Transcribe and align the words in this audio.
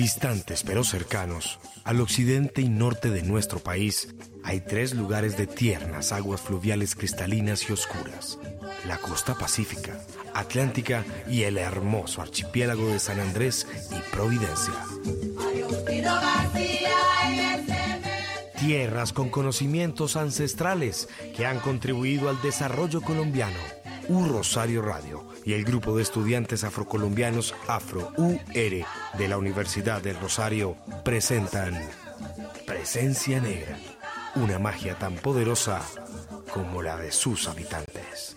Distantes 0.00 0.62
pero 0.62 0.82
cercanos, 0.82 1.58
al 1.84 2.00
occidente 2.00 2.62
y 2.62 2.70
norte 2.70 3.10
de 3.10 3.22
nuestro 3.22 3.58
país, 3.58 4.14
hay 4.42 4.62
tres 4.62 4.94
lugares 4.94 5.36
de 5.36 5.46
tiernas 5.46 6.12
aguas 6.12 6.40
fluviales 6.40 6.94
cristalinas 6.94 7.68
y 7.68 7.74
oscuras. 7.74 8.38
La 8.86 8.96
costa 8.96 9.34
pacífica, 9.34 10.00
atlántica 10.32 11.04
y 11.28 11.42
el 11.42 11.58
hermoso 11.58 12.22
archipiélago 12.22 12.86
de 12.88 12.98
San 12.98 13.20
Andrés 13.20 13.66
y 13.90 14.10
Providencia. 14.10 14.72
Tierras 18.58 19.12
con 19.12 19.28
conocimientos 19.28 20.16
ancestrales 20.16 21.10
que 21.36 21.44
han 21.44 21.60
contribuido 21.60 22.30
al 22.30 22.40
desarrollo 22.40 23.02
colombiano. 23.02 23.58
U 24.08 24.24
Rosario 24.24 24.80
Radio 24.80 25.29
y 25.44 25.54
el 25.54 25.64
grupo 25.64 25.96
de 25.96 26.02
estudiantes 26.02 26.64
afrocolombianos 26.64 27.54
Afro 27.66 28.12
UR 28.16 28.44
de 28.54 29.28
la 29.28 29.38
Universidad 29.38 30.02
del 30.02 30.18
Rosario 30.20 30.76
presentan 31.04 31.78
Presencia 32.66 33.40
Negra, 33.40 33.78
una 34.36 34.58
magia 34.58 34.98
tan 34.98 35.14
poderosa 35.14 35.82
como 36.52 36.82
la 36.82 36.96
de 36.96 37.12
sus 37.12 37.48
habitantes. 37.48 38.36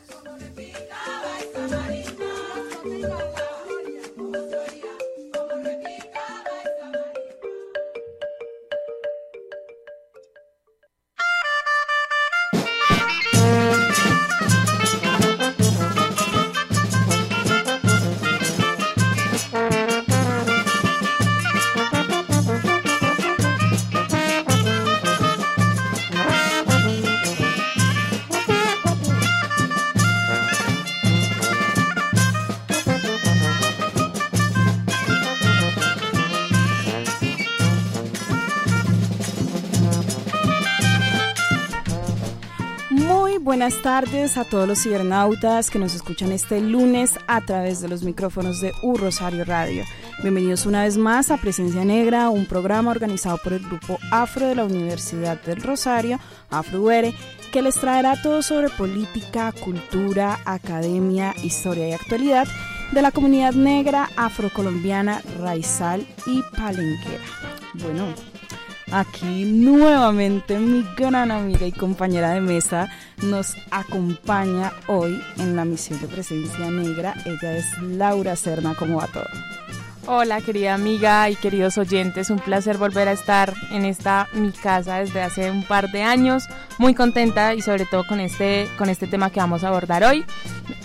Buenas 43.64 43.82
tardes 43.82 44.36
a 44.36 44.44
todos 44.44 44.68
los 44.68 44.84
cibernautas 44.84 45.70
que 45.70 45.80
nos 45.80 45.96
escuchan 45.96 46.34
este 46.34 46.60
lunes 46.60 47.18
a 47.28 47.40
través 47.40 47.80
de 47.80 47.88
los 47.88 48.04
micrófonos 48.04 48.60
de 48.60 48.74
U 48.82 48.98
Rosario 48.98 49.46
Radio. 49.46 49.86
Bienvenidos 50.22 50.66
una 50.66 50.84
vez 50.84 50.98
más 50.98 51.32
a 51.32 51.38
Presencia 51.38 51.86
Negra, 51.86 52.30
un 52.30 52.46
programa 52.46 52.92
organizado 52.92 53.38
por 53.38 53.54
el 53.54 53.66
grupo 53.66 54.00
Afro 54.12 54.48
de 54.48 54.56
la 54.56 54.66
Universidad 54.66 55.42
del 55.44 55.62
Rosario, 55.62 56.20
Afro 56.50 56.82
UR, 56.82 57.14
que 57.54 57.62
les 57.62 57.76
traerá 57.76 58.22
todo 58.22 58.42
sobre 58.42 58.68
política, 58.68 59.54
cultura, 59.54 60.40
academia, 60.44 61.34
historia 61.42 61.88
y 61.88 61.94
actualidad 61.94 62.50
de 62.92 63.02
la 63.02 63.12
comunidad 63.12 63.54
negra 63.54 64.10
afrocolombiana, 64.18 65.22
raizal 65.40 66.06
y 66.26 66.42
palenquera. 66.54 67.24
Bueno, 67.76 68.08
Aquí 68.93 69.45
nuevamente 69.45 70.59
mi 70.59 70.86
gran 70.95 71.31
amiga 71.31 71.65
y 71.65 71.71
compañera 71.71 72.36
de 72.36 72.42
mesa 72.42 72.92
nos 73.23 73.55
acompaña 73.71 74.71
hoy 74.86 75.20
en 75.39 75.55
la 75.55 75.65
misión 75.65 75.99
de 75.99 76.05
presencia 76.05 76.70
negra. 76.70 77.15
Ella 77.26 77.58
es 77.58 77.65
Laura 77.82 78.36
Serna. 78.36 78.76
¿Cómo 78.76 78.98
va 78.98 79.08
todo? 79.08 79.26
Hola 80.05 80.42
querida 80.42 80.76
amiga 80.76 81.27
y 81.32 81.36
queridos 81.36 81.80
oyentes, 81.80 82.30
un 82.30 82.37
placer 82.37 82.77
volver 82.77 83.08
a 83.08 83.14
estar 83.14 83.55
en 83.71 83.86
esta 83.86 84.27
mi 84.33 84.52
casa 84.52 84.99
desde 84.99 85.23
hace 85.23 85.49
un 85.49 85.64
par 85.64 85.89
de 85.92 86.03
años, 86.03 86.43
muy 86.77 86.93
contenta 86.93 87.55
y 87.55 87.64
sobre 87.64 87.86
todo 87.86 88.05
con 88.05 88.20
este, 88.20 88.67
con 88.77 88.89
este 88.89 89.08
tema 89.08 89.32
que 89.32 89.39
vamos 89.39 89.64
a 89.64 89.70
abordar 89.70 90.03
hoy. 90.03 90.23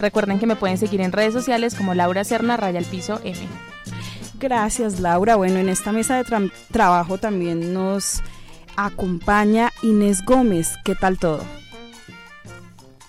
Recuerden 0.00 0.38
que 0.38 0.47
me 0.47 0.56
pueden 0.56 0.78
seguir 0.78 1.02
en 1.02 1.12
redes 1.12 1.34
sociales 1.34 1.74
como 1.74 1.92
Laura 1.92 2.24
Serna 2.24 2.56
Raya 2.56 2.78
al 2.78 2.86
Piso 2.86 3.20
M. 3.22 3.36
Gracias 4.38 5.00
Laura. 5.00 5.37
Bueno, 5.37 5.59
en 5.59 5.69
esta 5.69 5.93
mesa 5.93 6.16
de 6.16 6.25
tra 6.25 6.41
trabajo 6.71 7.19
también 7.19 7.75
nos 7.75 8.22
acompaña 8.76 9.72
Inés 9.82 10.25
Gómez. 10.25 10.75
¿Qué 10.84 10.94
tal 10.94 11.19
todo? 11.19 11.41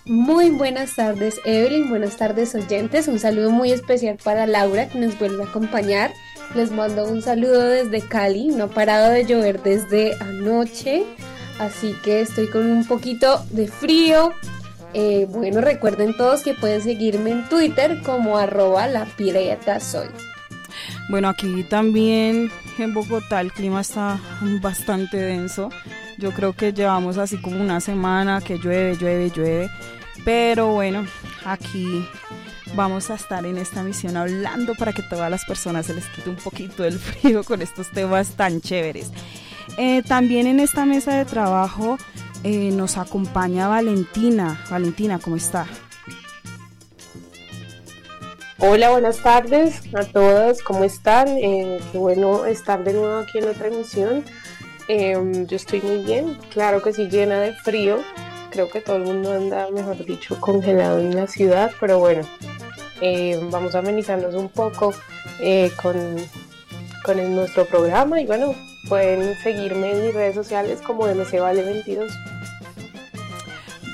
Muy 0.05 0.49
buenas 0.49 0.95
tardes 0.95 1.39
Evelyn, 1.45 1.89
buenas 1.89 2.17
tardes 2.17 2.55
oyentes. 2.55 3.07
Un 3.07 3.19
saludo 3.19 3.51
muy 3.51 3.71
especial 3.71 4.17
para 4.23 4.47
Laura 4.47 4.89
que 4.89 4.97
nos 4.97 5.17
vuelve 5.19 5.43
a 5.43 5.47
acompañar. 5.47 6.11
Les 6.55 6.71
mando 6.71 7.05
un 7.07 7.21
saludo 7.21 7.61
desde 7.61 8.01
Cali. 8.01 8.47
No 8.47 8.63
ha 8.63 8.69
parado 8.69 9.11
de 9.11 9.25
llover 9.25 9.61
desde 9.61 10.15
anoche, 10.21 11.03
así 11.59 11.95
que 12.03 12.21
estoy 12.21 12.49
con 12.49 12.65
un 12.65 12.87
poquito 12.87 13.45
de 13.51 13.67
frío. 13.67 14.33
Eh, 14.95 15.27
bueno, 15.29 15.61
recuerden 15.61 16.17
todos 16.17 16.41
que 16.41 16.55
pueden 16.55 16.81
seguirme 16.81 17.29
en 17.29 17.47
Twitter 17.47 18.01
como 18.01 18.39
arroba 18.39 18.87
la 18.87 19.07
soy. 19.79 20.07
Bueno, 21.09 21.29
aquí 21.29 21.63
también 21.63 22.51
en 22.77 22.93
Bogotá 22.93 23.41
el 23.41 23.51
clima 23.51 23.81
está 23.81 24.19
bastante 24.61 25.17
denso. 25.17 25.69
Yo 26.17 26.31
creo 26.31 26.53
que 26.53 26.73
llevamos 26.73 27.17
así 27.17 27.37
como 27.37 27.61
una 27.61 27.79
semana 27.79 28.41
que 28.41 28.57
llueve, 28.57 28.97
llueve, 28.97 29.31
llueve. 29.31 29.69
Pero 30.25 30.73
bueno, 30.73 31.05
aquí 31.45 32.05
vamos 32.75 33.09
a 33.09 33.15
estar 33.15 33.45
en 33.45 33.57
esta 33.57 33.83
misión 33.83 34.17
hablando 34.17 34.75
para 34.75 34.93
que 34.93 35.01
todas 35.03 35.31
las 35.31 35.45
personas 35.45 35.85
se 35.85 35.93
les 35.93 36.05
quite 36.07 36.29
un 36.29 36.35
poquito 36.35 36.83
el 36.83 36.99
frío 36.99 37.43
con 37.43 37.61
estos 37.61 37.89
temas 37.91 38.35
tan 38.35 38.61
chéveres. 38.61 39.11
Eh, 39.77 40.03
también 40.03 40.47
en 40.47 40.59
esta 40.59 40.85
mesa 40.85 41.15
de 41.15 41.25
trabajo 41.25 41.97
eh, 42.43 42.71
nos 42.71 42.97
acompaña 42.97 43.67
Valentina. 43.67 44.59
Valentina, 44.69 45.19
¿cómo 45.19 45.35
está? 45.35 45.67
Hola, 48.61 48.89
buenas 48.89 49.23
tardes 49.23 49.81
a 49.93 50.03
todos, 50.03 50.61
¿cómo 50.63 50.83
están? 50.83 51.29
Eh, 51.29 51.79
qué 51.93 51.97
bueno 51.97 52.45
estar 52.45 52.83
de 52.83 52.91
nuevo 52.91 53.19
aquí 53.19 53.37
en 53.37 53.47
otra 53.47 53.67
emisión. 53.67 54.25
Em, 54.89 55.47
yo 55.47 55.55
estoy 55.55 55.79
muy 55.79 56.03
bien, 56.03 56.37
claro 56.51 56.81
que 56.83 56.91
sí, 56.91 57.07
llena 57.07 57.39
de 57.39 57.53
frío. 57.53 58.03
Creo 58.51 58.69
que 58.69 58.81
todo 58.81 58.97
el 58.97 59.03
mundo 59.03 59.31
anda, 59.31 59.71
mejor 59.71 60.03
dicho, 60.05 60.37
congelado 60.41 60.99
en 60.99 61.15
la 61.15 61.27
ciudad, 61.27 61.71
pero 61.79 61.99
bueno, 61.99 62.23
em, 62.99 63.49
vamos 63.49 63.75
a 63.75 63.79
amenizarnos 63.79 64.35
un 64.35 64.49
poco 64.49 64.93
eh, 65.39 65.71
con, 65.81 66.17
con 67.05 67.35
nuestro 67.35 67.63
programa 67.63 68.19
y 68.19 68.25
bueno, 68.25 68.55
pueden 68.89 69.37
seguirme 69.41 69.91
en 69.93 70.05
mis 70.05 70.13
redes 70.13 70.35
sociales 70.35 70.81
como 70.81 71.07
MCVale22. 71.07 72.09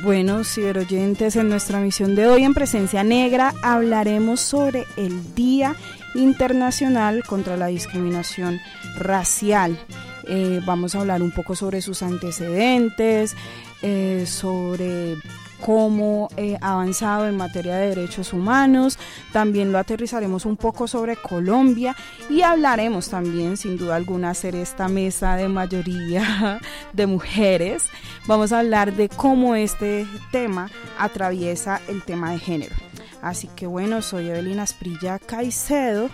Bueno, 0.05 0.43
ciberoyentes, 0.43 1.35
en 1.35 1.49
nuestra 1.49 1.79
misión 1.79 2.13
de 2.13 2.27
hoy 2.27 2.43
en 2.43 2.53
Presencia 2.53 3.03
Negra 3.03 3.55
hablaremos 3.63 4.39
sobre 4.39 4.85
el 4.97 5.33
Día 5.33 5.75
Internacional 6.13 7.23
contra 7.23 7.57
la 7.57 7.65
Discriminación 7.65 8.61
Racial. 8.99 9.79
Eh, 10.27 10.61
vamos 10.63 10.93
a 10.93 10.99
hablar 10.99 11.23
un 11.23 11.31
poco 11.31 11.55
sobre 11.55 11.81
sus 11.81 12.03
antecedentes, 12.03 13.35
eh, 13.81 14.25
sobre 14.27 15.15
cómo 15.61 16.29
eh, 16.37 16.57
avanzado 16.61 17.27
en 17.27 17.37
materia 17.37 17.75
de 17.75 17.89
derechos 17.89 18.33
humanos, 18.33 18.97
también 19.31 19.71
lo 19.71 19.77
aterrizaremos 19.77 20.45
un 20.45 20.57
poco 20.57 20.87
sobre 20.87 21.15
Colombia 21.15 21.95
y 22.29 22.41
hablaremos 22.41 23.09
también, 23.09 23.57
sin 23.57 23.77
duda 23.77 23.95
alguna, 23.95 24.31
hacer 24.31 24.55
esta 24.55 24.87
mesa 24.87 25.35
de 25.35 25.47
mayoría 25.47 26.59
de 26.93 27.07
mujeres. 27.07 27.83
Vamos 28.27 28.51
a 28.51 28.59
hablar 28.59 28.93
de 28.93 29.09
cómo 29.09 29.55
este 29.55 30.07
tema 30.31 30.69
atraviesa 30.97 31.81
el 31.87 32.03
tema 32.03 32.31
de 32.31 32.39
género. 32.39 32.75
Así 33.21 33.47
que 33.55 33.65
bueno, 33.65 34.03
soy 34.03 34.29
Evelina 34.29 34.63
Asprilla 34.63 35.17
Caicedo 35.17 36.09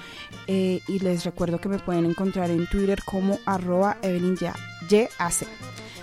eh, 0.47 0.79
y 0.87 0.99
les 0.99 1.25
recuerdo 1.25 1.59
que 1.59 1.67
me 1.67 1.77
pueden 1.77 2.05
encontrar 2.05 2.49
en 2.49 2.67
Twitter 2.67 2.99
como 3.03 3.37
arroba 3.45 3.97
Evelyn 4.01 4.37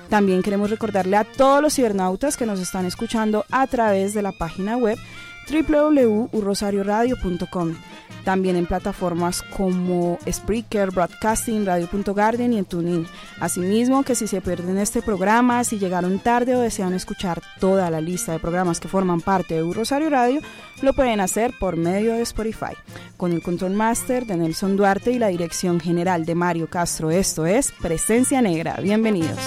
También 0.09 0.43
queremos 0.43 0.71
recordarle 0.71 1.17
a 1.17 1.25
todos 1.25 1.61
los 1.61 1.75
cibernautas 1.75 2.37
que 2.37 2.47
nos 2.47 2.61
están 2.61 2.87
escuchando 2.87 3.45
a 3.51 3.67
través 3.67 4.15
de 4.15 4.23
la 4.23 4.33
página 4.33 4.77
web 4.77 4.99
www.urrosarioradio.com 5.51 7.75
también 8.29 8.57
en 8.57 8.67
plataformas 8.67 9.43
como 9.43 10.19
Spreaker, 10.31 10.91
Broadcasting, 10.91 11.65
Radio.garden 11.65 12.53
y 12.53 12.59
en 12.59 12.67
TuneIn. 12.67 13.07
Asimismo, 13.41 14.03
que 14.03 14.15
si 14.15 14.27
se 14.27 14.43
pierden 14.43 14.77
este 14.77 15.01
programa, 15.01 15.65
si 15.65 15.79
llegaron 15.79 16.19
tarde 16.19 16.55
o 16.55 16.61
desean 16.61 16.93
escuchar 16.93 17.41
toda 17.59 17.91
la 17.91 18.03
lista 18.03 18.33
de 18.33 18.39
programas 18.39 18.81
que 18.81 18.89
forman 18.89 19.23
parte 19.23 19.55
de 19.55 19.73
Rosario 19.73 20.11
Radio, 20.11 20.43
lo 20.83 20.93
pueden 20.93 21.21
hacer 21.21 21.55
por 21.59 21.79
medio 21.79 22.13
de 22.13 22.21
Spotify. 22.21 22.75
Con 23.17 23.33
el 23.33 23.43
control 23.43 23.73
master 23.73 24.27
de 24.27 24.37
Nelson 24.37 24.77
Duarte 24.77 25.11
y 25.11 25.19
la 25.19 25.29
dirección 25.29 25.81
general 25.81 26.27
de 26.27 26.35
Mario 26.35 26.69
Castro, 26.69 27.11
esto 27.11 27.47
es 27.47 27.73
Presencia 27.81 28.43
Negra. 28.43 28.77
Bienvenidos. 28.83 29.39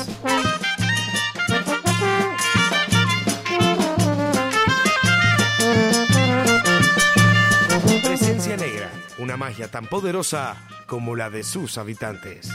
Una 9.31 9.37
magia 9.37 9.69
tan 9.69 9.85
poderosa 9.85 10.57
como 10.87 11.15
la 11.15 11.29
de 11.29 11.43
sus 11.43 11.77
habitantes. 11.77 12.49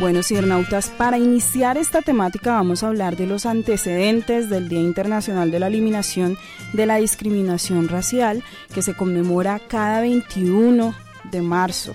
Bueno, 0.00 0.24
cibernautas, 0.24 0.90
para 0.90 1.16
iniciar 1.16 1.78
esta 1.78 2.02
temática 2.02 2.54
vamos 2.54 2.82
a 2.82 2.88
hablar 2.88 3.16
de 3.16 3.28
los 3.28 3.46
antecedentes 3.46 4.50
del 4.50 4.68
Día 4.68 4.80
Internacional 4.80 5.52
de 5.52 5.60
la 5.60 5.68
Eliminación 5.68 6.36
de 6.72 6.86
la 6.86 6.96
Discriminación 6.96 7.86
Racial, 7.86 8.42
que 8.74 8.82
se 8.82 8.96
conmemora 8.96 9.60
cada 9.60 10.00
21 10.00 10.92
de 11.30 11.40
marzo. 11.40 11.94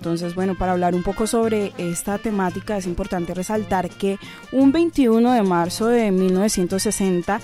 Entonces, 0.00 0.34
bueno, 0.34 0.54
para 0.54 0.72
hablar 0.72 0.94
un 0.94 1.02
poco 1.02 1.26
sobre 1.26 1.74
esta 1.76 2.16
temática 2.16 2.78
es 2.78 2.86
importante 2.86 3.34
resaltar 3.34 3.90
que 3.90 4.18
un 4.50 4.72
21 4.72 5.30
de 5.30 5.42
marzo 5.42 5.88
de 5.88 6.10
1960 6.10 7.38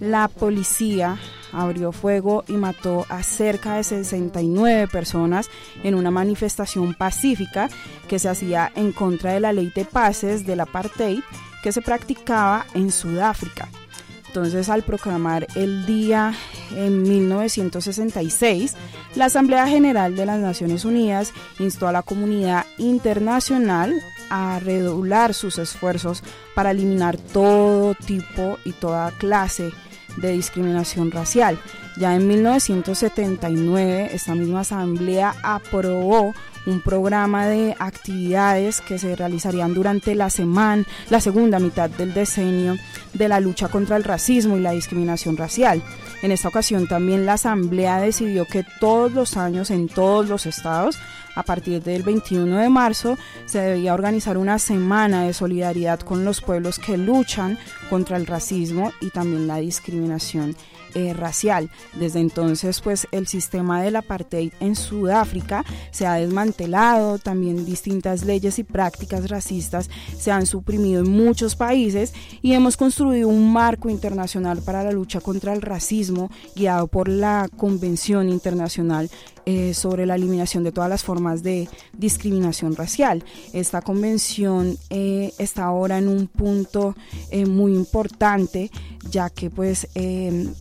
la 0.00 0.28
policía 0.28 1.16
abrió 1.52 1.90
fuego 1.90 2.44
y 2.48 2.52
mató 2.52 3.06
a 3.08 3.22
cerca 3.22 3.76
de 3.76 3.84
69 3.84 4.88
personas 4.88 5.48
en 5.82 5.94
una 5.94 6.10
manifestación 6.10 6.92
pacífica 6.92 7.70
que 8.08 8.18
se 8.18 8.28
hacía 8.28 8.70
en 8.74 8.92
contra 8.92 9.32
de 9.32 9.40
la 9.40 9.54
ley 9.54 9.72
de 9.74 9.86
pases 9.86 10.44
del 10.44 10.60
apartheid 10.60 11.22
que 11.62 11.72
se 11.72 11.80
practicaba 11.80 12.66
en 12.74 12.92
Sudáfrica. 12.92 13.70
Entonces, 14.34 14.70
al 14.70 14.82
proclamar 14.82 15.46
el 15.56 15.84
día 15.84 16.32
en 16.74 17.02
1966, 17.02 18.74
la 19.14 19.26
Asamblea 19.26 19.68
General 19.68 20.16
de 20.16 20.24
las 20.24 20.40
Naciones 20.40 20.86
Unidas 20.86 21.34
instó 21.58 21.86
a 21.86 21.92
la 21.92 22.02
comunidad 22.02 22.64
internacional 22.78 23.92
a 24.30 24.58
redoblar 24.58 25.34
sus 25.34 25.58
esfuerzos 25.58 26.22
para 26.54 26.70
eliminar 26.70 27.18
todo 27.18 27.94
tipo 27.94 28.58
y 28.64 28.72
toda 28.72 29.10
clase 29.18 29.70
de 30.16 30.32
discriminación 30.32 31.10
racial. 31.10 31.58
Ya 31.98 32.16
en 32.16 32.26
1979, 32.26 34.12
esta 34.14 34.34
misma 34.34 34.60
asamblea 34.60 35.34
aprobó 35.42 36.32
un 36.66 36.80
programa 36.80 37.46
de 37.46 37.74
actividades 37.78 38.80
que 38.80 38.98
se 38.98 39.16
realizarían 39.16 39.74
durante 39.74 40.14
la 40.14 40.30
semana, 40.30 40.84
la 41.10 41.20
segunda 41.20 41.58
mitad 41.58 41.90
del 41.90 42.14
decenio 42.14 42.76
de 43.14 43.28
la 43.28 43.40
lucha 43.40 43.68
contra 43.68 43.96
el 43.96 44.04
racismo 44.04 44.56
y 44.56 44.60
la 44.60 44.72
discriminación 44.72 45.36
racial. 45.36 45.82
En 46.22 46.32
esta 46.32 46.48
ocasión 46.48 46.86
también 46.86 47.26
la 47.26 47.34
Asamblea 47.34 48.00
decidió 48.00 48.46
que 48.46 48.64
todos 48.80 49.12
los 49.12 49.36
años 49.36 49.70
en 49.70 49.88
todos 49.88 50.28
los 50.28 50.46
estados, 50.46 50.98
a 51.34 51.42
partir 51.42 51.82
del 51.82 52.02
21 52.02 52.58
de 52.58 52.68
marzo, 52.68 53.18
se 53.46 53.60
debía 53.60 53.94
organizar 53.94 54.38
una 54.38 54.58
semana 54.58 55.24
de 55.24 55.32
solidaridad 55.32 56.00
con 56.00 56.24
los 56.24 56.40
pueblos 56.40 56.78
que 56.78 56.96
luchan 56.96 57.58
contra 57.90 58.16
el 58.16 58.26
racismo 58.26 58.92
y 59.00 59.10
también 59.10 59.46
la 59.46 59.56
discriminación 59.56 60.54
eh, 60.94 61.14
racial. 61.14 61.70
Desde 61.94 62.20
entonces, 62.20 62.80
pues 62.80 63.06
el 63.12 63.26
sistema 63.26 63.82
del 63.82 63.96
apartheid 63.96 64.52
en 64.60 64.76
Sudáfrica 64.76 65.64
se 65.90 66.06
ha 66.06 66.14
desmantelado, 66.14 67.18
también 67.18 67.64
distintas 67.64 68.24
leyes 68.24 68.58
y 68.58 68.64
prácticas 68.64 69.28
racistas 69.30 69.88
se 70.18 70.30
han 70.30 70.46
suprimido 70.46 71.02
en 71.02 71.10
muchos 71.10 71.56
países 71.56 72.12
y 72.42 72.52
hemos 72.52 72.76
construido 72.76 73.28
un 73.28 73.52
marco 73.52 73.88
internacional 73.88 74.60
para 74.62 74.84
la 74.84 74.92
lucha 74.92 75.20
contra 75.20 75.52
el 75.52 75.62
racismo 75.62 76.30
guiado 76.54 76.88
por 76.88 77.08
la 77.08 77.48
Convención 77.56 78.28
Internacional 78.28 79.10
eh, 79.44 79.74
sobre 79.74 80.06
la 80.06 80.14
eliminación 80.14 80.62
de 80.62 80.72
todas 80.72 80.88
las 80.88 81.02
formas 81.02 81.42
de 81.42 81.68
discriminación 81.94 82.76
racial. 82.76 83.24
Esta 83.52 83.82
convención 83.82 84.76
eh, 84.90 85.32
está 85.38 85.64
ahora 85.64 85.98
en 85.98 86.08
un 86.08 86.28
punto 86.28 86.94
muy 87.46 87.74
importante 87.74 88.70
ya 89.10 89.30
que 89.30 89.50
pues 89.50 89.88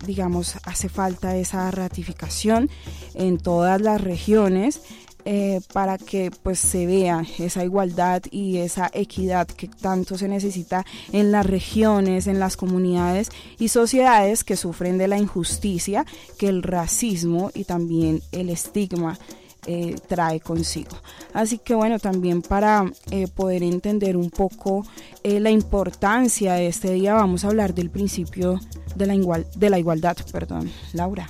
digamos 0.06 0.21
hace 0.64 0.90
falta 0.90 1.36
esa 1.36 1.70
ratificación 1.72 2.70
en 3.14 3.38
todas 3.38 3.82
las 3.82 4.02
regiones 4.02 4.82
eh, 5.24 5.62
para 5.72 5.98
que 6.00 6.32
pues 6.32 6.60
se 6.60 6.88
vea 6.88 7.24
esa 7.38 7.64
igualdad 7.64 8.24
y 8.32 8.58
esa 8.58 8.90
equidad 8.92 9.48
que 9.48 9.68
tanto 9.68 10.18
se 10.18 10.28
necesita 10.28 10.84
en 11.12 11.32
las 11.32 11.46
regiones, 11.46 12.26
en 12.26 12.40
las 12.40 12.58
comunidades 12.58 13.30
y 13.60 13.68
sociedades 13.68 14.44
que 14.44 14.56
sufren 14.56 14.98
de 14.98 15.08
la 15.08 15.20
injusticia 15.20 16.06
que 16.40 16.50
el 16.50 16.64
racismo 16.64 17.52
y 17.54 17.66
también 17.66 18.22
el 18.32 18.50
estigma 18.50 19.20
eh, 19.68 19.96
trae 20.08 20.40
consigo. 20.40 20.98
Así 21.34 21.60
que 21.60 21.76
bueno, 21.76 22.00
también 22.00 22.42
para 22.42 22.92
eh, 23.12 23.28
poder 23.28 23.62
entender 23.62 24.18
un 24.18 24.32
poco 24.32 24.84
la 25.24 25.52
importancia 25.52 26.54
de 26.54 26.66
este 26.66 26.94
día, 26.94 27.14
vamos 27.14 27.46
a 27.46 27.50
hablar 27.50 27.76
del 27.76 27.92
principio 27.92 28.60
de 28.96 29.06
la, 29.06 29.16
igual, 29.16 29.48
de 29.56 29.70
la 29.70 29.80
igualdad. 29.80 30.18
Perdón, 30.32 30.72
Laura. 30.94 31.30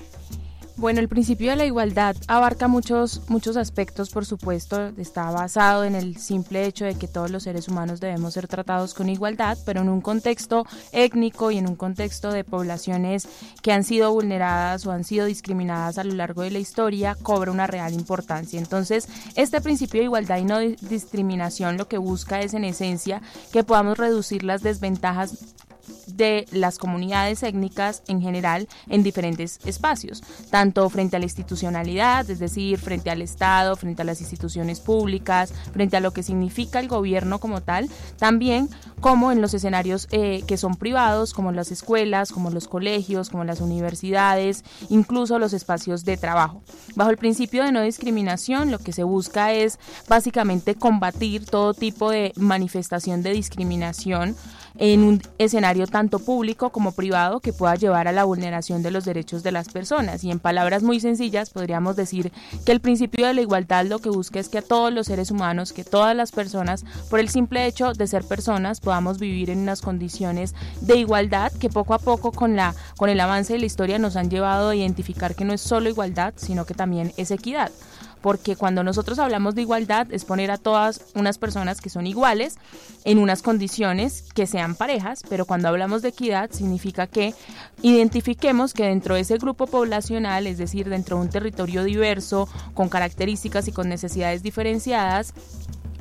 Bueno, 0.82 1.00
el 1.00 1.10
principio 1.10 1.52
de 1.52 1.58
la 1.58 1.66
igualdad 1.66 2.16
abarca 2.28 2.68
muchos, 2.68 3.22
muchos 3.30 3.56
aspectos, 3.56 4.10
por 4.10 4.26
supuesto, 4.26 4.88
está 4.98 5.30
basado 5.30 5.84
en 5.84 5.94
el 5.94 6.18
simple 6.18 6.66
hecho 6.66 6.86
de 6.86 6.96
que 6.96 7.08
todos 7.08 7.30
los 7.30 7.44
seres 7.44 7.68
humanos 7.68 8.00
debemos 8.00 8.34
ser 8.34 8.48
tratados 8.48 8.96
con 8.96 9.08
igualdad, 9.08 9.60
pero 9.64 9.82
en 9.82 9.90
un 9.90 10.02
contexto 10.02 10.66
étnico 10.92 11.52
y 11.52 11.60
en 11.60 11.68
un 11.68 11.76
contexto 11.76 12.32
de 12.32 12.44
poblaciones 12.44 13.28
que 13.62 13.74
han 13.74 13.84
sido 13.84 14.12
vulneradas 14.12 14.88
o 14.88 14.92
han 14.92 15.04
sido 15.04 15.28
discriminadas 15.28 16.00
a 16.00 16.04
lo 16.04 16.16
largo 16.16 16.42
de 16.42 16.50
la 16.50 16.58
historia, 16.58 17.16
cobra 17.22 17.52
una 17.52 17.68
real 17.68 17.94
importancia. 17.94 18.58
Entonces, 18.58 19.08
este 19.36 19.62
principio 19.62 20.00
de 20.00 20.06
igualdad 20.06 20.38
y 20.38 20.46
no 20.46 20.58
discriminación 20.60 21.78
lo 21.78 21.88
que 21.88 22.00
busca 22.00 22.40
es, 22.40 22.56
en 22.56 22.64
esencia, 22.64 23.22
que 23.52 23.64
podamos 23.64 24.00
reducir 24.00 24.44
las 24.44 24.64
desventajas 24.64 25.54
de 26.08 26.46
las 26.52 26.78
comunidades 26.78 27.44
étnicas 27.44 28.04
en 28.08 28.22
general 28.22 28.68
en 28.88 29.04
diferentes 29.04 29.60
espacios, 29.66 30.24
tanto 30.50 30.90
frente 30.90 31.16
a 31.16 31.20
la 31.20 31.26
institucionalidad, 31.26 32.30
es 32.30 32.40
decir, 32.40 32.78
frente 32.78 33.10
al 33.10 33.22
Estado, 33.22 33.76
frente 33.76 34.02
a 34.02 34.06
las 34.06 34.22
instituciones 34.22 34.80
públicas, 34.80 35.54
frente 35.74 35.98
a 35.98 36.00
lo 36.00 36.12
que 36.12 36.24
significa 36.24 36.80
el 36.80 36.88
gobierno 36.88 37.40
como 37.40 37.62
tal, 37.62 37.90
también 38.18 38.70
como 39.00 39.32
en 39.32 39.42
los 39.42 39.54
escenarios 39.54 40.08
eh, 40.12 40.44
que 40.48 40.58
son 40.58 40.76
privados, 40.76 41.34
como 41.34 41.52
las 41.52 41.72
escuelas, 41.72 42.32
como 42.32 42.52
los 42.52 42.68
colegios, 42.68 43.30
como 43.30 43.44
las 43.44 43.60
universidades, 43.60 44.64
incluso 44.90 45.40
los 45.40 45.54
espacios 45.54 46.06
de 46.06 46.18
trabajo. 46.18 46.62
Bajo 46.96 47.10
el 47.10 47.18
principio 47.18 47.64
de 47.64 47.72
no 47.72 47.82
discriminación, 47.82 48.70
lo 48.70 48.78
que 48.78 48.94
se 48.94 49.04
busca 49.04 49.54
es 49.54 49.80
básicamente 50.08 50.76
combatir 50.76 51.46
todo 51.46 51.74
tipo 51.74 52.12
de 52.12 52.32
manifestación 52.36 53.24
de 53.24 53.32
discriminación 53.32 54.36
en 54.82 55.04
un 55.04 55.22
escenario 55.38 55.86
tanto 55.86 56.18
público 56.18 56.72
como 56.72 56.92
privado 56.92 57.40
que 57.40 57.54
pueda 57.54 57.76
llevar 57.76 58.08
a 58.08 58.12
la 58.12 58.24
vulneración 58.24 58.82
de 58.82 58.90
los 58.90 59.06
derechos 59.06 59.44
de 59.44 59.52
las 59.52 59.70
personas. 59.70 60.24
Y 60.24 60.32
en 60.32 60.40
palabras 60.40 60.82
muy 60.82 61.00
sencillas 61.00 61.52
podríamos 61.52 61.96
decir 61.96 62.32
que 62.66 62.72
el 62.72 62.82
principio 62.82 63.28
de 63.28 63.36
la 63.36 63.42
igualdad 63.42 63.86
lo 63.86 64.00
que 64.00 64.10
busca 64.10 64.40
es 64.40 64.50
que 64.50 64.58
a 64.58 64.64
todos 64.64 64.92
los 64.92 65.06
seres 65.06 65.30
humanos, 65.30 65.72
que 65.72 65.84
todas 65.84 66.16
las 66.16 66.32
personas, 66.32 66.84
por 67.12 67.20
el 67.20 67.30
simple 67.30 67.68
hecho 67.68 67.94
de 67.94 68.08
ser 68.08 68.24
personas, 68.24 68.80
podamos 68.80 69.20
vivir 69.20 69.52
en 69.52 69.60
unas 69.60 69.82
condiciones 69.82 70.56
de 70.82 70.98
igualdad 70.98 71.52
que 71.52 71.70
poco 71.70 71.94
a 71.94 72.00
poco 72.00 72.32
con, 72.32 72.56
la, 72.56 72.74
con 72.98 73.12
el 73.12 73.20
avance 73.20 73.54
de 73.54 73.60
la 73.60 73.68
historia 73.68 74.00
nos 74.00 74.16
han 74.16 74.32
llevado 74.32 74.70
a 74.70 74.76
identificar 74.76 75.36
que 75.36 75.46
no 75.46 75.54
es 75.54 75.62
solo 75.62 75.90
igualdad, 75.90 76.34
sino 76.38 76.66
que 76.66 76.74
también 76.74 77.14
es 77.18 77.30
equidad 77.30 77.72
porque 78.22 78.56
cuando 78.56 78.84
nosotros 78.84 79.20
hablamos 79.20 79.56
de 79.56 79.64
igualdad 79.64 80.08
es 80.12 80.26
poner 80.26 80.52
a 80.52 80.58
todas 80.58 81.02
unas 81.16 81.38
personas 81.38 81.82
que 81.82 81.90
son 81.90 82.08
iguales 82.08 82.58
en 83.04 83.18
unas 83.18 83.42
condiciones 83.42 84.26
que 84.34 84.48
sean 84.48 84.76
parejas, 84.76 85.24
pero 85.30 85.46
cuando 85.46 85.68
hablamos 85.68 86.02
de 86.02 86.10
equidad 86.10 86.52
significa 86.52 87.08
que 87.08 87.34
identifiquemos 87.82 88.74
que 88.74 88.86
dentro 88.86 89.16
de 89.16 89.22
ese 89.22 89.38
grupo 89.38 89.68
poblacional, 89.68 90.48
es 90.48 90.58
decir, 90.58 90.90
dentro 90.90 91.18
de 91.18 91.24
un 91.24 91.30
territorio 91.30 91.84
diverso, 91.84 92.48
con 92.74 92.90
características 92.90 93.68
y 93.68 93.72
con 93.72 93.90
necesidades 93.90 94.44
diferenciadas, 94.44 95.34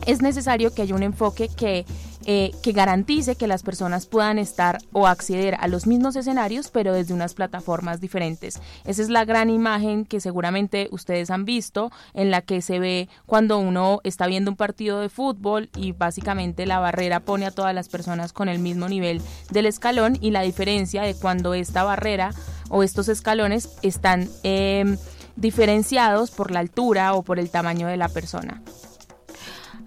es 0.07 0.23
necesario 0.23 0.73
que 0.75 0.83
haya 0.83 0.95
un 0.95 1.03
enfoque 1.03 1.49
que 1.49 1.85
eh, 2.27 2.53
que 2.63 2.73
garantice 2.73 3.37
que 3.37 3.47
las 3.47 3.63
personas 3.63 4.07
puedan 4.07 4.39
estar 4.39 4.79
o 4.93 5.07
acceder 5.07 5.57
a 5.59 5.69
los 5.69 5.87
mismos 5.87 6.17
escenarios, 6.17 6.71
pero 6.71 6.93
desde 6.93 7.15
unas 7.15 7.35
plataformas 7.35 8.01
diferentes. 8.01 8.61
Esa 8.85 9.03
es 9.03 9.09
la 9.09 9.25
gran 9.25 9.51
imagen 9.51 10.05
que 10.05 10.21
seguramente 10.21 10.89
ustedes 10.91 11.31
han 11.31 11.45
visto, 11.45 11.91
en 12.15 12.31
la 12.31 12.43
que 12.43 12.63
se 12.63 12.79
ve 12.79 13.09
cuando 13.27 13.59
uno 13.59 14.01
está 14.05 14.27
viendo 14.27 14.51
un 14.51 14.57
partido 14.57 15.01
de 15.01 15.09
fútbol 15.09 15.71
y 15.77 15.93
básicamente 15.93 16.67
la 16.67 16.79
barrera 16.79 17.21
pone 17.21 17.47
a 17.47 17.51
todas 17.51 17.75
las 17.75 17.89
personas 17.89 18.33
con 18.33 18.49
el 18.49 18.59
mismo 18.59 18.89
nivel 18.89 19.23
del 19.51 19.67
escalón 19.67 20.19
y 20.21 20.31
la 20.31 20.43
diferencia 20.43 21.03
de 21.03 21.15
cuando 21.15 21.55
esta 21.55 21.85
barrera 21.85 22.33
o 22.69 22.83
estos 22.83 23.09
escalones 23.09 23.69
están 23.83 24.29
em, 24.43 24.97
diferenciados 25.37 26.31
por 26.31 26.51
la 26.51 26.61
altura 26.61 27.15
o 27.15 27.23
por 27.23 27.39
el 27.39 27.51
tamaño 27.51 27.87
de 27.87 27.97
la 27.97 28.09
persona. 28.09 28.63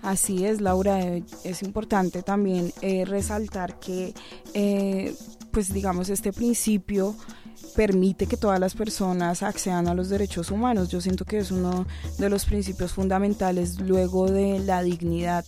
Así 0.03 0.45
es, 0.45 0.59
Laura. 0.59 1.01
Eh, 1.01 1.23
es 1.45 1.63
importante 1.63 2.23
también 2.23 2.71
eh, 2.81 3.05
resaltar 3.05 3.79
que, 3.79 4.13
eh, 4.53 5.15
pues 5.51 5.73
digamos, 5.73 6.09
este 6.09 6.33
principio 6.33 7.15
permite 7.75 8.27
que 8.27 8.37
todas 8.37 8.59
las 8.59 8.75
personas 8.75 9.43
accedan 9.43 9.87
a 9.87 9.93
los 9.93 10.09
derechos 10.09 10.51
humanos. 10.51 10.89
Yo 10.89 11.01
siento 11.01 11.25
que 11.25 11.39
es 11.39 11.51
uno 11.51 11.85
de 12.17 12.29
los 12.29 12.45
principios 12.45 12.93
fundamentales 12.93 13.79
luego 13.79 14.29
de 14.29 14.59
la 14.59 14.83
dignidad. 14.83 15.45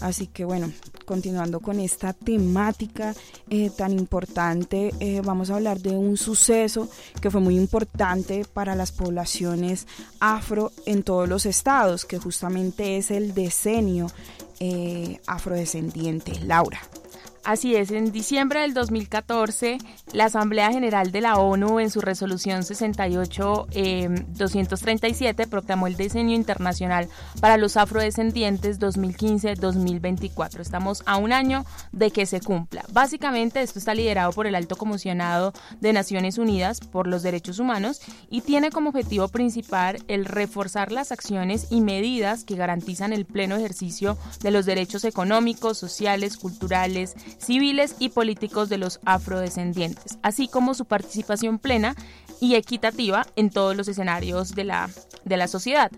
Así 0.00 0.26
que 0.26 0.44
bueno, 0.44 0.72
continuando 1.04 1.60
con 1.60 1.80
esta 1.80 2.12
temática 2.12 3.14
eh, 3.48 3.70
tan 3.70 3.92
importante, 3.92 4.92
eh, 5.00 5.22
vamos 5.24 5.50
a 5.50 5.56
hablar 5.56 5.80
de 5.80 5.90
un 5.90 6.16
suceso 6.16 6.88
que 7.20 7.30
fue 7.30 7.40
muy 7.40 7.56
importante 7.56 8.44
para 8.52 8.74
las 8.74 8.92
poblaciones 8.92 9.86
afro 10.20 10.72
en 10.84 11.02
todos 11.02 11.28
los 11.28 11.46
estados, 11.46 12.04
que 12.04 12.18
justamente 12.18 12.96
es 12.96 13.10
el 13.10 13.34
decenio 13.34 14.08
eh, 14.60 15.20
afrodescendiente. 15.26 16.32
Laura. 16.40 16.80
Así 17.46 17.74
es, 17.76 17.92
en 17.92 18.10
diciembre 18.10 18.62
del 18.62 18.74
2014, 18.74 19.78
la 20.12 20.24
Asamblea 20.24 20.72
General 20.72 21.12
de 21.12 21.20
la 21.20 21.36
ONU, 21.36 21.78
en 21.78 21.90
su 21.90 22.00
resolución 22.00 22.64
68-237, 22.64 25.44
em, 25.44 25.48
proclamó 25.48 25.86
el 25.86 25.94
diseño 25.94 26.34
internacional 26.34 27.08
para 27.40 27.56
los 27.56 27.76
afrodescendientes 27.76 28.80
2015-2024. 28.80 30.60
Estamos 30.60 31.04
a 31.06 31.18
un 31.18 31.32
año 31.32 31.64
de 31.92 32.10
que 32.10 32.26
se 32.26 32.40
cumpla. 32.40 32.84
Básicamente, 32.92 33.62
esto 33.62 33.78
está 33.78 33.94
liderado 33.94 34.32
por 34.32 34.48
el 34.48 34.56
Alto 34.56 34.74
Comisionado 34.74 35.52
de 35.80 35.92
Naciones 35.92 36.38
Unidas 36.38 36.80
por 36.80 37.06
los 37.06 37.22
Derechos 37.22 37.60
Humanos 37.60 38.00
y 38.28 38.40
tiene 38.40 38.72
como 38.72 38.90
objetivo 38.90 39.28
principal 39.28 40.02
el 40.08 40.24
reforzar 40.24 40.90
las 40.90 41.12
acciones 41.12 41.68
y 41.70 41.80
medidas 41.80 42.42
que 42.42 42.56
garantizan 42.56 43.12
el 43.12 43.24
pleno 43.24 43.54
ejercicio 43.54 44.18
de 44.40 44.50
los 44.50 44.66
derechos 44.66 45.04
económicos, 45.04 45.78
sociales, 45.78 46.38
culturales, 46.38 47.14
civiles 47.38 47.96
y 47.98 48.10
políticos 48.10 48.68
de 48.68 48.78
los 48.78 49.00
afrodescendientes, 49.04 50.18
así 50.22 50.48
como 50.48 50.74
su 50.74 50.84
participación 50.84 51.58
plena 51.58 51.94
y 52.40 52.54
equitativa 52.54 53.26
en 53.36 53.50
todos 53.50 53.76
los 53.76 53.88
escenarios 53.88 54.54
de 54.54 54.64
la, 54.64 54.90
de 55.24 55.36
la 55.36 55.48
sociedad. 55.48 55.90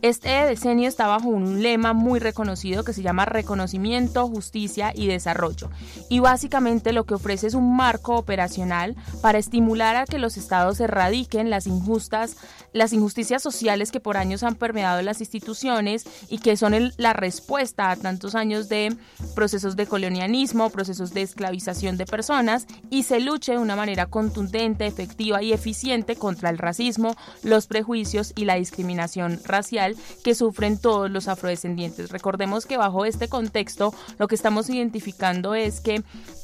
Este 0.00 0.30
decenio 0.30 0.88
está 0.88 1.06
bajo 1.06 1.28
un 1.28 1.62
lema 1.62 1.92
muy 1.92 2.18
reconocido 2.18 2.82
que 2.82 2.92
se 2.92 3.02
llama 3.02 3.24
Reconocimiento, 3.24 4.26
Justicia 4.26 4.92
y 4.94 5.06
Desarrollo. 5.06 5.70
Y 6.08 6.20
básicamente 6.20 6.92
lo 6.92 7.04
que 7.04 7.14
ofrece 7.14 7.46
es 7.46 7.54
un 7.54 7.76
marco 7.76 8.16
operacional 8.16 8.96
para 9.20 9.38
estimular 9.38 9.96
a 9.96 10.06
que 10.06 10.18
los 10.18 10.36
estados 10.36 10.80
erradiquen 10.80 11.50
las 11.50 11.66
injustas, 11.66 12.36
las 12.72 12.92
injusticias 12.92 13.42
sociales 13.42 13.90
que 13.90 14.00
por 14.00 14.16
años 14.16 14.42
han 14.42 14.54
permeado 14.54 15.02
las 15.02 15.20
instituciones 15.20 16.04
y 16.28 16.38
que 16.38 16.56
son 16.56 16.92
la 16.96 17.12
respuesta 17.12 17.90
a 17.90 17.96
tantos 17.96 18.34
años 18.34 18.68
de 18.68 18.96
procesos 19.34 19.76
de 19.76 19.86
colonialismo, 19.86 20.70
procesos 20.70 21.12
de 21.12 21.22
esclavización 21.22 21.96
de 21.96 22.06
personas 22.06 22.66
y 22.90 23.02
se 23.02 23.20
luche 23.20 23.52
de 23.52 23.58
una 23.58 23.76
manera 23.76 24.06
contundente, 24.06 24.86
efectiva 24.86 25.42
y 25.42 25.52
eficiente 25.52 26.16
contra 26.16 26.50
el 26.50 26.58
racismo, 26.58 27.16
los 27.42 27.66
prejuicios 27.66 28.32
y 28.36 28.44
la 28.44 28.54
discriminación 28.54 29.40
racial 29.44 29.96
que 30.24 30.34
sufren 30.34 30.78
todos 30.78 31.10
los 31.10 31.28
afrodescendientes. 31.28 32.10
Recordemos 32.10 32.66
que 32.66 32.76
bajo 32.76 33.04
este 33.04 33.28
contexto 33.28 33.94
lo 34.18 34.28
que 34.28 34.34
estamos 34.34 34.68
identificando 34.70 35.54
es 35.54 35.80
que 35.80 36.02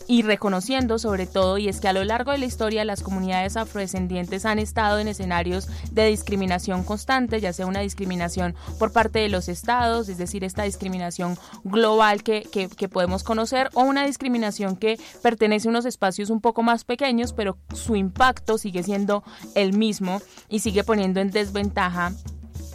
y 0.09 0.23
reconociendo 0.23 0.99
sobre 0.99 1.27
todo 1.27 1.59
y 1.59 1.69
es 1.69 1.81
que 1.81 1.87
a 1.87 1.93
lo 1.93 2.03
largo 2.03 2.33
de 2.33 2.39
la 2.39 2.47
historia 2.47 2.85
las 2.85 3.03
comunidades 3.03 3.57
afrodescendientes 3.57 4.47
han 4.47 4.59
estado 4.59 4.99
en 4.99 5.07
escenarios 5.07 5.69
de 5.93 6.07
discriminación 6.07 6.83
constante, 6.83 7.41
ya 7.41 7.53
sea 7.53 7.67
una 7.67 7.81
discriminación 7.81 8.57
por 8.79 8.91
parte 8.91 9.19
de 9.19 9.29
los 9.29 9.49
estados, 9.49 10.09
es 10.09 10.19
decir, 10.19 10.45
esta 10.45 10.63
discriminación 10.63 11.39
global 11.63 12.23
que, 12.23 12.43
que, 12.51 12.69
que 12.69 12.89
podemos 12.89 13.23
conocer, 13.23 13.69
o 13.75 13.83
una 13.83 14.07
discriminación 14.07 14.77
que 14.77 14.99
pertenece 15.23 15.69
a 15.69 15.71
unos 15.71 15.85
espacios 15.85 16.31
un 16.31 16.41
poco 16.41 16.63
más 16.63 16.85
pequeños, 16.85 17.35
pero 17.35 17.59
su 17.75 17.95
impacto 17.95 18.57
sigue 18.57 18.83
siendo 18.83 19.23
el 19.55 19.77
mismo 19.77 20.23
y 20.49 20.61
sigue 20.61 20.85
poniendo 20.85 21.21
en 21.21 21.31
desventaja 21.31 22.13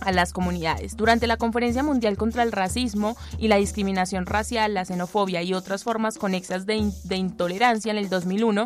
a 0.04 0.12
las 0.12 0.34
comunidades. 0.34 0.96
Durante 0.96 1.28
la 1.28 1.38
Conferencia 1.38 1.84
Mundial 1.84 2.18
contra 2.18 2.44
el 2.44 2.52
Racismo 2.52 3.16
y 3.38 3.48
la 3.48 3.58
Discriminación 3.58 4.26
Racial, 4.26 4.74
la 4.74 4.86
Xenofobia 4.86 5.42
y 5.42 5.54
otras 5.54 5.84
formas 5.84 6.18
conexas 6.18 6.66
de, 6.66 6.92
de 7.04 7.16
intolerancia 7.16 7.92
en 7.92 7.98
el 7.98 8.10
2001, 8.10 8.66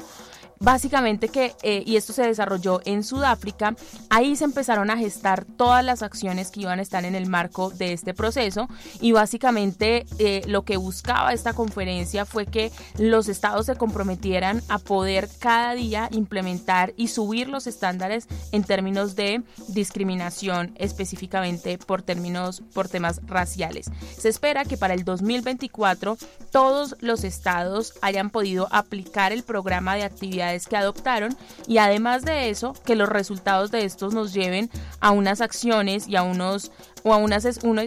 básicamente 0.59 1.29
que, 1.29 1.55
eh, 1.63 1.83
y 1.85 1.95
esto 1.95 2.13
se 2.13 2.23
desarrolló 2.23 2.81
en 2.85 3.03
Sudáfrica, 3.03 3.75
ahí 4.09 4.35
se 4.35 4.43
empezaron 4.43 4.89
a 4.89 4.97
gestar 4.97 5.45
todas 5.45 5.83
las 5.83 6.03
acciones 6.03 6.51
que 6.51 6.61
iban 6.61 6.79
a 6.79 6.81
estar 6.81 7.05
en 7.05 7.15
el 7.15 7.27
marco 7.27 7.69
de 7.69 7.93
este 7.93 8.13
proceso 8.13 8.67
y 9.01 9.11
básicamente 9.11 10.05
eh, 10.19 10.41
lo 10.47 10.63
que 10.63 10.77
buscaba 10.77 11.33
esta 11.33 11.53
conferencia 11.53 12.25
fue 12.25 12.45
que 12.45 12.71
los 12.97 13.27
estados 13.27 13.65
se 13.65 13.75
comprometieran 13.75 14.61
a 14.69 14.79
poder 14.79 15.29
cada 15.39 15.73
día 15.73 16.09
implementar 16.11 16.93
y 16.97 17.09
subir 17.09 17.49
los 17.49 17.67
estándares 17.67 18.27
en 18.51 18.63
términos 18.63 19.15
de 19.15 19.43
discriminación 19.69 20.73
específicamente 20.75 21.77
por 21.77 22.01
términos 22.01 22.61
por 22.73 22.89
temas 22.89 23.21
raciales. 23.25 23.91
Se 24.17 24.29
espera 24.29 24.65
que 24.65 24.77
para 24.77 24.93
el 24.93 25.03
2024 25.03 26.17
todos 26.51 26.95
los 26.99 27.23
estados 27.23 27.93
hayan 28.01 28.29
podido 28.29 28.67
aplicar 28.71 29.31
el 29.31 29.43
programa 29.43 29.95
de 29.95 30.03
actividad 30.03 30.46
que 30.69 30.77
adoptaron 30.77 31.35
y 31.67 31.77
además 31.77 32.23
de 32.23 32.49
eso, 32.49 32.73
que 32.85 32.95
los 32.95 33.09
resultados 33.09 33.71
de 33.71 33.85
estos 33.85 34.13
nos 34.13 34.33
lleven 34.33 34.69
a 34.99 35.11
unas 35.11 35.41
acciones 35.41 36.07
y 36.07 36.15
a 36.15 36.23
unos 36.23 36.71
o 37.07 37.13
a 37.13 37.17
un, 37.17 37.33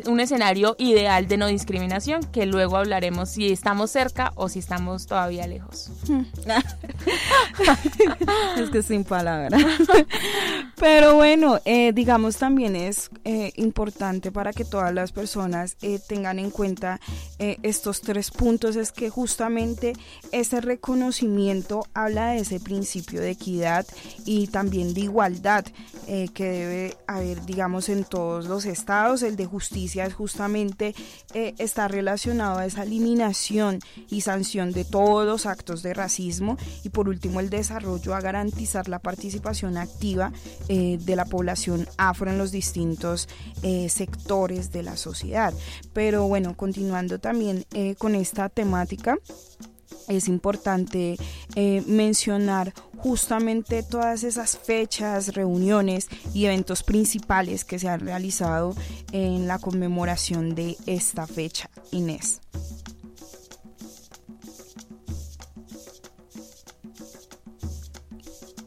un, 0.07 0.21
escenario 0.21 0.77
ideal 0.79 1.29
de 1.29 1.37
no 1.37 1.47
discriminación, 1.47 2.23
que 2.33 2.47
luego 2.47 2.79
hablaremos 2.79 3.29
si 3.31 3.53
estamos 3.53 3.91
cerca 3.91 4.33
o 4.35 4.49
si 4.49 4.61
estamos 4.61 5.07
todavía 5.07 5.47
lejos. 5.47 5.91
es 8.57 8.71
que 8.71 8.83
sin 8.83 9.05
palabras. 9.05 9.63
Pero 10.77 11.17
bueno, 11.17 11.61
eh, 11.65 11.93
digamos 11.93 12.37
también 12.37 12.75
es 12.75 13.11
eh, 13.25 13.53
importante 13.57 14.33
para 14.33 14.53
que 14.53 14.65
todas 14.65 14.95
las 14.95 15.13
personas 15.13 15.77
eh, 15.83 16.01
tengan 16.07 16.39
en 16.39 16.51
cuenta 16.51 17.01
estos 17.39 18.03
tres 18.03 18.31
puntos, 18.31 18.77
es 18.77 18.93
que 18.93 19.09
justamente 19.09 19.95
ese 20.31 20.61
reconocimiento 20.61 21.87
habla 21.95 22.29
de 22.29 22.41
ese 22.41 22.61
principio 22.61 23.21
de 23.21 23.31
equidad 23.31 23.87
y 24.27 24.49
también 24.49 24.93
de 24.93 25.01
igualdad 25.01 25.65
que 26.35 26.45
debe 26.45 26.97
haber, 27.07 27.47
digamos, 27.47 27.89
en 27.89 28.05
todos 28.05 28.47
los 28.47 28.67
estados 28.67 29.10
el 29.11 29.35
de 29.35 29.45
justicia 29.45 30.07
es 30.07 30.15
justamente 30.15 30.95
eh, 31.35 31.55
está 31.59 31.89
relacionado 31.89 32.59
a 32.59 32.67
esa 32.67 32.85
eliminación 32.85 33.81
y 34.09 34.21
sanción 34.21 34.71
de 34.71 34.85
todos 34.85 35.27
los 35.27 35.47
actos 35.47 35.83
de 35.83 35.95
racismo 35.95 36.57
y 36.85 36.91
por 36.91 37.09
último 37.09 37.41
el 37.41 37.51
desarrollo 37.51 38.15
a 38.15 38.21
garantizar 38.21 38.89
la 38.89 39.01
participación 39.01 39.77
activa 39.77 40.33
eh, 40.69 40.99
de 41.01 41.17
la 41.17 41.25
población 41.25 41.89
afro 41.99 42.31
en 42.31 42.39
los 42.39 42.53
distintos 42.53 43.29
eh, 43.63 43.89
sectores 43.89 44.71
de 44.71 44.85
la 44.85 44.97
sociedad. 44.97 45.53
Pero 45.93 46.29
bueno, 46.29 46.57
continuando 46.57 47.19
también 47.19 47.65
con 47.99 48.15
esta 48.15 48.49
temática, 48.49 49.19
es 50.09 50.29
importante 50.29 51.17
eh, 51.55 51.83
mencionar 51.87 52.73
justamente 52.99 53.83
todas 53.83 54.25
esas 54.25 54.59
fechas, 54.59 55.35
reuniones 55.35 56.09
y 56.35 56.47
eventos 56.47 56.83
principales 56.83 57.65
que 57.65 57.79
se 57.79 57.89
han 57.89 58.01
realizado 58.01 58.75
en 59.13 59.47
la 59.47 59.59
conmemoración 59.59 60.55
de 60.55 60.77
esta 60.87 61.27
fecha, 61.27 61.71
Inés. 61.91 62.41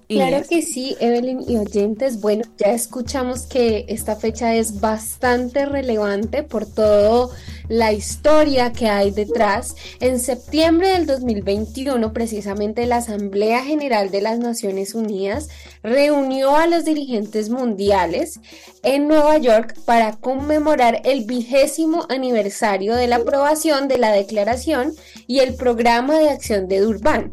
Claro 0.08 0.46
que 0.48 0.62
sí, 0.62 0.96
Evelyn 1.00 1.42
y 1.48 1.58
oyentes. 1.58 2.22
Bueno, 2.22 2.44
ya 2.58 2.72
escuchamos 2.72 3.44
que 3.44 3.86
esta 3.88 4.16
fecha 4.16 4.54
es 4.56 4.80
bastante 4.80 5.66
relevante 5.66 6.44
por 6.44 6.66
todo 6.66 7.32
la 7.68 7.94
historia 7.94 8.72
que 8.72 8.88
hay 8.88 9.12
detrás. 9.12 9.76
En 10.00 10.20
septiembre 10.20 10.90
del 10.90 11.06
2021, 11.06 12.14
precisamente 12.14 12.86
la 12.86 12.98
Asamblea 12.98 13.64
General 13.64 14.12
de 14.12 14.22
las 14.22 14.40
Naciones 14.40 14.94
Unidas 14.96 15.50
reunió 15.82 16.56
a 16.56 16.68
los 16.68 16.86
dirigentes 16.86 17.50
mundiales 17.50 18.40
en 18.84 19.08
Nueva 19.08 19.38
York 19.38 19.76
para 19.86 20.14
conmemorar 20.14 21.02
el 21.06 21.26
vigésimo 21.26 22.06
aniversario 22.10 22.96
de 22.96 23.08
la 23.08 23.18
aprobación 23.18 23.88
de 23.88 23.98
la 23.98 24.12
Declaración 24.12 24.94
y 25.28 25.40
el 25.40 25.56
Programa 25.56 26.18
de 26.18 26.30
Acción 26.30 26.68
de 26.68 26.80
Durban. 26.80 27.32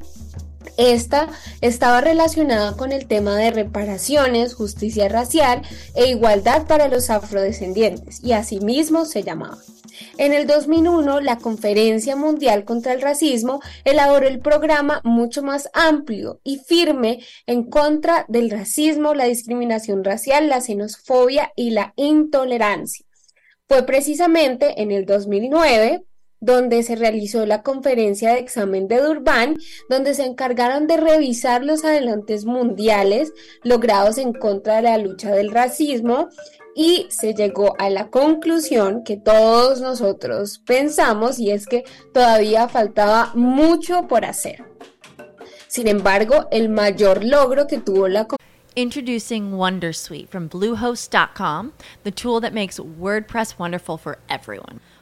Esta 0.76 1.28
estaba 1.60 2.00
relacionada 2.00 2.74
con 2.76 2.92
el 2.92 3.06
tema 3.06 3.36
de 3.36 3.50
reparaciones, 3.50 4.54
justicia 4.54 5.08
racial 5.08 5.62
e 5.94 6.08
igualdad 6.08 6.66
para 6.66 6.88
los 6.88 7.10
afrodescendientes, 7.10 8.22
y 8.24 8.32
asimismo 8.32 9.04
se 9.04 9.22
llamaba. 9.22 9.58
En 10.18 10.32
el 10.32 10.46
2001, 10.46 11.20
la 11.20 11.38
Conferencia 11.38 12.16
Mundial 12.16 12.64
contra 12.64 12.92
el 12.92 13.00
Racismo 13.00 13.60
elaboró 13.84 14.26
el 14.26 14.40
programa 14.40 15.00
mucho 15.04 15.42
más 15.42 15.68
amplio 15.72 16.40
y 16.44 16.58
firme 16.58 17.24
en 17.46 17.64
contra 17.64 18.24
del 18.28 18.50
racismo, 18.50 19.14
la 19.14 19.24
discriminación 19.24 20.04
racial, 20.04 20.48
la 20.48 20.60
xenofobia 20.60 21.52
y 21.56 21.70
la 21.70 21.92
intolerancia. 21.96 23.06
Fue 23.68 23.84
precisamente 23.84 24.82
en 24.82 24.90
el 24.90 25.06
2009 25.06 26.04
donde 26.40 26.82
se 26.82 26.96
realizó 26.96 27.44
la 27.46 27.62
conferencia 27.62 28.32
de 28.32 28.40
examen 28.40 28.88
de 28.88 29.00
Durban, 29.00 29.56
donde 29.88 30.14
se 30.14 30.24
encargaron 30.24 30.86
de 30.86 30.96
revisar 30.96 31.62
los 31.62 31.84
adelantes 31.84 32.46
mundiales 32.46 33.32
logrados 33.62 34.16
en 34.18 34.32
contra 34.32 34.76
de 34.76 34.82
la 34.82 34.98
lucha 34.98 35.32
del 35.32 35.50
racismo 35.50 36.28
y 36.74 37.06
se 37.10 37.34
llegó 37.34 37.74
a 37.78 37.90
la 37.90 38.08
conclusión 38.08 39.02
que 39.04 39.16
todos 39.16 39.80
nosotros 39.80 40.60
pensamos 40.66 41.38
y 41.38 41.50
es 41.50 41.66
que 41.66 41.84
todavía 42.12 42.68
faltaba 42.68 43.32
mucho 43.34 44.06
por 44.06 44.24
hacer. 44.24 44.64
Sin 45.66 45.88
embargo, 45.88 46.48
el 46.50 46.68
mayor 46.68 47.24
logro 47.24 47.66
que 47.66 47.78
tuvo 47.78 48.08
la 48.08 48.26
Introducing 48.76 49.52
Wondersuite 49.52 50.28
from 50.28 50.48
Bluehost.com, 50.48 51.72
the 52.04 52.10
tool 52.10 52.40
that 52.40 52.54
makes 52.54 52.78
WordPress 52.78 53.58
wonderful 53.58 53.98
for 53.98 54.18
everyone. 54.28 54.80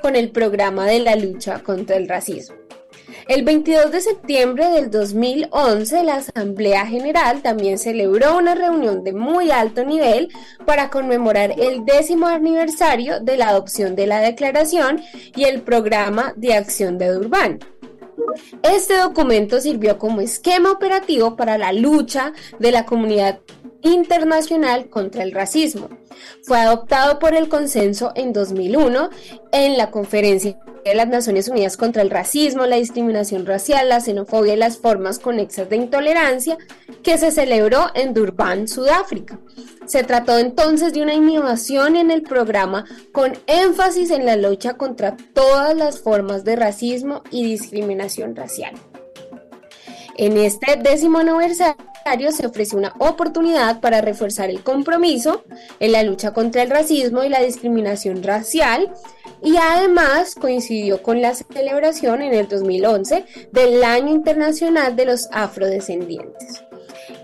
con 0.00 0.16
el 0.16 0.30
programa 0.30 0.86
de 0.86 1.00
la 1.00 1.16
lucha 1.16 1.62
contra 1.62 1.96
el 1.96 2.08
racismo. 2.08 2.56
El 3.26 3.42
22 3.42 3.90
de 3.90 4.00
septiembre 4.00 4.70
del 4.70 4.90
2011, 4.90 6.02
la 6.02 6.16
Asamblea 6.16 6.86
General 6.86 7.42
también 7.42 7.78
celebró 7.78 8.36
una 8.36 8.54
reunión 8.54 9.04
de 9.04 9.12
muy 9.12 9.50
alto 9.50 9.84
nivel 9.84 10.28
para 10.64 10.88
conmemorar 10.90 11.54
el 11.58 11.84
décimo 11.84 12.26
aniversario 12.26 13.20
de 13.20 13.36
la 13.36 13.48
adopción 13.48 13.96
de 13.96 14.06
la 14.06 14.20
Declaración 14.20 15.02
y 15.36 15.44
el 15.44 15.62
Programa 15.62 16.32
de 16.36 16.54
Acción 16.54 16.96
de 16.98 17.08
Durban. 17.08 17.58
Este 18.62 18.96
documento 18.96 19.60
sirvió 19.60 19.98
como 19.98 20.20
esquema 20.20 20.72
operativo 20.72 21.36
para 21.36 21.58
la 21.58 21.72
lucha 21.72 22.32
de 22.58 22.72
la 22.72 22.84
comunidad 22.84 23.40
internacional 23.82 24.88
contra 24.88 25.22
el 25.22 25.32
racismo. 25.32 25.88
Fue 26.42 26.58
adoptado 26.58 27.18
por 27.18 27.34
el 27.34 27.48
consenso 27.48 28.12
en 28.14 28.32
2001 28.32 29.10
en 29.52 29.76
la 29.76 29.90
Conferencia 29.90 30.58
de 30.84 30.94
las 30.94 31.08
Naciones 31.08 31.48
Unidas 31.48 31.76
contra 31.76 32.02
el 32.02 32.10
Racismo, 32.10 32.66
la 32.66 32.76
Discriminación 32.76 33.46
Racial, 33.46 33.88
la 33.88 34.00
Xenofobia 34.00 34.54
y 34.54 34.56
las 34.56 34.78
formas 34.78 35.18
conexas 35.18 35.68
de 35.68 35.76
intolerancia 35.76 36.56
que 37.02 37.18
se 37.18 37.30
celebró 37.30 37.86
en 37.94 38.14
Durban, 38.14 38.68
Sudáfrica. 38.68 39.38
Se 39.86 40.02
trató 40.04 40.38
entonces 40.38 40.92
de 40.92 41.02
una 41.02 41.14
innovación 41.14 41.96
en 41.96 42.10
el 42.10 42.22
programa 42.22 42.84
con 43.12 43.32
énfasis 43.46 44.10
en 44.10 44.26
la 44.26 44.36
lucha 44.36 44.74
contra 44.74 45.16
todas 45.34 45.76
las 45.76 46.00
formas 46.00 46.44
de 46.44 46.56
racismo 46.56 47.22
y 47.30 47.44
discriminación 47.44 48.34
racial. 48.34 48.74
En 50.16 50.36
este 50.36 50.76
décimo 50.76 51.18
aniversario 51.18 51.76
se 52.32 52.46
ofreció 52.46 52.78
una 52.78 52.94
oportunidad 52.98 53.80
para 53.80 54.00
reforzar 54.00 54.50
el 54.50 54.62
compromiso 54.62 55.44
en 55.80 55.92
la 55.92 56.02
lucha 56.02 56.32
contra 56.32 56.62
el 56.62 56.70
racismo 56.70 57.22
y 57.24 57.28
la 57.28 57.40
discriminación 57.40 58.22
racial 58.22 58.92
y 59.42 59.56
además 59.56 60.34
coincidió 60.34 61.02
con 61.02 61.20
la 61.20 61.34
celebración 61.34 62.22
en 62.22 62.34
el 62.34 62.48
2011 62.48 63.24
del 63.52 63.84
Año 63.84 64.12
Internacional 64.12 64.96
de 64.96 65.04
los 65.04 65.28
Afrodescendientes. 65.32 66.64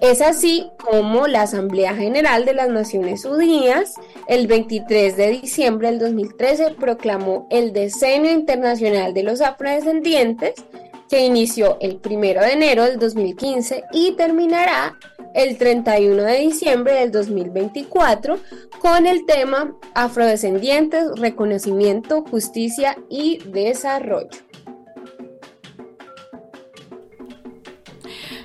Es 0.01 0.21
así 0.21 0.71
como 0.79 1.27
la 1.27 1.43
Asamblea 1.43 1.95
General 1.95 2.45
de 2.45 2.55
las 2.55 2.69
Naciones 2.69 3.25
Unidas 3.25 3.95
el 4.29 4.47
23 4.47 5.17
de 5.17 5.31
diciembre 5.31 5.89
del 5.91 5.99
2013 5.99 6.73
proclamó 6.79 7.47
el 7.51 7.73
Decenio 7.73 8.31
Internacional 8.31 9.15
de 9.15 9.23
los 9.23 9.41
Afrodescendientes 9.41 10.55
que 11.15 11.25
inició 11.25 11.79
el 11.81 12.01
1 12.05 12.19
de 12.41 12.53
enero 12.55 12.83
del 12.83 12.99
2015 12.99 13.85
y 13.93 14.17
terminará 14.17 14.99
el 15.33 15.57
31 15.57 16.21
de 16.25 16.39
diciembre 16.41 16.95
del 16.95 17.13
2024 17.13 18.37
con 18.81 19.07
el 19.07 19.25
tema 19.25 19.77
Afrodescendientes, 19.95 21.13
Reconocimiento, 21.15 22.25
Justicia 22.29 22.99
y 23.09 23.39
Desarrollo. 23.47 24.44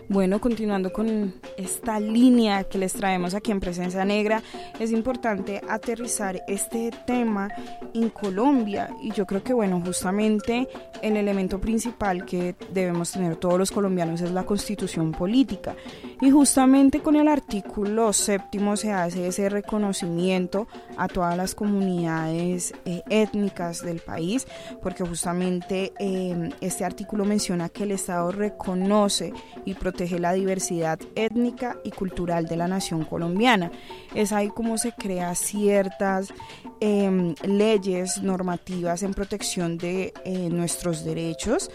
Bueno, 0.10 0.42
continuando 0.42 0.92
con 0.92 1.36
esta 1.56 2.00
línea 2.00 2.64
que 2.64 2.80
les 2.80 2.94
traemos 2.94 3.36
aquí 3.36 3.52
en 3.52 3.60
Presencia 3.60 4.04
Negra, 4.06 4.42
es 4.80 4.92
importante 4.92 5.62
aterrizar 5.70 6.42
este 6.48 6.90
tema 7.06 7.48
en 7.94 8.10
Colombia. 8.10 8.90
Y 9.04 9.12
yo 9.12 9.28
creo 9.28 9.44
que, 9.44 9.54
bueno, 9.54 9.80
justamente 9.86 10.68
el 11.04 11.16
elemento 11.16 11.62
principal 11.62 12.26
que 12.26 12.56
debemos 12.74 13.12
tener 13.12 13.36
todos 13.36 13.60
los 13.60 13.70
colombianos 13.70 14.22
es 14.22 14.32
la 14.32 14.48
constitución 14.48 15.12
política. 15.12 15.76
Y 16.22 16.32
justamente 16.32 17.02
con 17.02 17.16
el 17.16 17.28
artículo 17.28 18.12
séptimo 18.12 18.78
se 18.78 18.92
hace 18.92 19.28
ese 19.28 19.48
reconocimiento 19.48 20.68
a 20.98 21.08
todas 21.08 21.38
las 21.38 21.54
comunidades 21.54 22.74
eh, 22.86 23.04
étnicas 23.10 23.84
del 23.84 24.00
país 24.00 24.48
porque 24.82 25.06
justamente 25.06 25.94
eh, 26.00 26.50
este 26.62 26.84
artículo 26.84 27.26
menciona 27.26 27.70
que 27.70 27.84
el 27.84 27.92
Estado 27.92 28.32
reconoce 28.32 29.34
y 29.66 29.76
protege 29.76 29.99
la 30.20 30.34
diversidad 30.34 31.00
étnica 31.16 31.78
y 31.84 31.92
cultural 31.92 32.46
de 32.46 32.56
la 32.56 32.68
nación 32.68 33.04
colombiana. 33.04 33.72
Es 34.16 34.32
ahí 34.32 34.50
como 34.50 34.78
se 34.78 34.94
crea 34.94 35.36
ciertas 35.36 36.34
em, 36.80 37.36
leyes 37.44 38.22
normativas 38.22 39.04
en 39.04 39.14
protección 39.14 39.78
de 39.78 40.14
eh, 40.24 40.50
nuestros 40.50 41.04
derechos 41.04 41.70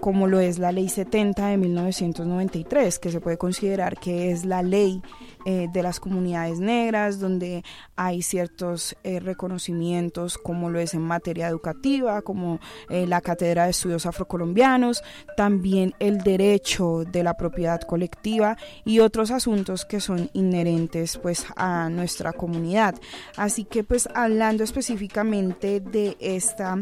como 0.00 0.26
lo 0.26 0.40
es 0.40 0.58
la 0.58 0.72
Ley 0.72 0.88
70 0.88 1.48
de 1.48 1.56
1993, 1.56 2.98
que 2.98 3.10
se 3.10 3.20
puede 3.20 3.38
considerar 3.38 3.98
que 3.98 4.30
es 4.30 4.44
la 4.44 4.62
ley 4.62 5.02
eh, 5.48 5.68
de 5.72 5.80
las 5.84 6.00
comunidades 6.00 6.58
negras, 6.58 7.20
donde 7.20 7.62
hay 7.94 8.22
ciertos 8.22 8.96
eh, 9.04 9.20
reconocimientos, 9.20 10.38
como 10.38 10.70
lo 10.70 10.80
es 10.80 10.92
en 10.92 11.02
materia 11.02 11.46
educativa, 11.46 12.20
como 12.22 12.58
eh, 12.90 13.06
la 13.06 13.20
Cátedra 13.20 13.62
de 13.62 13.70
Estudios 13.70 14.06
Afrocolombianos, 14.06 15.04
también 15.36 15.94
el 16.00 16.18
derecho 16.18 17.04
de 17.04 17.22
la 17.22 17.36
propiedad 17.36 17.80
colectiva 17.82 18.56
y 18.84 18.98
otros 18.98 19.30
asuntos 19.30 19.84
que 19.84 20.00
son 20.00 20.30
inherentes 20.32 21.16
pues 21.16 21.46
a 21.54 21.90
nuestra 21.90 22.32
comunidad. 22.32 22.96
Así 23.36 23.62
que 23.62 23.84
pues 23.84 24.08
hablando 24.16 24.64
específicamente 24.64 25.78
de 25.78 26.16
esta 26.18 26.76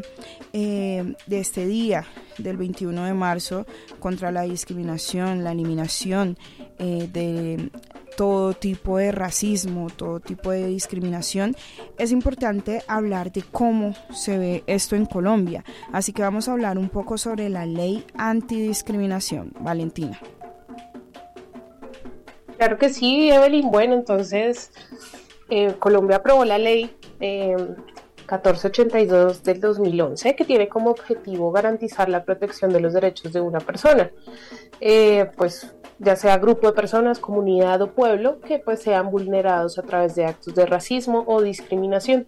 de 0.55 1.15
este 1.29 1.67
día 1.67 2.07
del 2.39 2.57
21 2.57 3.05
de 3.05 3.13
marzo 3.13 3.67
contra 3.99 4.33
la 4.33 4.43
discriminación, 4.43 5.45
la 5.45 5.53
eliminación 5.53 6.39
de 6.79 7.71
todo 8.17 8.55
tipo 8.55 8.99
de 8.99 9.13
racismo, 9.13 9.89
todo 9.91 10.21
tipo 10.21 10.51
de 10.51 10.67
discriminación, 10.67 11.57
es 11.99 12.13
importante 12.13 12.83
hablar 12.87 13.33
de 13.33 13.43
cómo 13.43 13.95
se 14.13 14.39
ve 14.39 14.65
esto 14.67 14.97
en 14.97 15.07
Colombia. 15.07 15.65
Así 15.93 16.13
que 16.13 16.23
vamos 16.23 16.49
a 16.49 16.53
hablar 16.53 16.79
un 16.79 16.89
poco 16.89 17.19
sobre 17.19 17.49
la 17.49 17.67
ley 17.67 18.05
antidiscriminación. 18.17 19.53
Valentina. 19.61 20.21
Claro 22.57 22.79
que 22.79 22.89
sí, 22.89 23.31
Evelyn. 23.31 23.71
Bueno, 23.71 23.95
entonces 23.95 24.71
eh, 25.51 25.75
Colombia 25.79 26.17
aprobó 26.17 26.45
la 26.45 26.59
ley 26.59 26.97
1482 28.25 29.37
eh, 29.37 29.41
del 29.45 29.61
2011 29.61 30.37
que 30.37 30.45
tiene 30.45 30.69
como 30.69 30.91
objetivo 30.91 31.53
garantizar 31.53 32.09
la 32.09 32.25
protección 32.25 32.73
de 32.73 32.81
los 32.81 32.93
derechos 32.93 33.33
de 33.33 33.41
una 33.41 33.61
persona. 33.61 34.11
Eh, 34.81 35.31
pues 35.37 35.75
ya 35.99 36.17
sea 36.17 36.39
grupo 36.39 36.67
de 36.67 36.73
personas, 36.73 37.19
comunidad 37.19 37.81
o 37.83 37.93
pueblo, 37.93 38.41
que 38.41 38.59
pues 38.59 38.83
sean 38.83 39.11
vulnerados 39.11 39.79
a 39.79 39.83
través 39.83 40.15
de 40.15 40.25
actos 40.25 40.55
de 40.55 40.67
racismo 40.67 41.25
o 41.27 41.41
discriminación. 41.41 42.27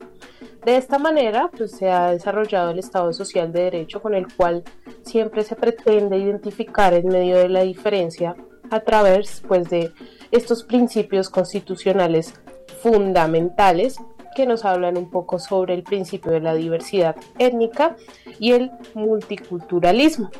De 0.64 0.76
esta 0.76 0.98
manera, 0.98 1.50
pues 1.56 1.72
se 1.72 1.90
ha 1.90 2.10
desarrollado 2.10 2.70
el 2.70 2.78
Estado 2.78 3.12
social 3.12 3.52
de 3.52 3.64
derecho 3.64 4.00
con 4.00 4.14
el 4.14 4.32
cual 4.34 4.64
siempre 5.02 5.42
se 5.42 5.56
pretende 5.56 6.16
identificar 6.16 6.94
en 6.94 7.08
medio 7.08 7.36
de 7.36 7.48
la 7.48 7.62
diferencia 7.62 8.36
a 8.70 8.80
través 8.80 9.42
pues 9.46 9.68
de 9.70 9.92
estos 10.30 10.64
principios 10.64 11.30
constitucionales 11.30 12.34
fundamentales 12.80 13.98
que 14.36 14.46
nos 14.46 14.66
hablan 14.66 14.98
un 14.98 15.08
poco 15.08 15.38
sobre 15.38 15.72
el 15.72 15.82
principio 15.82 16.30
de 16.30 16.40
la 16.40 16.54
diversidad 16.54 17.16
étnica 17.38 17.96
y 18.38 18.52
el 18.52 18.70
multiculturalismo. 18.94 20.30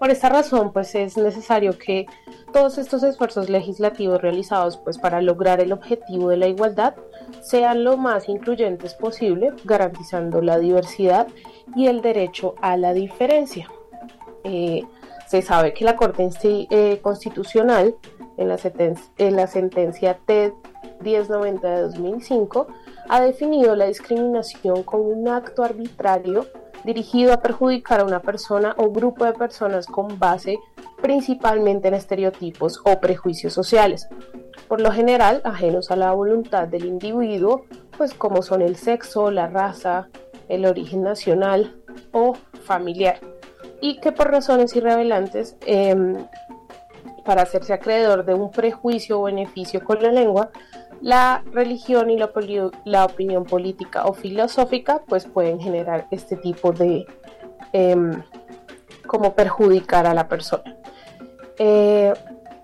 Por 0.00 0.10
esta 0.10 0.28
razón, 0.28 0.72
pues 0.72 0.92
es 0.96 1.16
necesario 1.16 1.78
que 1.78 2.06
todos 2.52 2.78
estos 2.78 3.04
esfuerzos 3.04 3.48
legislativos 3.48 4.20
realizados 4.20 4.76
pues 4.76 4.98
para 4.98 5.22
lograr 5.22 5.60
el 5.60 5.72
objetivo 5.72 6.28
de 6.28 6.36
la 6.36 6.48
igualdad 6.48 6.96
sean 7.42 7.84
lo 7.84 7.96
más 7.96 8.28
incluyentes 8.28 8.94
posible, 8.94 9.52
garantizando 9.64 10.42
la 10.42 10.58
diversidad 10.58 11.28
y 11.76 11.86
el 11.86 12.02
derecho 12.02 12.56
a 12.60 12.76
la 12.76 12.92
diferencia. 12.92 13.70
Eh, 14.42 14.82
se 15.28 15.42
sabe 15.42 15.72
que 15.72 15.84
la 15.84 15.94
Corte 15.94 16.28
eh, 16.42 16.98
Constitucional 17.00 17.94
en 18.36 18.48
la, 18.48 18.58
en 19.18 19.36
la 19.36 19.46
sentencia 19.46 20.18
T 20.26 20.52
1090 21.00 21.68
de 21.68 21.82
2005 21.82 22.66
ha 23.08 23.20
definido 23.20 23.76
la 23.76 23.86
discriminación 23.86 24.82
como 24.82 25.04
un 25.04 25.28
acto 25.28 25.62
arbitrario 25.62 26.46
dirigido 26.84 27.32
a 27.32 27.40
perjudicar 27.40 28.00
a 28.00 28.04
una 28.04 28.20
persona 28.20 28.74
o 28.76 28.90
grupo 28.90 29.24
de 29.24 29.32
personas 29.32 29.86
con 29.86 30.18
base 30.18 30.58
principalmente 31.00 31.88
en 31.88 31.94
estereotipos 31.94 32.80
o 32.84 32.98
prejuicios 33.00 33.52
sociales, 33.52 34.08
por 34.68 34.80
lo 34.80 34.90
general 34.90 35.42
ajenos 35.44 35.90
a 35.90 35.96
la 35.96 36.12
voluntad 36.12 36.66
del 36.66 36.86
individuo, 36.86 37.66
pues 37.96 38.14
como 38.14 38.40
son 38.40 38.62
el 38.62 38.76
sexo, 38.76 39.30
la 39.30 39.48
raza, 39.48 40.08
el 40.48 40.64
origen 40.64 41.02
nacional 41.02 41.74
o 42.12 42.36
familiar, 42.62 43.18
y 43.82 44.00
que 44.00 44.12
por 44.12 44.30
razones 44.30 44.74
irrevelantes, 44.76 45.56
em, 45.66 46.26
para 47.24 47.42
hacerse 47.42 47.72
acreedor 47.72 48.24
de 48.24 48.34
un 48.34 48.50
prejuicio 48.50 49.20
o 49.20 49.24
beneficio 49.24 49.82
con 49.84 50.02
la 50.02 50.12
lengua, 50.12 50.50
la 51.00 51.42
religión 51.52 52.10
y 52.10 52.18
la, 52.84 53.04
opinión 53.04 53.44
política 53.44 54.04
o 54.06 54.14
filosófica 54.14 55.02
pues 55.06 55.26
pueden 55.26 55.60
generar 55.60 56.06
este 56.10 56.36
tipo 56.36 56.72
de 56.72 57.06
em, 57.72 58.22
como 59.06 59.34
perjudicar 59.34 60.06
a 60.06 60.14
la 60.14 60.28
persona. 60.28 60.76
Eh, 61.58 62.12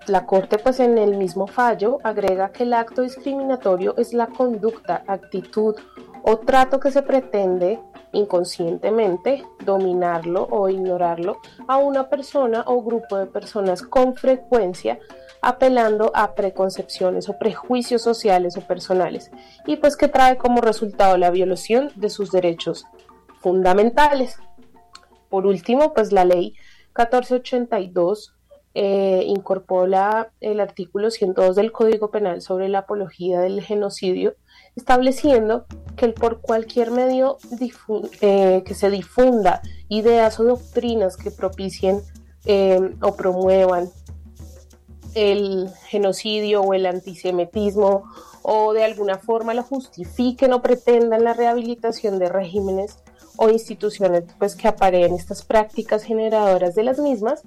la 0.07 0.25
Corte 0.25 0.57
pues 0.57 0.79
en 0.79 0.97
el 0.97 1.17
mismo 1.17 1.47
fallo 1.47 1.99
agrega 2.03 2.51
que 2.51 2.63
el 2.63 2.73
acto 2.73 3.03
discriminatorio 3.03 3.95
es 3.97 4.13
la 4.13 4.27
conducta, 4.27 5.03
actitud 5.07 5.75
o 6.23 6.37
trato 6.37 6.79
que 6.79 6.91
se 6.91 7.03
pretende 7.03 7.79
inconscientemente 8.13 9.45
dominarlo 9.65 10.47
o 10.51 10.69
ignorarlo 10.69 11.39
a 11.67 11.77
una 11.77 12.09
persona 12.09 12.63
o 12.67 12.83
grupo 12.83 13.17
de 13.17 13.25
personas 13.25 13.81
con 13.81 14.15
frecuencia 14.15 14.99
apelando 15.41 16.11
a 16.13 16.35
preconcepciones 16.35 17.27
o 17.27 17.37
prejuicios 17.37 18.01
sociales 18.01 18.57
o 18.57 18.61
personales 18.61 19.31
y 19.65 19.77
pues 19.77 19.97
que 19.97 20.07
trae 20.07 20.37
como 20.37 20.61
resultado 20.61 21.17
la 21.17 21.31
violación 21.31 21.91
de 21.95 22.09
sus 22.09 22.31
derechos 22.31 22.85
fundamentales. 23.39 24.37
Por 25.29 25.47
último, 25.47 25.93
pues 25.93 26.11
la 26.11 26.25
ley 26.25 26.53
1482 26.97 28.35
eh, 28.73 29.23
incorpora 29.25 30.31
el 30.39 30.59
artículo 30.59 31.09
102 31.09 31.55
del 31.55 31.71
Código 31.71 32.11
Penal 32.11 32.41
sobre 32.41 32.69
la 32.69 32.79
apología 32.79 33.41
del 33.41 33.61
genocidio, 33.61 34.35
estableciendo 34.75 35.65
que 35.95 36.05
el 36.05 36.13
por 36.13 36.41
cualquier 36.41 36.91
medio 36.91 37.37
eh, 38.21 38.63
que 38.65 38.73
se 38.73 38.89
difunda 38.89 39.61
ideas 39.89 40.39
o 40.39 40.43
doctrinas 40.43 41.17
que 41.17 41.31
propicien 41.31 42.01
eh, 42.45 42.95
o 43.01 43.15
promuevan 43.15 43.89
el 45.13 45.69
genocidio 45.87 46.61
o 46.61 46.73
el 46.73 46.85
antisemitismo 46.85 48.03
o 48.43 48.73
de 48.73 48.83
alguna 48.83 49.17
forma 49.17 49.53
lo 49.53 49.63
justifiquen 49.63 50.53
o 50.53 50.61
pretendan 50.61 51.23
la 51.23 51.33
rehabilitación 51.33 52.17
de 52.17 52.29
regímenes 52.29 52.97
o 53.37 53.49
instituciones 53.49 54.23
pues, 54.39 54.55
que 54.55 54.67
apareen 54.67 55.13
estas 55.13 55.43
prácticas 55.43 56.03
generadoras 56.03 56.75
de 56.75 56.83
las 56.83 56.99
mismas, 56.99 57.43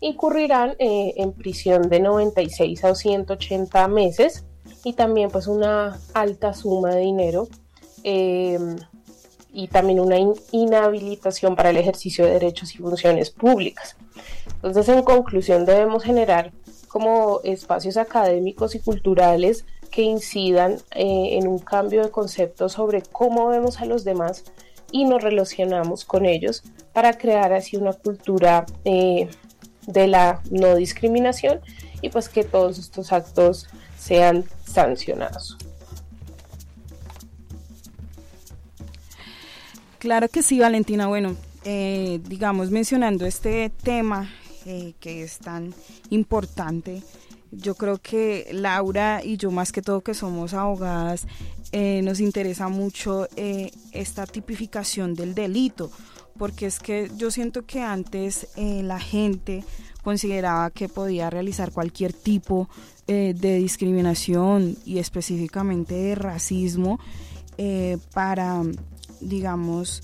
incurrirán 0.00 0.76
eh, 0.78 1.14
en 1.16 1.32
prisión 1.32 1.88
de 1.88 2.00
96 2.00 2.84
a 2.84 2.94
180 2.94 3.88
meses 3.88 4.44
y 4.84 4.94
también 4.94 5.30
pues 5.30 5.46
una 5.46 5.98
alta 6.14 6.54
suma 6.54 6.94
de 6.94 7.00
dinero 7.00 7.48
em, 8.02 8.76
y 9.52 9.68
también 9.68 10.00
una 10.00 10.16
inhabilitación 10.52 11.56
para 11.56 11.70
el 11.70 11.76
ejercicio 11.76 12.24
de 12.24 12.32
derechos 12.32 12.74
y 12.74 12.78
funciones 12.78 13.30
públicas. 13.30 13.96
Entonces, 14.54 14.88
en 14.88 15.02
conclusión, 15.02 15.64
debemos 15.64 16.04
generar 16.04 16.52
como 16.88 17.40
espacios 17.44 17.96
académicos 17.96 18.74
y 18.74 18.80
culturales 18.80 19.64
que 19.90 20.02
incidan 20.02 20.74
eh, 20.92 21.38
en 21.38 21.48
un 21.48 21.58
cambio 21.58 22.02
de 22.02 22.10
concepto 22.10 22.68
sobre 22.68 23.02
cómo 23.02 23.48
vemos 23.48 23.80
a 23.80 23.86
los 23.86 24.04
demás 24.04 24.44
y 24.92 25.04
nos 25.04 25.22
relacionamos 25.22 26.04
con 26.04 26.26
ellos 26.26 26.62
para 26.92 27.16
crear 27.16 27.52
así 27.52 27.76
una 27.76 27.92
cultura 27.92 28.66
eh, 28.84 29.28
de 29.86 30.06
la 30.06 30.42
no 30.50 30.74
discriminación 30.76 31.60
y 32.02 32.08
pues 32.10 32.28
que 32.28 32.44
todos 32.44 32.78
estos 32.78 33.12
actos 33.12 33.68
sean 34.00 34.44
sancionados. 34.64 35.56
Claro 39.98 40.28
que 40.28 40.42
sí, 40.42 40.58
Valentina. 40.58 41.06
Bueno, 41.08 41.36
eh, 41.64 42.20
digamos, 42.24 42.70
mencionando 42.70 43.26
este 43.26 43.70
tema 43.82 44.30
eh, 44.64 44.94
que 44.98 45.22
es 45.22 45.38
tan 45.38 45.74
importante. 46.08 47.02
Yo 47.50 47.74
creo 47.74 47.98
que 47.98 48.48
Laura 48.52 49.20
y 49.22 49.36
yo 49.36 49.50
más 49.50 49.72
que 49.72 49.82
todo 49.82 50.00
que 50.00 50.14
somos 50.14 50.54
abogadas, 50.54 51.26
eh, 51.72 52.00
nos 52.02 52.20
interesa 52.20 52.68
mucho 52.68 53.28
eh, 53.36 53.72
esta 53.92 54.26
tipificación 54.26 55.14
del 55.14 55.34
delito, 55.34 55.90
porque 56.38 56.66
es 56.66 56.78
que 56.78 57.10
yo 57.16 57.30
siento 57.30 57.66
que 57.66 57.82
antes 57.82 58.48
la 58.56 59.00
gente 59.00 59.64
consideraba 60.02 60.70
que 60.70 60.88
podía 60.88 61.30
realizar 61.30 61.72
cualquier 61.72 62.12
tipo 62.12 62.68
de 63.06 63.56
discriminación 63.56 64.76
y 64.84 64.98
específicamente 64.98 65.94
de 65.94 66.14
racismo 66.14 67.00
para, 68.12 68.62
digamos, 69.20 70.02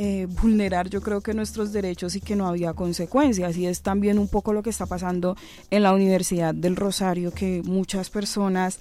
eh, 0.00 0.28
vulnerar 0.40 0.88
yo 0.88 1.00
creo 1.00 1.22
que 1.22 1.34
nuestros 1.34 1.72
derechos 1.72 2.14
y 2.14 2.20
que 2.20 2.36
no 2.36 2.46
había 2.46 2.72
consecuencias. 2.72 3.56
Y 3.56 3.66
es 3.66 3.82
también 3.82 4.20
un 4.20 4.28
poco 4.28 4.52
lo 4.52 4.62
que 4.62 4.70
está 4.70 4.86
pasando 4.86 5.36
en 5.72 5.82
la 5.82 5.92
Universidad 5.92 6.54
del 6.54 6.76
Rosario, 6.76 7.32
que 7.32 7.62
muchas 7.64 8.08
personas 8.08 8.78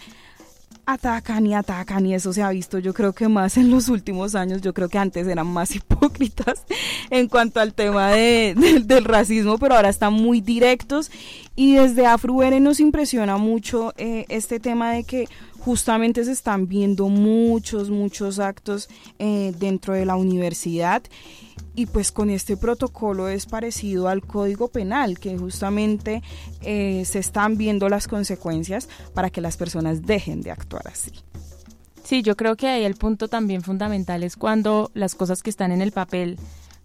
atacan 0.87 1.45
y 1.45 1.53
atacan 1.53 2.05
y 2.05 2.15
eso 2.15 2.31
se 2.31 2.41
ha 2.41 2.49
visto 2.49 2.79
yo 2.79 2.93
creo 2.93 3.11
que 3.11 3.27
más 3.27 3.57
en 3.57 3.69
los 3.69 3.89
últimos 3.89 4.35
años, 4.35 4.61
yo 4.61 4.73
creo 4.73 4.87
que 4.87 4.97
antes 4.97 5.27
eran 5.27 5.45
más 5.45 5.75
hipócritas 5.75 6.63
en 7.09 7.27
cuanto 7.27 7.59
al 7.59 7.73
tema 7.73 8.11
del 8.11 9.03
racismo, 9.03 9.57
pero 9.59 9.75
ahora 9.75 9.89
están 9.89 10.13
muy 10.13 10.41
directos 10.41 11.11
y 11.57 11.73
desde 11.73 12.05
AfroUR 12.05 12.61
nos 12.61 12.79
impresiona 12.79 13.37
mucho 13.37 13.91
eh, 13.97 14.25
este 14.29 14.59
tema 14.59 14.91
de 14.91 15.03
que 15.03 15.27
justamente 15.57 16.23
se 16.23 16.31
están 16.31 16.67
viendo 16.67 17.09
muchos, 17.09 17.89
muchos 17.89 18.37
actos 18.37 18.87
eh, 19.17 19.51
dentro 19.57 19.95
de 19.95 20.05
la 20.05 20.15
universidad 20.15 21.01
y 21.73 21.87
pues 21.87 22.11
con 22.11 22.29
este 22.29 22.57
protocolo 22.57 23.27
es 23.27 23.47
parecido 23.47 24.07
al 24.07 24.21
código 24.21 24.67
penal, 24.67 25.17
que 25.17 25.35
justamente 25.35 26.21
eh, 26.61 27.03
se 27.05 27.17
están 27.17 27.57
viendo 27.57 27.89
las 27.89 28.07
consecuencias 28.07 28.87
para 29.15 29.31
que 29.31 29.41
las 29.41 29.57
personas 29.57 30.03
dejen 30.03 30.41
de 30.41 30.51
actuar 30.51 30.87
así. 30.87 31.11
Sí, 32.03 32.21
yo 32.21 32.37
creo 32.37 32.55
que 32.55 32.67
ahí 32.67 32.83
el 32.83 32.95
punto 32.95 33.27
también 33.29 33.63
fundamental 33.63 34.23
es 34.23 34.37
cuando 34.37 34.91
las 34.93 35.15
cosas 35.15 35.41
que 35.41 35.49
están 35.49 35.71
en 35.71 35.81
el 35.81 35.91
papel 35.91 36.37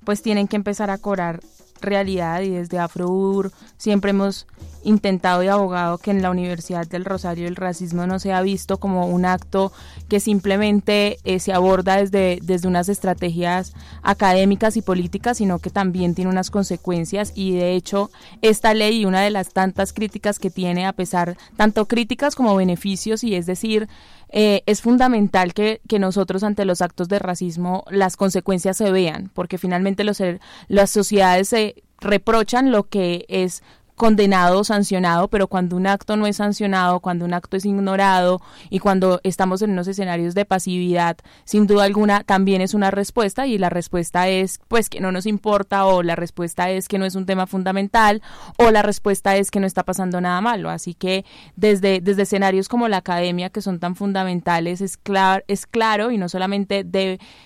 pues 0.05 0.23
tienen 0.23 0.49
que 0.49 0.57
empezar 0.57 0.91
a 0.91 0.99
cobrar 0.99 1.41
realidad 1.83 2.41
y 2.43 2.51
desde 2.51 2.79
AfroUR 2.79 3.53
siempre 3.77 4.11
hemos 4.11 4.47
intentado 4.85 5.43
y 5.43 5.49
abogado 5.49 5.99
que 5.99 6.11
en 6.11 6.23
la 6.23 6.31
Universidad 6.31 6.87
del 6.87 7.05
Rosario 7.05 7.47
el 7.47 7.57
racismo 7.57 8.07
no 8.07 8.19
sea 8.19 8.43
visto 8.43 8.79
como 8.79 9.07
un 9.07 9.25
acto 9.25 9.73
que 10.09 10.19
simplemente 10.19 11.19
eh, 11.25 11.39
se 11.39 11.53
aborda 11.53 11.97
desde, 11.97 12.39
desde 12.43 12.69
unas 12.69 12.89
estrategias 12.89 13.75
académicas 14.03 14.77
y 14.77 14.83
políticas, 14.83 15.39
sino 15.39 15.59
que 15.59 15.71
también 15.71 16.15
tiene 16.15 16.31
unas 16.31 16.51
consecuencias. 16.51 17.33
Y 17.35 17.53
de 17.53 17.75
hecho 17.75 18.11
esta 18.41 18.75
ley, 18.75 19.05
una 19.05 19.21
de 19.21 19.31
las 19.31 19.53
tantas 19.53 19.93
críticas 19.93 20.39
que 20.39 20.51
tiene, 20.51 20.87
a 20.87 20.93
pesar 20.93 21.37
tanto 21.57 21.87
críticas 21.87 22.35
como 22.35 22.57
beneficios, 22.57 23.23
y 23.23 23.35
es 23.35 23.47
decir, 23.47 23.89
eh, 24.33 24.63
es 24.67 24.81
fundamental 24.81 25.53
que, 25.53 25.81
que, 25.87 25.99
nosotros 25.99 26.43
ante 26.43 26.65
los 26.65 26.81
actos 26.81 27.09
de 27.09 27.19
racismo 27.19 27.85
las 27.91 28.17
consecuencias 28.17 28.79
se 28.79 28.91
vean, 28.91 29.31
porque 29.35 29.59
finalmente 29.59 30.05
los, 30.05 30.23
las 30.69 30.91
sociedades 30.91 31.49
se 31.49 31.83
reprochan 32.01 32.73
lo 32.73 32.89
que 32.89 33.27
es 33.29 33.63
condenado 33.97 34.61
o 34.61 34.65
sancionado, 34.65 35.29
pero 35.29 35.47
cuando 35.47 35.77
un 35.77 35.87
acto 35.87 36.17
no 36.17 36.27
es 36.27 36.37
sancionado, 36.37 37.01
cuando 37.01 37.25
un 37.25 37.35
acto 37.35 37.57
es 37.57 37.65
ignorado 37.65 38.41
y 38.71 38.79
cuando 38.79 39.21
estamos 39.23 39.63
en 39.63 39.71
unos 39.71 39.87
escenarios 39.89 40.35
de 40.35 40.45
pasividad, 40.45 41.17
sin 41.45 41.67
duda 41.67 41.85
alguna 41.85 42.25
también 42.25 42.61
es 42.61 42.75
una 42.75 42.91
respuesta 42.91 43.47
y 43.47 43.59
la 43.59 43.71
respuesta 43.71 44.29
es 44.29 44.61
pues 44.69 44.89
que 44.89 45.01
no 45.01 45.13
nos 45.13 45.27
importa 45.27 45.87
o 45.87 46.03
la 46.03 46.17
respuesta 46.17 46.71
es 46.71 46.89
que 46.89 46.99
no 46.99 47.05
es 47.05 47.15
un 47.15 47.27
tema 47.27 47.47
fundamental 47.47 48.23
o 48.57 48.71
la 48.71 48.83
respuesta 48.83 49.37
es 49.37 49.51
que 49.51 49.61
no 49.61 49.67
está 49.67 49.85
pasando 49.85 50.21
nada 50.21 50.41
malo. 50.41 50.71
Así 50.71 50.95
que 50.95 51.25
desde, 51.57 52.01
desde 52.01 52.23
escenarios 52.23 52.69
como 52.69 52.89
la 52.89 52.99
academia 52.99 53.51
que 53.51 53.61
son 53.61 53.79
tan 53.79 53.95
fundamentales 53.95 54.81
es, 54.81 54.97
claro 54.97 55.45
es 55.49 55.67
claro 55.67 56.11
y 56.11 56.19
no 56.19 56.29
solamente 56.29 56.87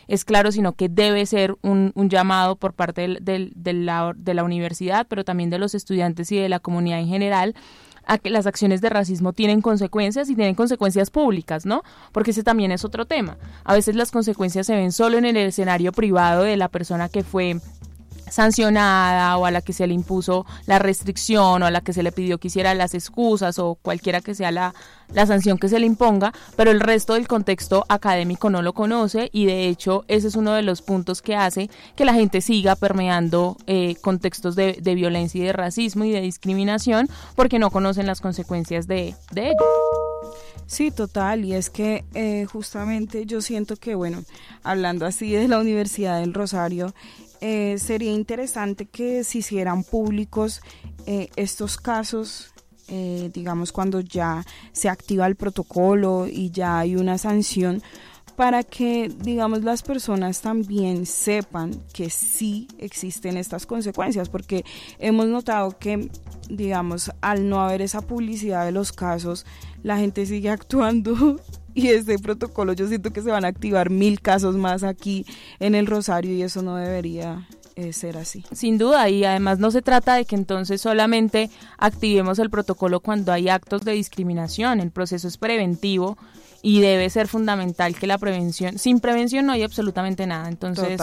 es 0.09 0.25
claro, 0.25 0.53
sino 0.53 0.75
que 0.75 0.89
debe 0.89 1.27
ser 1.27 1.57
un, 1.63 1.93
llamado 2.09 2.57
por 2.57 2.73
parte 2.73 3.01
del, 3.03 3.19
del, 3.25 3.53
de, 3.57 3.73
la, 3.73 4.13
de 4.17 4.35
la 4.35 4.45
universidad, 4.45 5.07
pero 5.09 5.25
también 5.25 5.51
de 5.51 5.59
los 5.59 5.75
estudiantes 5.75 6.31
y 6.31 6.39
de 6.39 6.46
la 6.49 6.61
comunidad 6.61 7.01
en 7.01 7.09
general 7.09 7.55
a 8.07 8.19
que 8.19 8.31
las 8.31 8.47
acciones 8.47 8.81
de 8.81 8.89
racismo 8.89 9.33
tienen 9.33 9.61
consecuencias 9.61 10.31
y 10.31 10.37
tienen 10.37 10.55
consecuencias 10.55 11.11
públicas, 11.11 11.67
¿no? 11.67 11.83
Porque 12.13 12.31
ese 12.31 12.45
también 12.45 12.71
es 12.71 12.85
otro 12.85 13.05
tema. 13.05 13.37
A 13.65 13.75
veces 13.75 13.97
las 13.97 14.13
consecuencias 14.13 14.67
se 14.67 14.77
ven 14.77 14.93
solo 14.93 15.19
en 15.19 15.25
el 15.25 15.37
escenario 15.37 15.93
privado 15.93 16.45
de 16.45 16.57
la 16.57 16.69
persona 16.69 17.09
que 17.09 17.25
fue 17.25 17.59
sancionada 18.31 19.37
o 19.37 19.47
a 19.47 19.51
la 19.51 19.61
que 19.61 19.73
se 19.73 19.87
le 19.87 19.95
impuso 19.95 20.47
la 20.67 20.79
restricción 20.79 21.63
o 21.63 21.67
a 21.67 21.71
la 21.71 21.81
que 21.81 21.93
se 21.93 22.03
le 22.03 22.13
pidió 22.13 22.39
que 22.39 22.49
hiciera 22.49 22.75
las 22.75 22.95
excusas 22.95 23.59
o 23.59 23.77
cualquiera 23.81 24.21
que 24.21 24.35
sea 24.35 24.51
la, 24.51 24.75
la 25.13 25.27
sanción 25.27 25.59
que 25.59 25.69
se 25.69 25.79
le 25.79 25.87
imponga, 25.87 26.33
pero 26.57 26.71
el 26.71 26.81
resto 26.81 27.15
del 27.15 27.29
contexto 27.29 27.85
académico 27.89 28.51
no 28.51 28.63
lo 28.63 28.73
conoce 28.73 29.31
y 29.33 29.47
de 29.47 29.69
hecho 29.69 30.05
ese 30.09 30.29
es 30.29 30.37
uno 30.37 30.53
de 30.53 30.63
los 30.63 30.83
puntos 30.83 31.23
que 31.23 31.37
hace 31.37 31.71
que 31.95 32.05
la 32.05 32.15
gente 32.15 32.41
siga 32.41 32.77
permeando 32.77 33.57
eh, 33.67 33.97
contextos 34.01 34.57
de, 34.57 34.79
de, 34.81 34.95
violencia 34.95 35.41
y 35.41 35.45
de 35.45 35.53
racismo 35.53 36.05
y 36.05 36.11
de 36.11 36.21
discriminación 36.21 37.09
porque 37.35 37.59
no 37.59 37.71
conocen 37.71 38.07
las 38.07 38.21
consecuencias 38.21 38.87
de, 38.87 39.15
de 39.33 39.49
ello. 39.49 39.57
Sí, 40.67 40.91
total, 40.91 41.45
y 41.45 41.55
es 41.55 41.71
que 41.71 42.05
eh, 42.15 42.45
justamente 42.51 43.25
yo 43.25 43.41
siento 43.41 43.77
que, 43.77 43.95
bueno, 43.95 44.25
hablando 44.65 45.07
así 45.07 45.31
de 45.31 45.47
la 45.47 45.61
Universidad 45.61 46.19
del 46.21 46.35
Rosario, 46.35 46.93
eh, 47.41 47.77
sería 47.79 48.13
interesante 48.13 48.87
que 48.87 49.25
se 49.25 49.39
hicieran 49.39 49.85
públicos 49.85 50.61
eh, 51.07 51.29
estos 51.37 51.77
casos, 51.77 52.53
eh, 52.89 53.31
digamos 53.33 53.73
cuando 53.73 54.01
ya 54.01 54.45
se 54.73 54.89
activa 54.89 55.27
el 55.27 55.37
protocolo 55.37 56.27
y 56.27 56.51
ya 56.51 56.79
hay 56.79 56.97
una 56.97 57.19
sanción, 57.19 57.83
para 58.37 58.63
que, 58.63 59.09
digamos, 59.09 59.65
las 59.65 59.83
personas 59.83 60.43
también 60.43 61.07
sepan 61.07 61.73
que 61.95 62.11
sí 62.11 62.69
existen 62.79 63.39
estas 63.39 63.65
consecuencias, 63.65 64.29
porque 64.29 64.65
hemos 64.99 65.27
notado 65.27 65.79
que, 65.79 66.11
digamos, 66.51 67.11
al 67.23 67.49
no 67.49 67.63
haber 67.63 67.81
esa 67.81 68.03
publicidad 68.03 68.67
de 68.67 68.73
los 68.73 68.93
casos, 68.93 69.47
la 69.83 69.97
gente 69.97 70.27
sigue 70.27 70.51
actuando 70.51 71.41
y 71.77 71.89
este 71.89 72.19
protocolo 72.19 72.73
yo 72.73 72.89
siento 72.89 73.13
que 73.13 73.21
se 73.21 73.31
van 73.31 73.45
a 73.45 73.49
activar 73.49 73.91
mil 73.91 74.21
casos 74.21 74.57
más 74.57 74.83
aquí 74.83 75.27
en 75.61 75.75
el 75.75 75.87
Rosario 75.87 76.33
y 76.33 76.43
eso 76.43 76.63
no 76.63 76.77
debería 76.77 77.47
eh, 77.77 77.93
ser 77.93 78.17
así. 78.17 78.43
Sin 78.51 78.79
duda, 78.79 79.11
y 79.11 79.25
además 79.25 79.59
no 79.59 79.71
se 79.71 79.83
trata 79.83 80.15
de 80.15 80.25
que 80.25 80.37
entonces 80.37 80.81
solamente 80.81 81.51
activemos 81.77 82.39
el 82.39 82.49
protocolo 82.49 83.01
cuando 83.01 83.31
hay 83.31 83.51
actos 83.51 83.83
de 83.83 83.93
discriminación, 83.93 84.81
el 84.81 84.91
proceso 84.91 85.29
es 85.29 85.37
preventivo 85.37 86.17
y 86.63 86.81
debe 86.81 87.11
ser 87.11 87.29
fundamental 87.29 87.95
que 87.95 88.07
la 88.07 88.17
prevención, 88.17 88.79
sin 88.79 88.99
prevención 88.99 89.45
no 89.45 89.53
hay 89.53 89.63
absolutamente 89.63 90.27
nada, 90.27 90.49
entonces 90.49 90.99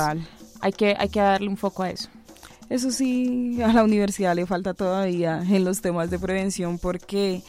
hay 0.60 0.72
que 0.72 0.96
hay 0.98 1.10
que 1.10 1.20
darle 1.20 1.50
un 1.50 1.58
foco 1.58 1.84
a 1.84 1.92
eso. 1.92 2.10
Eso 2.72 2.90
sí, 2.90 3.62
a 3.62 3.72
la 3.72 3.84
universidad 3.84 4.36
le 4.36 4.48
falta 4.48 4.74
todavía 4.74 5.44
en 5.48 5.64
los 5.64 5.82
temas 5.82 6.10
de 6.10 6.18
prevención 6.18 6.80
porque 6.80 7.44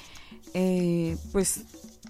eh, 0.52 1.16
pues 1.32 1.64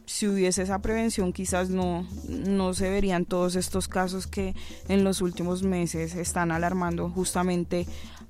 si 0.07 0.27
hubiese 0.29 0.63
esa 0.63 0.81
prevención 0.81 1.33
quizás 1.33 1.71
no, 1.71 2.07
no 2.29 2.75
se 2.75 2.91
verían 2.91 3.25
todos 3.25 3.57
estos 3.57 3.89
casos 3.89 4.27
que 4.27 4.55
en 4.89 5.05
los 5.05 5.23
últimos 5.23 5.63
meses 5.63 6.15
están 6.15 6.53
alarmando 6.53 7.09
justamente 7.11 7.87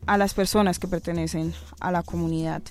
a 0.07 0.19
las 0.19 0.35
personas 0.35 0.79
que 0.79 0.89
pertenecen 0.89 1.55
a 1.81 1.91
la 1.91 2.03
comunidad. 2.03 2.63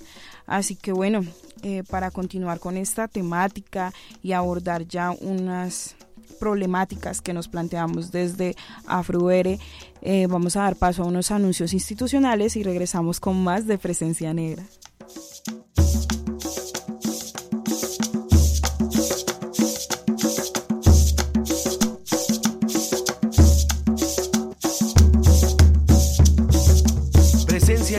Así 0.45 0.75
que 0.75 0.91
bueno, 0.91 1.25
eh, 1.63 1.83
para 1.89 2.11
continuar 2.11 2.59
con 2.59 2.77
esta 2.77 3.07
temática 3.07 3.93
y 4.21 4.33
abordar 4.33 4.87
ya 4.87 5.11
unas 5.11 5.95
problemáticas 6.39 7.21
que 7.21 7.33
nos 7.33 7.47
planteamos 7.47 8.11
desde 8.11 8.55
AfroUR, 8.85 9.57
eh, 10.01 10.27
vamos 10.27 10.57
a 10.57 10.63
dar 10.63 10.75
paso 10.75 11.03
a 11.03 11.05
unos 11.05 11.31
anuncios 11.31 11.73
institucionales 11.73 12.55
y 12.55 12.63
regresamos 12.63 13.19
con 13.19 13.41
más 13.41 13.65
de 13.65 13.77
Presencia 13.77 14.33
Negra. 14.33 14.63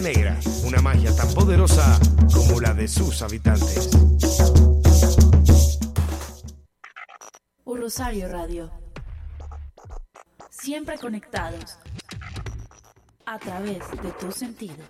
Negra, 0.00 0.38
una 0.64 0.82
magia 0.82 1.14
tan 1.14 1.32
poderosa 1.34 1.98
como 2.32 2.60
la 2.60 2.74
de 2.74 2.88
sus 2.88 3.22
habitantes. 3.22 3.90
Un 7.64 7.80
Rosario 7.80 8.28
Radio. 8.28 8.72
Siempre 10.50 10.98
conectados 10.98 11.78
a 13.24 13.38
través 13.38 13.88
de 14.02 14.10
tus 14.18 14.34
sentidos. 14.34 14.86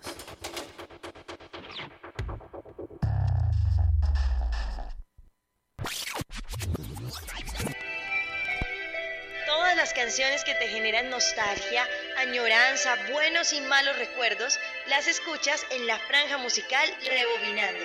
Todas 9.47 9.77
las 9.77 9.93
canciones 9.93 10.45
que 10.45 10.55
te 10.55 10.69
generan 10.69 11.11
nostalgia, 11.11 11.87
añoranza, 12.19 12.95
buenos 13.13 13.53
y 13.53 13.61
malos 13.61 13.99
recuerdos 13.99 14.59
Las 14.89 15.09
escuchas 15.09 15.65
en 15.71 15.87
la 15.87 15.99
franja 15.99 16.37
musical 16.37 16.87
Rebobinando. 17.07 17.81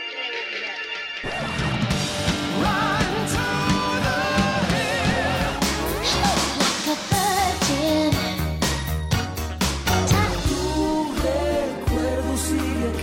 recuerdo 11.15 12.37
sigue 12.37 12.99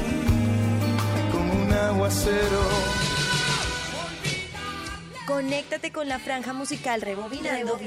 Conéctate 5.36 5.92
con 5.92 6.08
la 6.08 6.18
franja 6.18 6.54
musical 6.54 7.02
Rebobinando, 7.02 7.78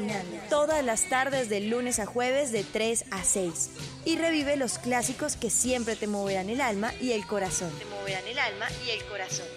todas 0.51 0.85
las 0.85 1.05
tardes 1.09 1.49
de 1.49 1.62
lunes 1.62 1.97
a 1.97 2.05
jueves 2.05 2.51
de 2.51 2.63
3 2.63 3.05
a 3.09 3.23
6 3.23 3.71
y 4.05 4.17
revive 4.19 4.55
los 4.55 4.77
clásicos 4.77 5.35
que 5.35 5.49
siempre 5.49 5.95
te 5.95 6.05
moverán 6.05 6.51
el 6.51 6.62
alma 6.62 6.93
y 7.01 7.13
el 7.13 7.25
corazón. 7.25 7.71
Te 7.79 7.85
moverán 7.85 8.27
el 8.27 8.38
alma 8.38 8.67
y 8.85 8.91
el 8.91 9.03
corazón. 9.05 9.47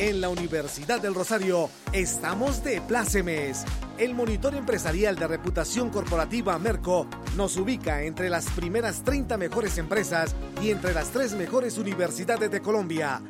En 0.00 0.22
la 0.22 0.30
Universidad 0.30 1.02
del 1.02 1.14
Rosario 1.14 1.68
estamos 1.92 2.64
de 2.64 2.80
plácemes. 2.80 3.66
El 3.98 4.14
monitor 4.14 4.54
empresarial 4.54 5.14
de 5.14 5.26
reputación 5.26 5.90
corporativa 5.90 6.58
Merco 6.58 7.06
nos 7.36 7.58
ubica 7.58 8.02
entre 8.04 8.30
las 8.30 8.48
primeras 8.52 9.04
30 9.04 9.36
mejores 9.36 9.76
empresas 9.76 10.34
y 10.62 10.70
entre 10.70 10.94
las 10.94 11.10
tres 11.10 11.34
mejores 11.34 11.76
universidades 11.76 12.50
de 12.50 12.62
Colombia. 12.62 13.20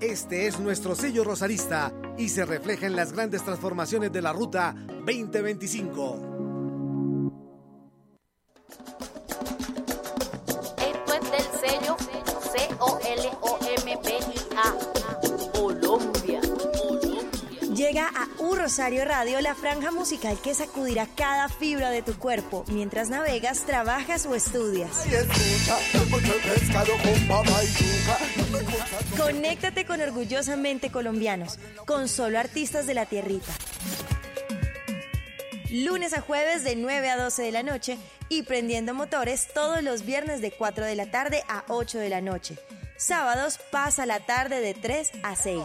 Este 0.00 0.46
es 0.46 0.60
nuestro 0.60 0.94
sello 0.94 1.24
rosarista 1.24 1.92
y 2.16 2.28
se 2.28 2.44
refleja 2.44 2.86
en 2.86 2.94
las 2.94 3.12
grandes 3.12 3.42
transformaciones 3.42 4.12
de 4.12 4.22
la 4.22 4.32
Ruta 4.32 4.76
2025. 5.04 6.31
Rosario 18.62 19.04
Radio 19.04 19.40
la 19.40 19.56
franja 19.56 19.90
musical 19.90 20.38
que 20.40 20.54
sacudirá 20.54 21.08
cada 21.16 21.48
fibra 21.48 21.90
de 21.90 22.00
tu 22.00 22.16
cuerpo 22.16 22.64
mientras 22.68 23.10
navegas, 23.10 23.66
trabajas 23.66 24.24
o 24.24 24.36
estudias. 24.36 25.04
Conéctate 29.18 29.84
con 29.84 30.00
Orgullosamente 30.00 30.92
Colombianos, 30.92 31.58
con 31.86 32.06
solo 32.06 32.38
artistas 32.38 32.86
de 32.86 32.94
la 32.94 33.06
tierrita. 33.06 33.52
Lunes 35.68 36.14
a 36.14 36.20
jueves 36.20 36.62
de 36.62 36.76
9 36.76 37.10
a 37.10 37.16
12 37.16 37.42
de 37.42 37.50
la 37.50 37.64
noche 37.64 37.98
y 38.28 38.44
prendiendo 38.44 38.94
motores 38.94 39.48
todos 39.52 39.82
los 39.82 40.06
viernes 40.06 40.40
de 40.40 40.52
4 40.52 40.84
de 40.84 40.94
la 40.94 41.10
tarde 41.10 41.42
a 41.48 41.64
8 41.66 41.98
de 41.98 42.10
la 42.10 42.20
noche. 42.20 42.56
Sábados 42.96 43.58
pasa 43.72 44.06
la 44.06 44.20
tarde 44.20 44.60
de 44.60 44.74
3 44.74 45.10
a 45.24 45.34
6. 45.34 45.62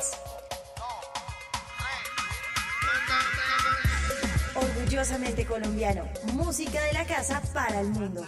Orgullosamente 4.88 5.46
colombiano, 5.46 6.06
música 6.32 6.82
de 6.82 6.94
la 6.94 7.04
casa 7.04 7.42
para 7.54 7.82
el 7.82 7.90
mundo. 7.90 8.26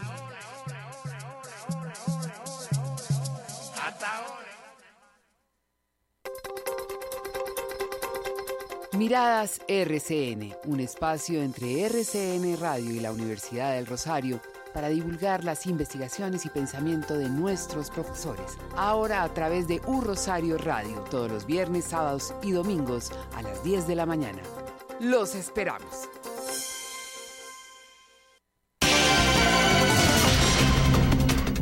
Miradas 8.92 9.62
RCN, 9.70 10.54
un 10.66 10.82
espacio 10.82 11.42
entre 11.42 11.86
RCN 11.86 12.58
Radio 12.60 12.92
y 12.92 13.00
la 13.00 13.14
Universidad 13.14 13.76
del 13.76 13.86
Rosario 13.86 14.42
para 14.74 14.90
divulgar 14.90 15.46
las 15.46 15.66
investigaciones 15.66 16.46
y 16.46 16.50
pensamiento 16.50 17.18
de 17.18 17.30
nuestros 17.30 17.90
profesores. 17.90 18.58
Ahora 18.76 19.24
a 19.24 19.34
través 19.34 19.70
de 19.70 19.80
U 19.88 20.02
Rosario 20.02 20.58
Radio, 20.58 21.06
todos 21.10 21.32
los 21.32 21.46
viernes, 21.46 21.86
sábados 21.86 22.34
y 22.44 22.52
domingos 22.52 23.14
a 23.34 23.44
las 23.44 23.64
10 23.64 23.88
de 23.88 23.96
la 23.96 24.06
mañana. 24.06 24.42
Los 25.00 25.34
esperamos. 25.34 26.10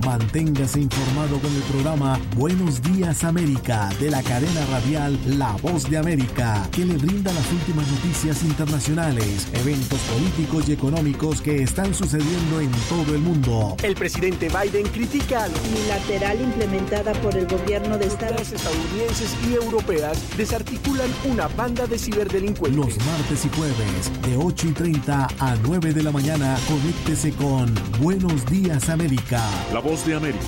Manténgase 0.08 0.80
informado 0.80 1.38
con 1.38 1.54
el 1.54 1.62
programa 1.64 2.18
Buenos 2.38 2.82
Días 2.82 3.26
América 3.26 3.90
de 4.00 4.10
la 4.10 4.24
cadena 4.24 4.66
radial 4.68 5.20
La 5.38 5.52
Voz 5.62 5.90
de 5.90 5.98
América, 5.98 6.66
que 6.72 6.86
le 6.86 6.96
brinda 6.96 7.34
las 7.34 7.52
últimas 7.52 7.86
noticias 7.90 8.42
internacionales, 8.44 9.50
eventos 9.52 10.00
políticos 10.00 10.70
y 10.70 10.72
económicos 10.72 11.42
que 11.42 11.62
están 11.62 11.94
sucediendo 11.94 12.62
en 12.62 12.72
todo 12.88 13.14
el 13.14 13.20
mundo. 13.20 13.76
El 13.84 13.96
presidente 13.96 14.48
Biden 14.48 14.88
critica 14.88 15.44
a 15.44 15.48
unilateral 15.48 16.40
implementada 16.40 17.12
por 17.16 17.36
el 17.36 17.46
gobierno 17.46 17.98
de 17.98 18.06
Estados 18.06 18.50
estadounidenses 18.54 19.36
y 19.46 19.56
europeas 19.56 20.24
desarticulan 20.38 21.10
una 21.26 21.50
banda 21.50 21.86
de 21.86 22.00
ciberdelincuentes. 22.00 22.78
Los 22.78 23.06
martes 23.06 23.44
y 23.44 23.50
jueves 23.50 24.22
de 24.26 24.38
8 24.38 24.68
y 24.68 24.72
30 24.72 25.28
a 25.38 25.56
9 25.64 25.94
de 25.94 26.04
la 26.04 26.14
mañana, 26.14 26.58
conéctese 26.66 27.34
con 27.34 27.76
Buenos 28.00 28.46
Días 28.46 28.88
América. 28.88 29.44
La 29.74 29.82
Voz 29.82 29.97
de 30.06 30.16
América, 30.16 30.46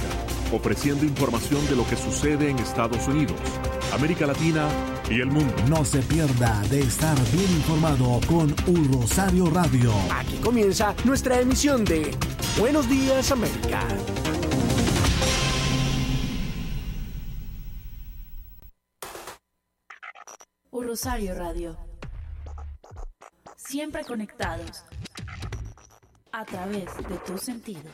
ofreciendo 0.53 1.05
información 1.05 1.65
de 1.67 1.75
lo 1.75 1.87
que 1.87 1.95
sucede 1.95 2.49
en 2.49 2.59
Estados 2.59 3.07
Unidos, 3.07 3.37
América 3.93 4.27
Latina 4.27 4.67
y 5.09 5.21
el 5.21 5.27
mundo. 5.27 5.53
No 5.67 5.83
se 5.83 5.99
pierda 5.99 6.61
de 6.69 6.81
estar 6.81 7.17
bien 7.31 7.49
informado 7.51 8.19
con 8.27 8.53
Un 8.67 8.93
Rosario 8.93 9.49
Radio. 9.49 9.91
Aquí 10.11 10.37
comienza 10.37 10.93
nuestra 11.03 11.39
emisión 11.39 11.83
de 11.85 12.11
Buenos 12.59 12.87
Días 12.89 13.31
América. 13.31 13.81
Un 20.71 20.87
Rosario 20.87 21.35
Radio. 21.35 21.77
Siempre 23.55 24.03
conectados 24.03 24.83
a 26.31 26.45
través 26.45 26.85
de 26.97 27.17
tus 27.25 27.41
sentidos. 27.41 27.93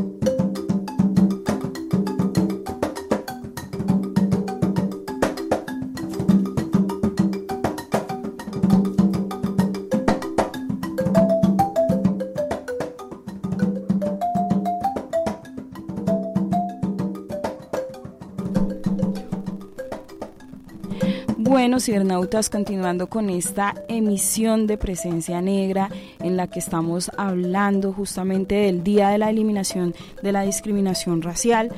Bueno, 21.71 21.85
cibernautas, 21.85 22.49
continuando 22.49 23.07
con 23.07 23.29
esta 23.29 23.73
emisión 23.87 24.67
de 24.67 24.77
Presencia 24.77 25.41
Negra 25.41 25.89
en 26.19 26.35
la 26.35 26.47
que 26.47 26.59
estamos 26.59 27.09
hablando 27.17 27.93
justamente 27.93 28.55
del 28.55 28.83
Día 28.83 29.07
de 29.07 29.17
la 29.17 29.29
Eliminación 29.29 29.95
de 30.21 30.33
la 30.33 30.41
Discriminación 30.41 31.21
Racial, 31.21 31.71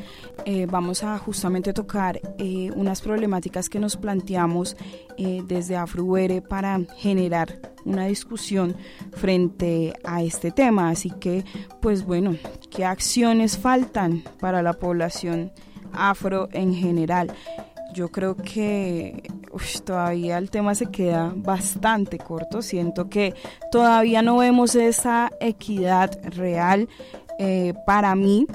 eh, 0.46 0.66
vamos 0.66 1.04
a 1.04 1.16
justamente 1.20 1.74
tocar 1.74 2.20
eh, 2.40 2.72
unas 2.76 3.02
problemáticas 3.02 3.70
que 3.70 3.78
nos 3.78 3.96
planteamos 3.96 4.76
eh, 5.16 5.44
desde 5.48 5.76
AfroUere 5.76 6.42
para 6.42 6.80
generar 6.98 7.60
una 7.86 8.08
discusión 8.08 8.76
frente 9.12 9.94
a 10.04 10.24
este 10.24 10.50
tema. 10.50 10.90
Así 10.90 11.12
que, 11.12 11.46
pues 11.82 12.04
bueno, 12.04 12.36
¿qué 12.72 12.84
acciones 12.84 13.60
faltan 13.60 14.24
para 14.40 14.64
la 14.64 14.74
población 14.74 15.52
afro 15.92 16.50
en 16.52 16.74
general? 16.74 17.32
yo 17.94 18.10
creo 18.10 18.36
que 18.36 19.24
uf, 19.54 19.82
todavía 19.82 20.38
el 20.38 20.50
tema 20.50 20.76
se 20.76 20.88
queda 20.88 21.32
bastante 21.36 22.18
corto. 22.18 22.62
Siento 22.62 23.10
que 23.10 23.34
todavía 23.72 24.22
no 24.22 24.38
vemos 24.38 24.76
esa 24.76 25.32
equidad 25.40 26.12
real. 26.36 26.90
Eh, 27.40 27.74
para 27.86 28.16
mí, 28.16 28.48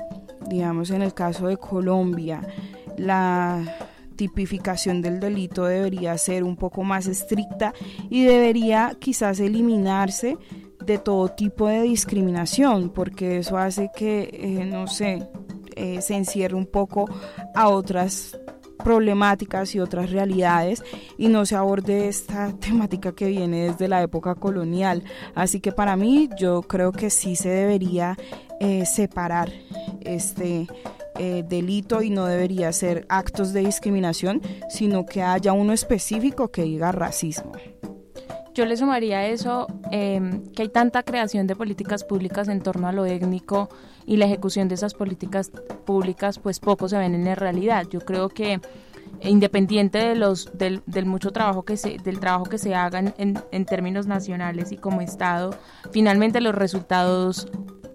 digamos 0.49 0.91
en 0.91 1.03
el 1.03 1.15
caso 1.15 1.47
de 1.47 1.57
Colombia, 1.57 2.41
la 2.97 3.63
tipificación 4.17 5.01
del 5.01 5.21
delito 5.21 5.65
debería 5.65 6.19
ser 6.19 6.43
un 6.43 6.57
poco 6.57 6.83
más 6.83 7.07
estricta 7.07 7.73
y 8.11 8.25
debería 8.25 8.97
quizás 8.99 9.39
eliminarse 9.39 10.37
de 10.85 10.99
todo 10.99 11.29
tipo 11.29 11.69
de 11.69 11.83
discriminación, 11.83 12.91
porque 12.91 13.39
eso 13.39 13.59
hace 13.59 13.91
que, 13.95 14.31
eh, 14.33 14.65
no 14.65 14.87
sé, 14.87 15.29
eh, 15.77 16.01
se 16.03 16.17
encierre 16.17 16.57
un 16.57 16.67
poco 16.67 17.09
a 17.55 17.69
otras 17.69 18.37
problemáticas 18.89 19.75
y 19.75 19.81
otras 19.81 20.11
realidades 20.13 20.83
y 21.19 21.29
no 21.29 21.45
se 21.45 21.55
aborde 21.57 22.09
esta 22.09 22.55
temática 22.59 23.13
que 23.13 23.27
viene 23.27 23.69
desde 23.69 23.87
la 23.87 24.01
época 24.01 24.35
colonial. 24.35 25.05
Así 25.35 25.61
que 25.61 25.73
para 25.73 25.95
mí 25.95 26.31
yo 26.39 26.63
creo 26.63 26.91
que 26.93 27.11
sí 27.11 27.37
se 27.37 27.51
debería 27.51 28.17
eh, 28.61 28.87
separar 28.87 29.53
este 30.01 30.69
eh, 31.19 31.45
delito 31.47 32.01
y 32.01 32.09
no 32.09 32.25
debería 32.25 32.73
ser 32.73 33.05
actos 33.11 33.53
de 33.53 33.61
discriminación, 33.61 34.41
sino 34.71 35.05
que 35.05 35.23
haya 35.23 35.53
uno 35.53 35.75
específico 35.75 36.51
que 36.51 36.63
diga 36.63 36.91
racismo. 36.91 37.53
Yo 38.55 38.65
le 38.65 38.79
sumaría 38.79 39.19
a 39.19 39.27
eso 39.27 39.67
eh, 39.93 40.19
que 40.57 40.63
hay 40.63 40.69
tanta 40.71 41.03
creación 41.03 41.47
de 41.47 41.55
políticas 41.55 42.05
públicas 42.05 42.49
en 42.49 42.63
torno 42.63 42.89
a 42.89 42.93
lo 42.93 43.05
étnico 43.05 43.69
y 44.09 44.17
la 44.17 44.25
ejecución 44.25 44.69
de 44.69 44.75
esas 44.75 44.95
políticas 44.95 45.53
públicas 45.85 46.39
pues 46.39 46.61
poco 46.61 46.89
se 46.89 46.97
ven 46.97 47.15
en 47.15 47.27
la 47.27 47.35
realidad. 47.35 47.87
Yo 47.91 48.01
creo 48.01 48.31
que 48.31 48.59
independiente 49.23 49.99
de 49.99 50.15
los 50.15 50.57
del, 50.57 50.83
del 50.87 51.05
mucho 51.05 51.31
trabajo 51.31 51.65
que 51.65 51.77
se 51.77 51.99
del 51.99 52.19
trabajo 52.19 52.45
que 52.45 52.57
se 52.57 52.75
haga 52.75 53.01
en, 53.19 53.39
en 53.51 53.65
términos 53.67 54.07
nacionales 54.07 54.73
y 54.73 54.77
como 54.77 55.03
estado 55.03 55.55
finalmente 55.91 56.41
los 56.41 56.55
resultados 56.55 57.49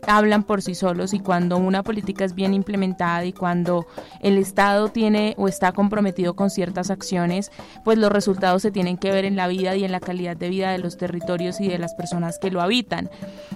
hablan 0.08 0.44
por 0.44 0.62
sí 0.62 0.76
solos 0.76 1.14
y 1.14 1.20
cuando 1.20 1.58
una 1.58 1.84
política 1.84 2.26
es 2.26 2.36
bien 2.36 2.54
implementada 2.54 3.26
y 3.26 3.34
cuando 3.34 3.86
el 4.22 4.38
Estado 4.38 4.90
tiene 4.90 5.36
o 5.38 5.48
está 5.48 5.72
comprometido 5.72 6.36
con 6.36 6.50
ciertas 6.50 6.90
acciones, 6.90 7.52
pues 7.84 7.98
los 7.98 8.12
resultados 8.12 8.62
se 8.62 8.72
tienen 8.72 8.98
que 8.98 9.12
ver 9.12 9.26
en 9.26 9.36
la 9.36 9.48
vida 9.48 9.76
y 9.76 9.84
en 9.84 9.92
la 9.92 10.00
calidad 10.00 10.38
de 10.38 10.50
vida 10.50 10.72
de 10.72 10.78
los 10.78 10.98
territorios 10.98 11.60
y 11.62 11.68
de 11.68 11.78
las 11.78 11.94
personas 11.94 12.40
que 12.40 12.52
lo 12.52 12.62
habitan. 12.62 13.10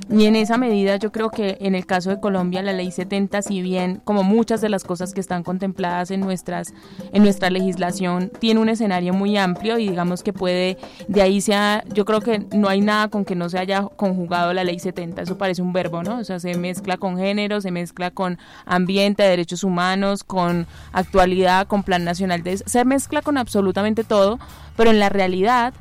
Y 0.09 0.25
en 0.25 0.35
esa 0.35 0.57
medida 0.57 0.97
yo 0.97 1.11
creo 1.11 1.29
que 1.29 1.57
en 1.61 1.75
el 1.75 1.85
caso 1.85 2.09
de 2.09 2.19
Colombia 2.19 2.61
la 2.61 2.73
ley 2.73 2.91
70, 2.91 3.41
si 3.41 3.61
bien 3.61 4.01
como 4.03 4.23
muchas 4.23 4.61
de 4.61 4.69
las 4.69 4.83
cosas 4.83 5.13
que 5.13 5.21
están 5.21 5.43
contempladas 5.43 6.11
en 6.11 6.21
nuestras 6.21 6.73
en 7.13 7.23
nuestra 7.23 7.49
legislación 7.49 8.31
tiene 8.39 8.59
un 8.59 8.69
escenario 8.69 9.13
muy 9.13 9.37
amplio 9.37 9.77
y 9.79 9.89
digamos 9.89 10.23
que 10.23 10.33
puede 10.33 10.77
de 11.07 11.21
ahí 11.21 11.41
sea 11.41 11.83
yo 11.93 12.05
creo 12.05 12.21
que 12.21 12.45
no 12.53 12.69
hay 12.69 12.81
nada 12.81 13.09
con 13.09 13.25
que 13.25 13.35
no 13.35 13.49
se 13.49 13.59
haya 13.59 13.83
conjugado 13.95 14.53
la 14.53 14.63
ley 14.63 14.79
70, 14.79 15.21
eso 15.21 15.37
parece 15.37 15.61
un 15.61 15.73
verbo, 15.73 16.03
¿no? 16.03 16.19
O 16.19 16.23
sea, 16.23 16.36
se 16.39 16.57
mezcla 16.57 16.97
con 16.97 17.17
género, 17.17 17.61
se 17.61 17.71
mezcla 17.71 18.11
con 18.11 18.38
ambiente, 18.65 19.23
derechos 19.23 19.63
humanos, 19.63 20.23
con 20.23 20.67
actualidad, 20.91 21.67
con 21.67 21.83
plan 21.83 22.03
nacional, 22.03 22.43
de, 22.43 22.57
se 22.57 22.85
mezcla 22.85 23.21
con 23.21 23.38
absolutamente 23.38 24.03
todo, 24.03 24.39
pero 24.75 24.89
en 24.91 24.99
la 24.99 25.09
realidad 25.09 25.73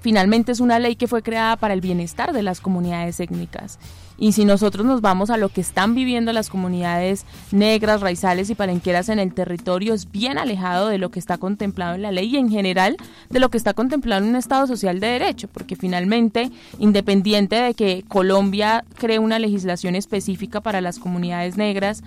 finalmente 0.00 0.52
es 0.52 0.60
una 0.60 0.78
ley 0.78 0.96
que 0.96 1.06
fue 1.06 1.22
creada 1.22 1.56
para 1.56 1.74
el 1.74 1.80
bienestar 1.80 2.32
de 2.32 2.42
las 2.42 2.60
comunidades 2.60 3.20
étnicas. 3.20 3.78
Y 4.18 4.32
si 4.32 4.44
nosotros 4.44 4.86
nos 4.86 5.00
vamos 5.00 5.30
a 5.30 5.36
lo 5.36 5.48
que 5.48 5.60
están 5.60 5.94
viviendo 5.94 6.32
las 6.32 6.48
comunidades 6.48 7.24
negras, 7.50 8.00
raizales 8.00 8.50
y 8.50 8.54
palenqueras 8.54 9.08
en 9.08 9.18
el 9.18 9.34
territorio, 9.34 9.94
es 9.94 10.10
bien 10.10 10.38
alejado 10.38 10.88
de 10.88 10.98
lo 10.98 11.10
que 11.10 11.18
está 11.18 11.38
contemplado 11.38 11.94
en 11.94 12.02
la 12.02 12.12
ley 12.12 12.28
y 12.28 12.36
en 12.36 12.50
general 12.50 12.96
de 13.30 13.40
lo 13.40 13.50
que 13.50 13.58
está 13.58 13.74
contemplado 13.74 14.22
en 14.22 14.30
un 14.30 14.36
Estado 14.36 14.66
social 14.66 15.00
de 15.00 15.06
derecho, 15.08 15.48
porque 15.48 15.76
finalmente, 15.76 16.50
independiente 16.78 17.56
de 17.56 17.74
que 17.74 18.04
Colombia 18.08 18.84
cree 18.98 19.18
una 19.18 19.38
legislación 19.38 19.94
específica 19.94 20.60
para 20.60 20.80
las 20.80 20.98
comunidades 20.98 21.56
negras, 21.56 22.02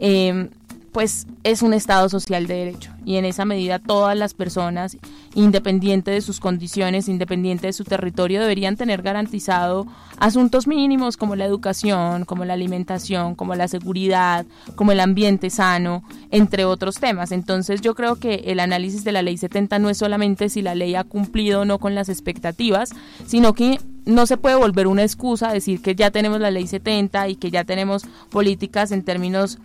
eh, 0.00 0.48
pues 0.92 1.26
es 1.44 1.62
un 1.62 1.74
Estado 1.74 2.08
social 2.08 2.46
de 2.46 2.54
derecho 2.54 2.92
y 3.08 3.16
en 3.16 3.24
esa 3.24 3.46
medida 3.46 3.78
todas 3.78 4.16
las 4.18 4.34
personas, 4.34 4.98
independiente 5.34 6.10
de 6.10 6.20
sus 6.20 6.40
condiciones, 6.40 7.08
independiente 7.08 7.66
de 7.66 7.72
su 7.72 7.84
territorio, 7.84 8.40
deberían 8.40 8.76
tener 8.76 9.00
garantizado 9.00 9.86
asuntos 10.18 10.66
mínimos 10.66 11.16
como 11.16 11.34
la 11.34 11.46
educación, 11.46 12.26
como 12.26 12.44
la 12.44 12.52
alimentación, 12.52 13.34
como 13.34 13.54
la 13.54 13.66
seguridad, 13.66 14.44
como 14.76 14.92
el 14.92 15.00
ambiente 15.00 15.48
sano, 15.48 16.02
entre 16.30 16.66
otros 16.66 16.96
temas. 16.96 17.32
Entonces 17.32 17.80
yo 17.80 17.94
creo 17.94 18.16
que 18.16 18.42
el 18.46 18.60
análisis 18.60 19.04
de 19.04 19.12
la 19.12 19.22
ley 19.22 19.38
70 19.38 19.78
no 19.78 19.88
es 19.88 19.96
solamente 19.96 20.50
si 20.50 20.60
la 20.60 20.74
ley 20.74 20.94
ha 20.94 21.04
cumplido 21.04 21.62
o 21.62 21.64
no 21.64 21.78
con 21.78 21.94
las 21.94 22.10
expectativas, 22.10 22.90
sino 23.26 23.54
que 23.54 23.78
no 24.04 24.26
se 24.26 24.36
puede 24.36 24.56
volver 24.56 24.86
una 24.86 25.02
excusa 25.02 25.52
decir 25.52 25.80
que 25.80 25.94
ya 25.94 26.10
tenemos 26.10 26.40
la 26.40 26.50
ley 26.50 26.66
70 26.66 27.28
y 27.28 27.36
que 27.36 27.50
ya 27.50 27.64
tenemos 27.64 28.04
políticas 28.30 28.90
en 28.90 29.02
términos 29.02 29.58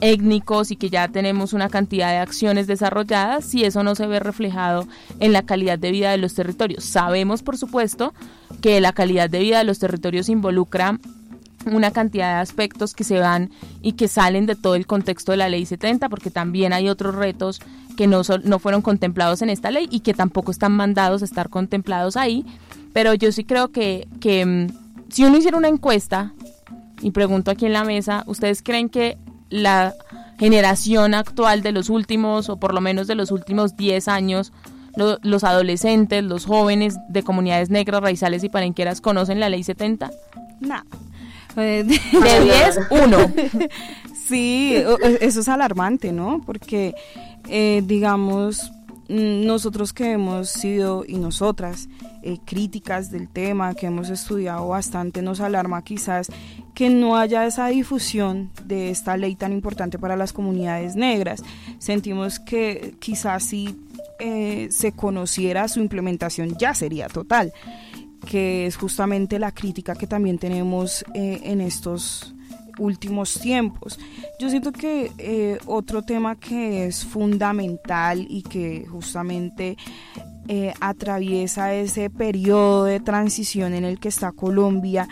étnicos 0.00 0.70
y 0.70 0.76
que 0.76 0.90
ya 0.90 1.08
tenemos 1.08 1.52
una 1.52 1.68
cantidad 1.68 2.10
de 2.10 2.18
acciones 2.18 2.66
desarrolladas 2.66 3.44
si 3.44 3.64
eso 3.64 3.82
no 3.82 3.94
se 3.94 4.06
ve 4.06 4.20
reflejado 4.20 4.86
en 5.18 5.32
la 5.32 5.42
calidad 5.42 5.78
de 5.78 5.90
vida 5.90 6.10
de 6.10 6.18
los 6.18 6.34
territorios. 6.34 6.84
Sabemos, 6.84 7.42
por 7.42 7.56
supuesto, 7.58 8.14
que 8.60 8.80
la 8.80 8.92
calidad 8.92 9.28
de 9.28 9.40
vida 9.40 9.58
de 9.58 9.64
los 9.64 9.78
territorios 9.78 10.28
involucra 10.28 10.98
una 11.66 11.90
cantidad 11.90 12.36
de 12.36 12.40
aspectos 12.40 12.94
que 12.94 13.04
se 13.04 13.18
van 13.18 13.50
y 13.82 13.92
que 13.92 14.08
salen 14.08 14.46
de 14.46 14.56
todo 14.56 14.74
el 14.74 14.86
contexto 14.86 15.32
de 15.32 15.38
la 15.38 15.48
ley 15.48 15.66
70, 15.66 16.08
porque 16.08 16.30
también 16.30 16.72
hay 16.72 16.88
otros 16.88 17.14
retos 17.14 17.60
que 17.96 18.06
no, 18.06 18.22
no 18.44 18.58
fueron 18.58 18.80
contemplados 18.80 19.42
en 19.42 19.50
esta 19.50 19.70
ley 19.70 19.86
y 19.90 20.00
que 20.00 20.14
tampoco 20.14 20.50
están 20.50 20.72
mandados 20.72 21.20
a 21.20 21.26
estar 21.26 21.50
contemplados 21.50 22.16
ahí. 22.16 22.46
Pero 22.94 23.12
yo 23.14 23.30
sí 23.30 23.44
creo 23.44 23.68
que, 23.68 24.08
que 24.20 24.46
mm, 24.46 24.68
si 25.10 25.24
uno 25.24 25.36
hiciera 25.36 25.58
una 25.58 25.68
encuesta, 25.68 26.32
y 27.02 27.10
pregunto 27.10 27.50
aquí 27.50 27.66
en 27.66 27.72
la 27.72 27.84
mesa, 27.84 28.24
¿ustedes 28.26 28.62
creen 28.62 28.88
que 28.88 29.16
la 29.50 29.94
generación 30.38 31.14
actual 31.14 31.62
de 31.62 31.72
los 31.72 31.90
últimos, 31.90 32.48
o 32.48 32.56
por 32.56 32.72
lo 32.72 32.80
menos 32.80 33.06
de 33.06 33.14
los 33.14 33.30
últimos 33.30 33.76
10 33.76 34.08
años, 34.08 34.52
lo, 34.96 35.18
los 35.22 35.44
adolescentes, 35.44 36.24
los 36.24 36.46
jóvenes 36.46 36.96
de 37.08 37.22
comunidades 37.22 37.70
negras, 37.70 38.00
raizales 38.00 38.42
y 38.42 38.48
parenqueras 38.48 39.00
conocen 39.00 39.38
la 39.38 39.48
ley 39.48 39.62
70? 39.62 40.10
No. 40.60 40.82
De 41.56 41.82
10, 41.82 41.98
uno. 42.90 43.18
sí, 44.28 44.76
eso 45.20 45.40
es 45.40 45.48
alarmante, 45.48 46.12
¿no? 46.12 46.40
Porque, 46.46 46.94
eh, 47.48 47.82
digamos, 47.84 48.70
nosotros 49.10 49.92
que 49.92 50.12
hemos 50.12 50.50
sido 50.50 51.04
y 51.06 51.16
nosotras 51.16 51.88
eh, 52.22 52.38
críticas 52.44 53.10
del 53.10 53.28
tema, 53.28 53.74
que 53.74 53.86
hemos 53.86 54.08
estudiado 54.08 54.68
bastante, 54.68 55.20
nos 55.20 55.40
alarma 55.40 55.82
quizás 55.82 56.28
que 56.74 56.88
no 56.90 57.16
haya 57.16 57.44
esa 57.44 57.66
difusión 57.66 58.50
de 58.64 58.90
esta 58.90 59.16
ley 59.16 59.34
tan 59.34 59.52
importante 59.52 59.98
para 59.98 60.16
las 60.16 60.32
comunidades 60.32 60.94
negras. 60.94 61.42
Sentimos 61.78 62.38
que 62.38 62.94
quizás 63.00 63.42
si 63.42 63.76
eh, 64.20 64.68
se 64.70 64.92
conociera 64.92 65.66
su 65.66 65.80
implementación 65.80 66.56
ya 66.56 66.72
sería 66.72 67.08
total, 67.08 67.52
que 68.26 68.66
es 68.66 68.76
justamente 68.76 69.40
la 69.40 69.52
crítica 69.52 69.96
que 69.96 70.06
también 70.06 70.38
tenemos 70.38 71.04
eh, 71.14 71.40
en 71.44 71.60
estos 71.60 72.32
últimos 72.80 73.34
tiempos. 73.34 73.98
Yo 74.40 74.48
siento 74.48 74.72
que 74.72 75.12
eh, 75.18 75.58
otro 75.66 76.02
tema 76.02 76.36
que 76.36 76.86
es 76.86 77.04
fundamental 77.04 78.26
y 78.28 78.42
que 78.42 78.86
justamente 78.90 79.76
eh, 80.48 80.72
atraviesa 80.80 81.74
ese 81.74 82.10
periodo 82.10 82.84
de 82.84 82.98
transición 82.98 83.74
en 83.74 83.84
el 83.84 84.00
que 84.00 84.08
está 84.08 84.32
Colombia 84.32 85.08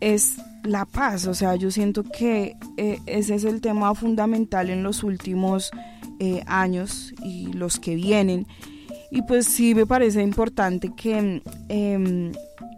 es 0.00 0.36
la 0.62 0.86
paz. 0.86 1.26
O 1.26 1.34
sea, 1.34 1.56
yo 1.56 1.70
siento 1.70 2.04
que 2.04 2.56
eh, 2.76 3.00
ese 3.06 3.34
es 3.34 3.44
el 3.44 3.60
tema 3.60 3.94
fundamental 3.94 4.70
en 4.70 4.82
los 4.82 5.02
últimos 5.02 5.70
años 6.46 7.12
y 7.24 7.52
los 7.52 7.80
que 7.80 7.96
vienen. 7.96 8.46
Y 9.10 9.22
pues 9.22 9.44
sí 9.46 9.74
me 9.74 9.86
parece 9.86 10.22
importante 10.22 10.92
que 10.94 11.42
em, 11.68 12.32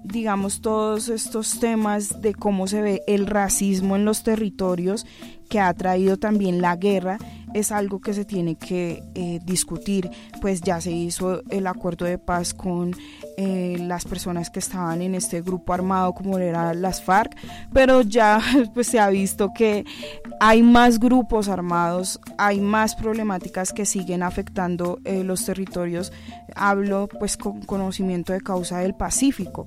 digamos, 0.04 0.60
todos 0.60 1.08
estos 1.08 1.58
temas 1.58 2.20
de 2.20 2.34
cómo 2.34 2.66
se 2.66 2.82
ve 2.82 3.02
el 3.06 3.26
racismo 3.26 3.96
en 3.96 4.04
los 4.04 4.22
territorios 4.22 5.06
que 5.48 5.60
ha 5.60 5.72
traído 5.74 6.18
también 6.18 6.60
la 6.60 6.76
guerra 6.76 7.18
es 7.54 7.72
algo 7.72 8.00
que 8.00 8.12
se 8.12 8.24
tiene 8.24 8.56
que 8.56 9.02
eh, 9.14 9.40
discutir, 9.44 10.10
pues 10.40 10.60
ya 10.60 10.80
se 10.80 10.90
hizo 10.90 11.42
el 11.50 11.66
acuerdo 11.66 12.04
de 12.04 12.18
paz 12.18 12.52
con 12.52 12.94
eh, 13.38 13.76
las 13.80 14.04
personas 14.04 14.50
que 14.50 14.58
estaban 14.58 15.00
en 15.00 15.14
este 15.14 15.40
grupo 15.40 15.72
armado 15.72 16.12
como 16.12 16.38
eran 16.38 16.82
las 16.82 17.02
FARC, 17.02 17.34
pero 17.72 18.02
ya 18.02 18.40
pues 18.74 18.88
se 18.88 18.98
ha 18.98 19.08
visto 19.08 19.52
que 19.54 19.84
hay 20.40 20.62
más 20.62 20.98
grupos 20.98 21.48
armados, 21.48 22.20
hay 22.38 22.60
más 22.60 22.94
problemáticas 22.94 23.72
que 23.72 23.86
siguen 23.86 24.22
afectando 24.22 24.98
eh, 25.04 25.24
los 25.24 25.44
territorios. 25.44 26.12
Hablo 26.56 27.08
pues 27.18 27.36
con 27.36 27.62
conocimiento 27.62 28.32
de 28.32 28.40
causa 28.40 28.78
del 28.78 28.94
Pacífico. 28.94 29.66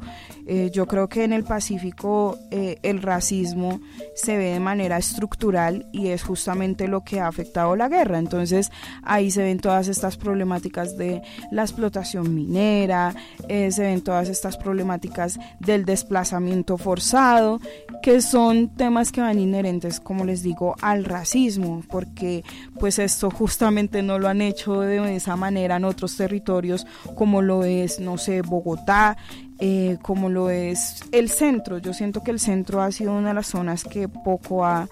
Yo 0.72 0.86
creo 0.88 1.08
que 1.10 1.24
en 1.24 1.34
el 1.34 1.44
Pacífico 1.44 2.38
el 2.52 3.02
racismo 3.02 3.80
se 4.16 4.38
ve 4.38 4.54
de 4.54 4.60
manera 4.60 4.98
estructural 4.98 5.86
y 5.92 6.08
es 6.08 6.24
justamente 6.24 6.88
lo 6.88 7.04
que 7.04 7.20
ha 7.20 7.28
afectado 7.28 7.76
la 7.76 7.90
guerra. 7.90 8.20
Entonces 8.20 8.72
ahí 9.04 9.32
se 9.32 9.44
ven 9.44 9.60
todas 9.60 9.88
estas 9.88 10.18
problemáticas 10.18 10.98
de 10.98 11.22
la 11.52 11.64
explotación 11.64 12.34
minera, 12.34 13.16
eh, 13.48 13.72
se 13.72 13.84
ven 13.84 14.02
todas 14.02 14.30
estas 14.30 14.58
problemáticas 14.58 15.40
del 15.60 15.86
desplazamiento 15.86 16.78
forzado, 16.78 17.60
que 18.02 18.22
son 18.22 18.70
temas 18.70 19.12
que 19.12 19.22
van 19.22 19.40
inherentes, 19.40 20.00
como 20.00 20.26
les 20.26 20.44
digo, 20.44 20.76
al 20.82 21.06
racismo, 21.06 21.84
porque 21.90 22.44
pues 22.80 23.00
esto 23.00 23.30
justamente 23.30 24.02
no 24.02 24.20
lo 24.20 24.28
han 24.28 24.42
hecho 24.42 24.82
de 24.82 25.16
esa 25.16 25.36
manera 25.36 25.78
en 25.78 25.86
otros 25.86 26.16
territorios 26.18 26.86
como 27.16 27.42
lo 27.42 27.64
es, 27.64 28.00
no 28.00 28.18
sé, 28.18 28.42
Bogotá, 28.42 29.18
eh, 29.60 29.98
como 30.02 30.30
lo 30.30 30.50
es 30.50 31.04
el 31.12 31.30
centro. 31.30 31.80
Yo 31.80 31.94
siento 31.94 32.24
que 32.24 32.32
el 32.32 32.40
centro 32.40 32.82
ha 32.82 32.92
sido 32.92 33.14
una 33.14 33.30
de 33.30 33.34
las 33.34 33.48
zonas 33.48 33.84
que 33.84 34.08
poco 34.08 34.66
ha 34.66 34.88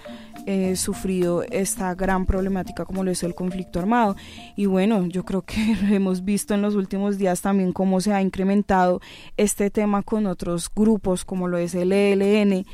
eh, 0.47 0.75
sufrido 0.75 1.43
esta 1.43 1.95
gran 1.95 2.25
problemática 2.25 2.85
como 2.85 3.03
lo 3.03 3.11
es 3.11 3.23
el 3.23 3.35
conflicto 3.35 3.79
armado. 3.79 4.15
Y 4.55 4.65
bueno, 4.65 5.05
yo 5.07 5.23
creo 5.25 5.41
que 5.43 5.55
hemos 5.91 6.23
visto 6.23 6.53
en 6.53 6.61
los 6.61 6.75
últimos 6.75 7.17
días 7.17 7.41
también 7.41 7.73
cómo 7.73 8.01
se 8.01 8.13
ha 8.13 8.21
incrementado 8.21 9.01
este 9.37 9.69
tema 9.69 10.03
con 10.03 10.27
otros 10.27 10.69
grupos 10.73 11.25
como 11.25 11.47
lo 11.47 11.57
es 11.57 11.75
el 11.75 11.91
ELN 11.91 12.65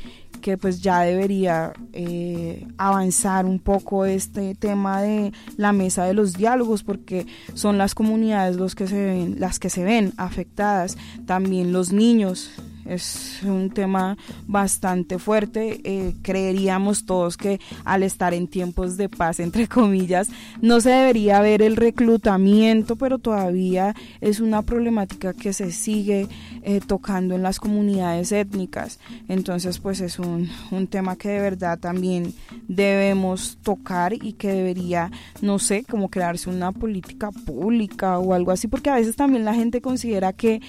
que 0.42 0.58
pues 0.58 0.82
ya 0.82 1.00
debería 1.00 1.72
eh, 1.94 2.66
avanzar 2.76 3.46
un 3.46 3.58
poco 3.58 4.04
este 4.04 4.54
tema 4.54 5.00
de 5.00 5.32
la 5.56 5.72
mesa 5.72 6.04
de 6.04 6.12
los 6.12 6.34
diálogos 6.34 6.82
porque 6.82 7.26
son 7.54 7.78
las 7.78 7.94
comunidades 7.94 8.56
los 8.56 8.74
que 8.74 8.86
se 8.86 9.02
ven, 9.02 9.36
las 9.40 9.58
que 9.58 9.70
se 9.70 9.84
ven 9.84 10.12
afectadas, 10.18 10.98
también 11.24 11.72
los 11.72 11.92
niños 11.92 12.50
es 12.84 13.40
un 13.44 13.70
tema 13.70 14.16
bastante 14.46 15.18
fuerte. 15.18 15.80
Eh, 15.84 16.14
creeríamos 16.22 17.06
todos 17.06 17.36
que 17.36 17.60
al 17.84 18.02
estar 18.02 18.34
en 18.34 18.48
tiempos 18.48 18.96
de 18.96 19.08
paz, 19.08 19.40
entre 19.40 19.68
comillas, 19.68 20.28
no 20.60 20.80
se 20.80 20.90
debería 20.90 21.40
ver 21.40 21.62
el 21.62 21.76
reclutamiento, 21.76 22.96
pero 22.96 23.18
todavía 23.18 23.94
es 24.20 24.40
una 24.40 24.62
problemática 24.62 25.32
que 25.32 25.52
se 25.52 25.72
sigue 25.72 26.28
eh, 26.62 26.80
tocando 26.86 27.34
en 27.34 27.42
las 27.42 27.60
comunidades 27.60 28.32
étnicas. 28.32 28.98
Entonces, 29.28 29.78
pues 29.78 30.00
es 30.00 30.18
un, 30.18 30.48
un 30.70 30.86
tema 30.86 31.16
que 31.16 31.28
de 31.28 31.40
verdad 31.40 31.78
también 31.78 32.34
debemos 32.68 33.58
tocar 33.62 34.12
y 34.12 34.34
que 34.34 34.48
debería, 34.48 35.10
no 35.40 35.58
sé, 35.58 35.84
como 35.84 36.08
crearse 36.08 36.50
una 36.50 36.72
política 36.72 37.30
pública 37.30 38.18
o 38.18 38.34
algo 38.34 38.50
así, 38.50 38.68
porque 38.68 38.90
a 38.90 38.96
veces 38.96 39.16
también 39.16 39.44
la 39.44 39.54
gente 39.54 39.80
considera 39.80 40.32
que 40.32 40.60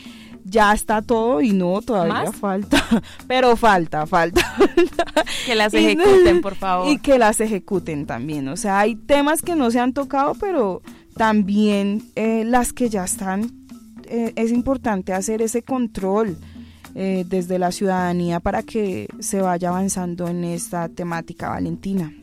ya 0.43 0.73
está 0.73 1.01
todo 1.01 1.41
y 1.41 1.51
no, 1.51 1.81
todavía 1.81 2.31
falta, 2.31 2.83
pero 3.27 3.55
falta, 3.55 4.05
falta. 4.05 4.41
Que 5.45 5.55
las 5.55 5.73
ejecuten, 5.73 6.41
por 6.41 6.55
favor. 6.55 6.87
Y 6.89 6.99
que 6.99 7.17
las 7.17 7.41
ejecuten 7.41 8.05
también. 8.05 8.47
O 8.47 8.55
sea, 8.55 8.79
hay 8.79 8.95
temas 8.95 9.41
que 9.41 9.55
no 9.55 9.71
se 9.71 9.79
han 9.79 9.93
tocado, 9.93 10.35
pero 10.35 10.81
también 11.15 12.03
eh, 12.15 12.43
las 12.45 12.71
que 12.71 12.89
ya 12.89 13.03
están, 13.03 13.51
eh, 14.05 14.31
es 14.35 14.51
importante 14.51 15.13
hacer 15.13 15.41
ese 15.41 15.63
control. 15.63 16.37
Eh, 16.95 17.25
desde 17.27 17.57
la 17.57 17.71
ciudadanía 17.71 18.39
para 18.39 18.61
que 18.61 19.07
se 19.17 19.41
vaya 19.41 19.69
avanzando 19.69 20.27
en 20.27 20.43
esta 20.43 20.89
temática, 20.89 21.49
Valentina. 21.49 22.13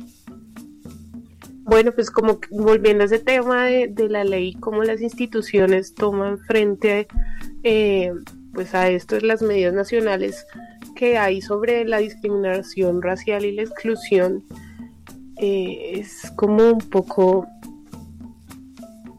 Bueno, 1.71 1.93
pues 1.93 2.11
como 2.11 2.41
volviendo 2.51 3.03
a 3.03 3.07
ese 3.07 3.19
tema 3.19 3.67
de, 3.67 4.09
la 4.09 4.25
ley, 4.25 4.55
cómo 4.55 4.83
las 4.83 5.01
instituciones 5.01 5.95
toman 5.95 6.39
frente 6.39 7.07
eh, 7.63 8.13
pues 8.53 8.75
a 8.75 8.89
esto, 8.89 9.19
las 9.21 9.43
medidas 9.43 9.75
nacionales 9.75 10.47
que 10.95 11.19
hay 11.19 11.41
sobre 11.41 11.85
la 11.85 11.99
discriminación 11.99 13.03
racial 13.03 13.45
y 13.45 13.53
la 13.53 13.63
exclusión, 13.63 14.45
eh, 15.37 15.93
es 15.95 16.31
como 16.37 16.71
un 16.71 16.79
poco, 16.79 17.47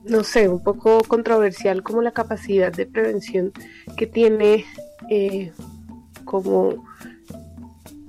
no 0.05 0.23
sé, 0.23 0.47
un 0.47 0.61
poco 0.63 1.01
controversial 1.07 1.81
como 1.81 2.01
la 2.01 2.11
capacidad 2.11 2.71
de 2.71 2.85
prevención 2.85 3.51
que 3.97 4.05
tiene 4.05 4.65
eh, 5.09 5.51
como 6.25 6.85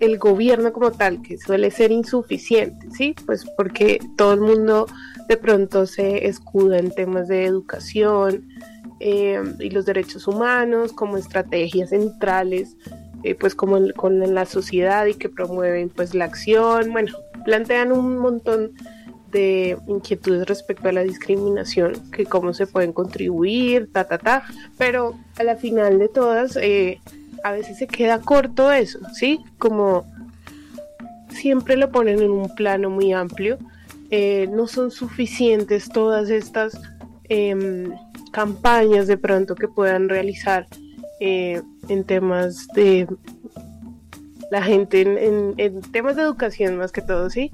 el 0.00 0.18
gobierno 0.18 0.72
como 0.72 0.90
tal, 0.90 1.22
que 1.22 1.38
suele 1.38 1.70
ser 1.70 1.92
insuficiente, 1.92 2.88
¿sí? 2.90 3.14
Pues 3.24 3.44
porque 3.56 4.00
todo 4.16 4.34
el 4.34 4.40
mundo 4.40 4.86
de 5.28 5.36
pronto 5.36 5.86
se 5.86 6.26
escuda 6.26 6.78
en 6.78 6.90
temas 6.90 7.28
de 7.28 7.44
educación 7.44 8.48
eh, 9.04 9.42
y 9.58 9.70
los 9.70 9.84
derechos 9.84 10.28
humanos 10.28 10.92
como 10.92 11.16
estrategias 11.16 11.90
centrales, 11.90 12.76
eh, 13.24 13.34
pues 13.34 13.56
como 13.56 13.76
con 13.96 14.20
la 14.32 14.46
sociedad 14.46 15.06
y 15.06 15.14
que 15.14 15.28
promueven 15.28 15.88
pues 15.88 16.14
la 16.14 16.26
acción, 16.26 16.92
bueno, 16.92 17.12
plantean 17.44 17.90
un 17.90 18.18
montón 18.18 18.70
de 19.32 19.76
inquietudes 19.88 20.46
respecto 20.46 20.88
a 20.88 20.92
la 20.92 21.02
discriminación, 21.02 21.94
que 22.12 22.26
cómo 22.26 22.54
se 22.54 22.68
pueden 22.68 22.92
contribuir, 22.92 23.90
ta, 23.92 24.04
ta, 24.04 24.18
ta, 24.18 24.44
pero 24.78 25.18
a 25.36 25.42
la 25.42 25.56
final 25.56 25.98
de 25.98 26.08
todas, 26.08 26.56
eh, 26.56 27.00
a 27.42 27.50
veces 27.50 27.78
se 27.78 27.88
queda 27.88 28.20
corto 28.20 28.70
eso, 28.70 29.00
¿sí? 29.14 29.40
Como 29.58 30.06
siempre 31.28 31.76
lo 31.76 31.90
ponen 31.90 32.22
en 32.22 32.30
un 32.30 32.54
plano 32.54 32.88
muy 32.88 33.12
amplio, 33.12 33.58
no 34.50 34.68
son 34.68 34.92
suficientes 34.92 35.88
todas 35.88 36.28
estas 36.28 36.78
em, 37.28 37.90
campañas 38.32 39.06
de 39.06 39.16
pronto 39.16 39.54
que 39.54 39.68
puedan 39.68 40.08
realizar 40.08 40.66
eh, 41.20 41.62
en 41.88 42.04
temas 42.04 42.66
de 42.74 43.06
la 44.50 44.62
gente, 44.62 45.02
en, 45.02 45.80
temas 45.92 46.16
de 46.16 46.22
educación 46.22 46.76
más 46.76 46.92
que 46.92 47.00
todo, 47.00 47.30
¿sí? 47.30 47.52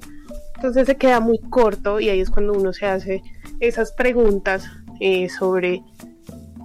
Entonces 0.55 0.87
se 0.87 0.97
queda 0.97 1.19
muy 1.19 1.39
corto 1.49 1.99
y 1.99 2.09
ahí 2.09 2.19
es 2.19 2.29
cuando 2.29 2.53
uno 2.53 2.73
se 2.73 2.87
hace 2.87 3.21
esas 3.59 3.93
preguntas 3.93 4.65
eh, 4.99 5.29
sobre 5.29 5.83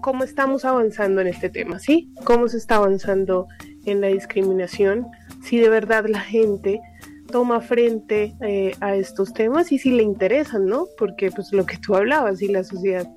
cómo 0.01 0.25
estamos 0.25 0.65
avanzando 0.65 1.21
en 1.21 1.29
este 1.29 1.51
tema, 1.51 1.79
¿sí? 1.79 2.12
Cómo 2.25 2.49
se 2.49 2.57
está 2.57 2.77
avanzando 2.77 3.47
en 3.87 4.01
la 4.01 4.09
discriminación, 4.09 5.07
si 5.43 5.59
de 5.59 5.69
verdad 5.69 6.07
la 6.09 6.21
gente 6.21 6.81
toma 7.31 7.61
frente 7.61 8.35
eh, 8.41 8.75
a 8.81 8.95
estos 8.97 9.33
temas 9.33 9.73
y 9.73 9.79
si 9.79 9.91
le 9.91 10.03
interesan, 10.03 10.67
¿no? 10.67 10.87
Porque 10.99 11.31
pues 11.31 11.53
lo 11.53 11.67
que 11.67 11.79
tú 11.79 11.95
hablabas, 11.95 12.43
y 12.43 12.49
la 12.49 12.65
sociedad 12.65 13.09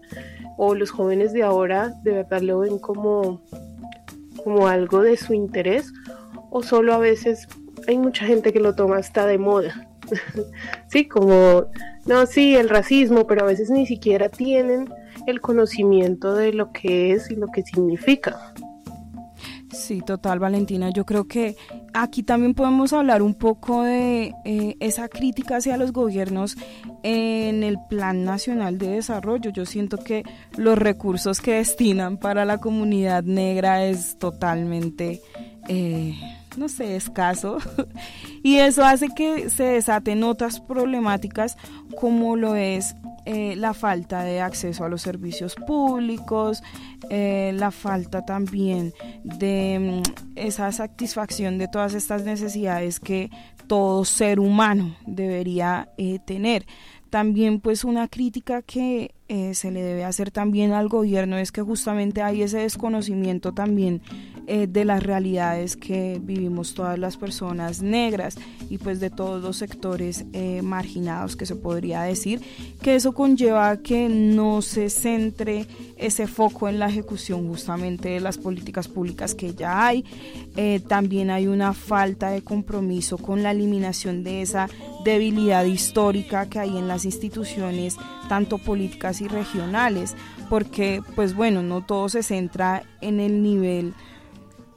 o 0.58 0.76
los 0.76 0.92
jóvenes 0.92 1.34
de 1.34 1.44
ahora 1.44 1.94
de 2.04 2.12
verdad 2.12 2.42
lo 2.42 2.60
ven 2.60 2.80
como, 2.80 3.42
como 4.44 4.68
algo 4.68 5.02
de 5.02 5.16
su 5.16 5.34
interés 5.34 5.94
o 6.50 6.64
solo 6.64 6.94
a 6.94 6.98
veces 6.98 7.48
hay 7.88 7.98
mucha 7.98 8.26
gente 8.26 8.52
que 8.52 8.60
lo 8.60 8.76
toma 8.76 8.98
hasta 8.98 9.26
de 9.26 9.38
moda. 9.38 9.88
sí, 10.90 11.08
como, 11.08 11.68
no, 12.06 12.26
sí, 12.26 12.56
el 12.56 12.70
racismo, 12.70 13.28
pero 13.28 13.42
a 13.42 13.48
veces 13.48 13.70
ni 13.70 13.86
siquiera 13.86 14.30
tienen 14.30 14.90
el 15.28 15.42
conocimiento 15.42 16.34
de 16.34 16.54
lo 16.54 16.72
que 16.72 17.12
es 17.12 17.30
y 17.30 17.36
lo 17.36 17.48
que 17.48 17.64
significa. 17.64 18.54
Sí, 19.72 20.02
total, 20.02 20.40
Valentina. 20.40 20.90
Yo 20.92 21.06
creo 21.06 21.28
que 21.28 21.58
aquí 21.94 22.24
también 22.24 22.54
podemos 22.54 22.94
hablar 22.94 23.22
un 23.22 23.34
poco 23.34 23.84
de 23.84 24.34
eh, 24.46 24.76
esa 24.80 25.10
crítica 25.10 25.58
hacia 25.58 25.78
los 25.78 25.92
gobiernos 25.92 26.56
en 27.04 27.64
el 27.64 27.78
Plan 27.90 28.24
Nacional 28.24 28.78
de 28.78 28.88
Desarrollo. 28.90 29.52
Yo 29.52 29.66
siento 29.66 29.98
que 29.98 30.24
los 30.56 30.78
recursos 30.78 31.42
que 31.42 31.56
destinan 31.56 32.18
para 32.18 32.46
la 32.46 32.60
comunidad 32.60 33.24
negra 33.24 33.84
es 33.84 34.18
totalmente... 34.18 35.22
Eh, 35.70 36.16
no 36.58 36.70
sé, 36.70 36.96
escaso. 36.96 37.58
y 38.44 38.56
eso 38.58 38.84
hace 38.84 39.10
que 39.10 39.50
se 39.50 39.64
desaten 39.64 40.24
otras 40.24 40.60
problemáticas 40.60 41.58
como 42.00 42.36
lo 42.36 42.56
es 42.56 42.96
eh, 43.30 43.58
la 43.58 43.74
falta 43.74 44.24
de 44.24 44.40
acceso 44.40 44.86
a 44.86 44.90
los 44.90 45.02
servicios 45.02 45.56
públicos, 45.56 46.64
eh, 47.10 47.52
la 47.56 47.72
falta 47.72 48.26
también 48.26 48.94
de 49.26 50.02
mm, 50.06 50.38
esa 50.38 50.72
satisfacción 50.72 51.58
de 51.58 51.68
todas 51.68 51.94
estas 51.94 52.24
necesidades 52.24 53.02
que 53.02 53.30
todo 53.68 54.06
ser 54.06 54.40
humano 54.40 54.96
debería 55.06 55.90
eh, 55.98 56.20
tener. 56.20 56.66
También 57.10 57.60
pues 57.60 57.84
una 57.84 58.08
crítica 58.08 58.62
que 58.62 59.14
eh, 59.30 59.56
se 59.56 59.72
le 59.72 59.82
debe 59.82 60.06
hacer 60.06 60.32
también 60.32 60.72
al 60.72 60.88
gobierno 60.88 61.38
es 61.38 61.52
que 61.52 61.62
justamente 61.62 62.22
hay 62.22 62.44
ese 62.44 62.60
desconocimiento 62.60 63.52
también 63.52 64.02
eh, 64.48 64.68
de 64.68 64.86
las 64.86 65.04
realidades 65.04 65.76
que 65.76 66.22
vivimos 66.24 66.74
todas 66.74 66.98
las 66.98 67.18
personas 67.18 67.82
negras 67.82 68.38
y 68.70 68.78
pues 68.78 69.02
de 69.02 69.10
todos 69.10 69.44
los 69.44 69.58
sectores 69.58 70.24
eh, 70.32 70.62
marginados 70.62 71.36
que 71.36 71.46
se 71.46 71.58
podría 71.58 72.04
decir 72.04 72.40
que 72.82 72.96
eso 72.96 73.12
conlleva 73.12 73.76
que 73.82 74.08
no 74.08 74.62
se 74.62 74.90
centre 74.90 75.68
ese 75.98 76.26
foco 76.28 76.70
en 76.70 76.80
la 76.80 76.88
ejecución 76.88 77.50
justamente 77.50 78.08
de 78.08 78.22
las 78.22 78.38
políticas 78.38 78.88
públicas 78.88 79.36
que 79.36 79.54
ya 79.54 79.88
hay. 79.88 80.06
También 80.88 81.30
hay 81.30 81.48
una 81.48 81.74
falta 81.74 82.30
de 82.30 82.42
compromiso 82.42 83.18
con 83.18 83.44
la 83.44 83.52
eliminación 83.52 84.24
de 84.24 84.42
esa 84.42 84.70
debilidad 85.04 85.66
histórica 85.66 86.50
que 86.50 86.60
hay 86.60 86.78
en 86.78 86.88
las 86.88 87.06
instituciones 87.06 87.96
tanto 88.28 88.58
políticas 88.58 89.17
y 89.22 89.28
regionales, 89.28 90.16
porque 90.50 91.02
pues 91.16 91.34
bueno, 91.34 91.62
no 91.64 91.86
todo 91.86 92.10
se 92.10 92.24
centra 92.24 92.84
en 93.02 93.20
el 93.20 93.42
nivel 93.44 93.94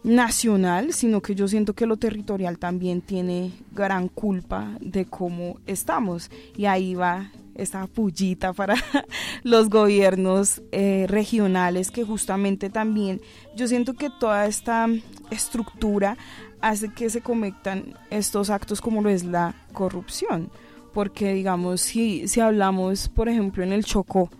nacional, 0.02 0.92
sino 0.92 1.20
que 1.20 1.34
yo 1.34 1.46
siento 1.48 1.74
que 1.74 1.86
lo 1.86 1.96
territorial 1.96 2.58
también 2.58 3.02
tiene 3.02 3.52
gran 3.72 4.08
culpa 4.08 4.76
de 4.80 5.04
cómo 5.04 5.58
estamos. 5.66 6.30
Y 6.56 6.66
ahí 6.66 6.94
va 6.94 7.30
esta 7.54 7.86
pullita 7.86 8.52
para 8.52 8.74
los 9.42 9.68
gobiernos 9.68 10.62
eh, 10.72 11.06
regionales 11.08 11.90
que 11.90 12.04
justamente 12.04 12.70
también 12.70 13.20
yo 13.54 13.68
siento 13.68 13.94
que 13.94 14.08
toda 14.08 14.46
esta 14.46 14.88
estructura 15.30 16.16
hace 16.62 16.90
que 16.92 17.10
se 17.10 17.20
cometan 17.20 17.94
estos 18.10 18.48
actos 18.48 18.80
como 18.80 19.02
lo 19.02 19.10
es 19.10 19.24
la 19.24 19.54
corrupción 19.72 20.50
porque 20.92 21.32
digamos, 21.34 21.80
si, 21.80 22.28
si 22.28 22.40
hablamos, 22.40 23.08
por 23.08 23.28
ejemplo, 23.28 23.62
en 23.62 23.72
el 23.72 23.84
Chocó, 23.84 24.30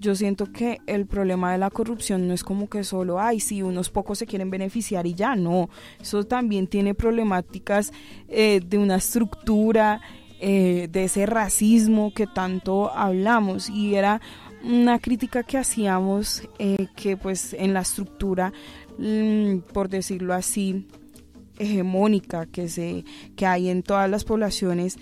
yo 0.00 0.14
siento 0.14 0.52
que 0.52 0.78
el 0.86 1.06
problema 1.06 1.52
de 1.52 1.58
la 1.58 1.70
corrupción 1.70 2.28
no 2.28 2.34
es 2.34 2.44
como 2.44 2.68
que 2.68 2.84
solo, 2.84 3.20
ay, 3.20 3.40
si 3.40 3.62
unos 3.62 3.90
pocos 3.90 4.18
se 4.18 4.26
quieren 4.26 4.50
beneficiar 4.50 5.06
y 5.06 5.14
ya, 5.14 5.34
no, 5.34 5.68
eso 6.00 6.24
también 6.24 6.68
tiene 6.68 6.94
problemáticas 6.94 7.92
eh, 8.28 8.60
de 8.64 8.78
una 8.78 8.96
estructura, 8.96 10.00
eh, 10.40 10.86
de 10.92 11.04
ese 11.04 11.26
racismo 11.26 12.12
que 12.14 12.28
tanto 12.28 12.92
hablamos. 12.92 13.68
Y 13.68 13.96
era 13.96 14.20
una 14.62 15.00
crítica 15.00 15.42
que 15.42 15.58
hacíamos 15.58 16.48
eh, 16.60 16.86
que 16.94 17.16
pues 17.16 17.54
en 17.54 17.74
la 17.74 17.80
estructura, 17.80 18.52
mm, 18.98 19.58
por 19.72 19.88
decirlo 19.88 20.34
así, 20.34 20.86
hegemónica 21.58 22.46
que, 22.46 22.68
se, 22.68 23.04
que 23.34 23.46
hay 23.46 23.68
en 23.68 23.82
todas 23.82 24.08
las 24.08 24.24
poblaciones, 24.24 24.96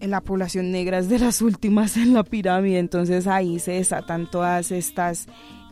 la 0.00 0.20
población 0.20 0.70
negra 0.70 0.98
es 0.98 1.08
de 1.08 1.18
las 1.18 1.42
últimas 1.42 1.96
en 1.96 2.14
la 2.14 2.22
pirámide, 2.22 2.78
entonces 2.78 3.26
ahí 3.26 3.58
se 3.58 3.72
desatan 3.72 4.30
todas 4.30 4.70
estas 4.70 5.26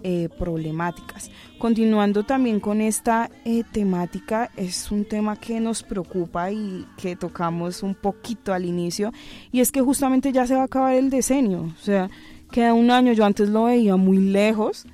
eh, 0.05 0.29
problemáticas. 0.37 1.31
Continuando 1.59 2.25
también 2.25 2.59
con 2.59 2.81
esta 2.81 3.31
eh, 3.45 3.63
temática, 3.71 4.51
es 4.57 4.91
un 4.91 5.05
tema 5.05 5.37
que 5.37 5.61
nos 5.61 5.85
preocupa 5.85 6.51
y 6.51 6.85
que 6.97 7.15
tocamos 7.15 7.85
un 7.85 7.95
poquito 7.95 8.53
al 8.53 8.65
inicio, 8.65 9.13
y 9.53 9.61
es 9.61 9.71
que 9.71 9.81
justamente 9.81 10.33
ya 10.33 10.45
se 10.45 10.55
va 10.55 10.63
a 10.63 10.65
acabar 10.65 10.95
el 10.95 11.09
decenio, 11.09 11.73
o 11.79 11.81
sea, 11.81 12.11
queda 12.51 12.75
un 12.75 12.91
año, 12.91 13.13
yo 13.13 13.25
antes 13.25 13.49
lo 13.49 13.65
veía 13.65 13.95
muy 13.97 14.19
lejos, 14.19 14.87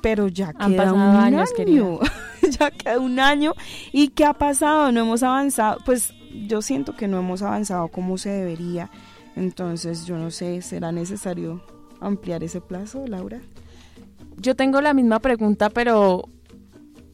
pero 0.00 0.28
ya 0.28 0.54
queda 0.54 0.92
un 0.92 1.00
año, 1.00 1.44
ya 2.58 2.70
queda 2.70 2.98
un 2.98 3.20
año, 3.20 3.52
y 3.92 4.08
¿qué 4.08 4.24
ha 4.24 4.32
pasado? 4.32 4.90
No 4.90 5.00
hemos 5.00 5.22
avanzado, 5.22 5.78
pues 5.84 6.14
yo 6.46 6.62
siento 6.62 6.96
que 6.96 7.08
no 7.08 7.18
hemos 7.18 7.42
avanzado 7.42 7.88
como 7.88 8.18
se 8.18 8.30
debería. 8.30 8.90
Entonces, 9.36 10.06
yo 10.06 10.16
no 10.16 10.30
sé, 10.30 10.62
¿será 10.62 10.92
necesario 10.92 11.62
ampliar 12.00 12.42
ese 12.44 12.60
plazo, 12.60 13.06
Laura? 13.06 13.40
Yo 14.38 14.54
tengo 14.54 14.80
la 14.80 14.94
misma 14.94 15.20
pregunta, 15.20 15.70
pero 15.70 16.28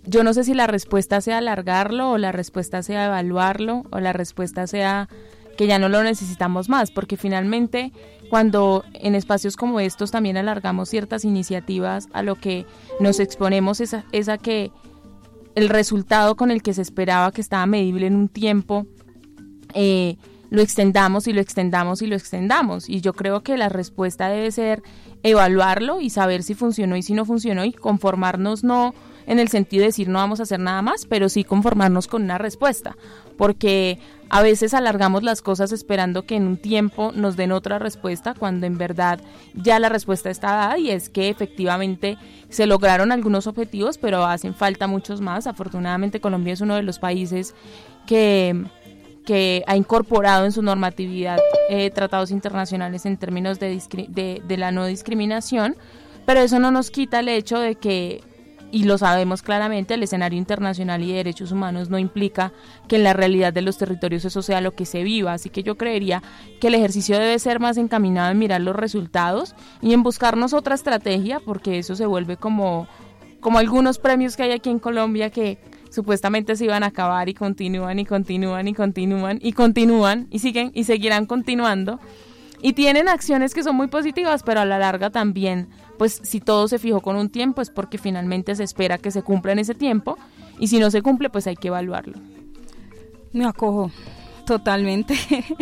yo 0.04 0.24
no 0.24 0.34
sé 0.34 0.44
si 0.44 0.54
la 0.54 0.66
respuesta 0.66 1.20
sea 1.20 1.38
alargarlo 1.38 2.10
o 2.10 2.18
la 2.18 2.32
respuesta 2.32 2.82
sea 2.82 3.06
evaluarlo 3.06 3.84
o 3.90 4.00
la 4.00 4.12
respuesta 4.12 4.66
sea 4.66 5.08
que 5.56 5.66
ya 5.66 5.78
no 5.78 5.88
lo 5.88 6.02
necesitamos 6.02 6.68
más, 6.68 6.90
porque 6.90 7.16
finalmente 7.16 7.92
cuando 8.30 8.84
en 8.94 9.14
espacios 9.14 9.56
como 9.56 9.78
estos 9.80 10.10
también 10.10 10.36
alargamos 10.36 10.88
ciertas 10.88 11.24
iniciativas, 11.24 12.08
a 12.12 12.22
lo 12.22 12.36
que 12.36 12.66
nos 12.98 13.20
exponemos 13.20 13.80
es 13.80 14.28
a 14.28 14.38
que 14.38 14.72
el 15.54 15.68
resultado 15.68 16.34
con 16.36 16.50
el 16.50 16.62
que 16.62 16.72
se 16.74 16.82
esperaba 16.82 17.30
que 17.32 17.42
estaba 17.42 17.66
medible 17.66 18.06
en 18.06 18.16
un 18.16 18.28
tiempo 18.28 18.86
eh, 19.74 20.16
lo 20.50 20.60
extendamos 20.60 21.26
y 21.26 21.32
lo 21.32 21.40
extendamos 21.40 22.02
y 22.02 22.06
lo 22.06 22.14
extendamos. 22.14 22.88
Y 22.88 23.00
yo 23.00 23.14
creo 23.14 23.42
que 23.42 23.56
la 23.56 23.68
respuesta 23.68 24.28
debe 24.28 24.50
ser 24.50 24.82
evaluarlo 25.22 26.00
y 26.00 26.10
saber 26.10 26.42
si 26.42 26.54
funcionó 26.54 26.96
y 26.96 27.02
si 27.02 27.14
no 27.14 27.24
funcionó 27.24 27.64
y 27.64 27.72
conformarnos 27.72 28.64
no 28.64 28.94
en 29.26 29.38
el 29.38 29.48
sentido 29.48 29.82
de 29.82 29.86
decir 29.86 30.08
no 30.08 30.18
vamos 30.18 30.40
a 30.40 30.42
hacer 30.42 30.60
nada 30.60 30.82
más, 30.82 31.06
pero 31.06 31.28
sí 31.28 31.44
conformarnos 31.44 32.06
con 32.06 32.24
una 32.24 32.38
respuesta, 32.38 32.96
porque 33.38 33.98
a 34.28 34.42
veces 34.42 34.74
alargamos 34.74 35.22
las 35.22 35.42
cosas 35.42 35.72
esperando 35.72 36.26
que 36.26 36.36
en 36.36 36.46
un 36.46 36.56
tiempo 36.56 37.12
nos 37.14 37.36
den 37.36 37.52
otra 37.52 37.78
respuesta 37.78 38.34
cuando 38.34 38.66
en 38.66 38.78
verdad 38.78 39.20
ya 39.54 39.78
la 39.78 39.88
respuesta 39.88 40.30
está 40.30 40.48
dada 40.48 40.78
y 40.78 40.90
es 40.90 41.08
que 41.08 41.28
efectivamente 41.28 42.18
se 42.48 42.66
lograron 42.66 43.12
algunos 43.12 43.46
objetivos, 43.46 43.98
pero 43.98 44.24
hacen 44.24 44.54
falta 44.54 44.86
muchos 44.86 45.20
más. 45.20 45.46
Afortunadamente 45.46 46.20
Colombia 46.20 46.52
es 46.54 46.60
uno 46.60 46.76
de 46.76 46.82
los 46.82 46.98
países 46.98 47.54
que 48.06 48.64
que 49.24 49.62
ha 49.66 49.76
incorporado 49.76 50.44
en 50.44 50.52
su 50.52 50.62
normatividad 50.62 51.38
eh, 51.68 51.90
tratados 51.90 52.30
internacionales 52.30 53.06
en 53.06 53.16
términos 53.16 53.58
de, 53.60 53.80
de, 54.46 54.56
la 54.56 54.72
no 54.72 54.86
discriminación, 54.86 55.76
pero 56.26 56.40
eso 56.40 56.58
no 56.58 56.70
nos 56.70 56.90
quita 56.90 57.20
el 57.20 57.28
hecho 57.28 57.60
de 57.60 57.76
que, 57.76 58.22
y 58.72 58.84
lo 58.84 58.98
sabemos 58.98 59.42
claramente, 59.42 59.94
el 59.94 60.02
escenario 60.02 60.38
internacional 60.38 61.02
y 61.02 61.08
de 61.08 61.18
derechos 61.18 61.52
humanos 61.52 61.88
no 61.88 61.98
implica 61.98 62.52
que 62.88 62.96
en 62.96 63.04
la 63.04 63.12
realidad 63.12 63.52
de 63.52 63.62
los 63.62 63.78
territorios 63.78 64.24
eso 64.24 64.42
sea 64.42 64.60
lo 64.60 64.74
que 64.74 64.86
se 64.86 65.04
viva, 65.04 65.32
así 65.32 65.50
que 65.50 65.62
yo 65.62 65.76
creería 65.76 66.22
que 66.60 66.68
el 66.68 66.74
ejercicio 66.74 67.18
debe 67.18 67.38
ser 67.38 67.60
más 67.60 67.76
encaminado 67.76 68.30
en 68.32 68.38
mirar 68.38 68.60
los 68.60 68.74
resultados 68.74 69.54
y 69.80 69.92
en 69.92 70.02
buscarnos 70.02 70.52
otra 70.52 70.74
estrategia, 70.74 71.38
porque 71.38 71.78
eso 71.78 71.94
se 71.94 72.06
vuelve 72.06 72.36
como 72.36 72.88
como 73.42 73.58
algunos 73.58 73.98
premios 73.98 74.36
que 74.36 74.44
hay 74.44 74.52
aquí 74.52 74.70
en 74.70 74.78
Colombia 74.78 75.28
que 75.28 75.58
supuestamente 75.92 76.56
se 76.56 76.64
iban 76.64 76.82
a 76.82 76.86
acabar 76.86 77.28
y 77.28 77.34
continúan 77.34 77.98
y 77.98 78.04
continúan 78.04 78.66
y 78.66 78.74
continúan 78.74 79.38
y 79.40 79.52
continúan 79.52 80.26
y 80.30 80.38
siguen 80.38 80.72
y 80.74 80.84
seguirán 80.84 81.26
continuando. 81.26 82.00
Y 82.60 82.74
tienen 82.74 83.08
acciones 83.08 83.54
que 83.54 83.64
son 83.64 83.76
muy 83.76 83.88
positivas, 83.88 84.42
pero 84.42 84.60
a 84.60 84.64
la 84.64 84.78
larga 84.78 85.10
también, 85.10 85.68
pues 85.98 86.20
si 86.22 86.40
todo 86.40 86.68
se 86.68 86.78
fijó 86.78 87.00
con 87.00 87.16
un 87.16 87.28
tiempo 87.28 87.60
es 87.60 87.70
porque 87.70 87.98
finalmente 87.98 88.54
se 88.54 88.64
espera 88.64 88.98
que 88.98 89.10
se 89.10 89.22
cumpla 89.22 89.52
en 89.52 89.58
ese 89.58 89.74
tiempo 89.74 90.16
y 90.58 90.68
si 90.68 90.78
no 90.78 90.90
se 90.90 91.02
cumple 91.02 91.28
pues 91.28 91.46
hay 91.46 91.56
que 91.56 91.68
evaluarlo. 91.68 92.18
Me 93.32 93.46
acojo 93.46 93.90
totalmente, 94.44 95.14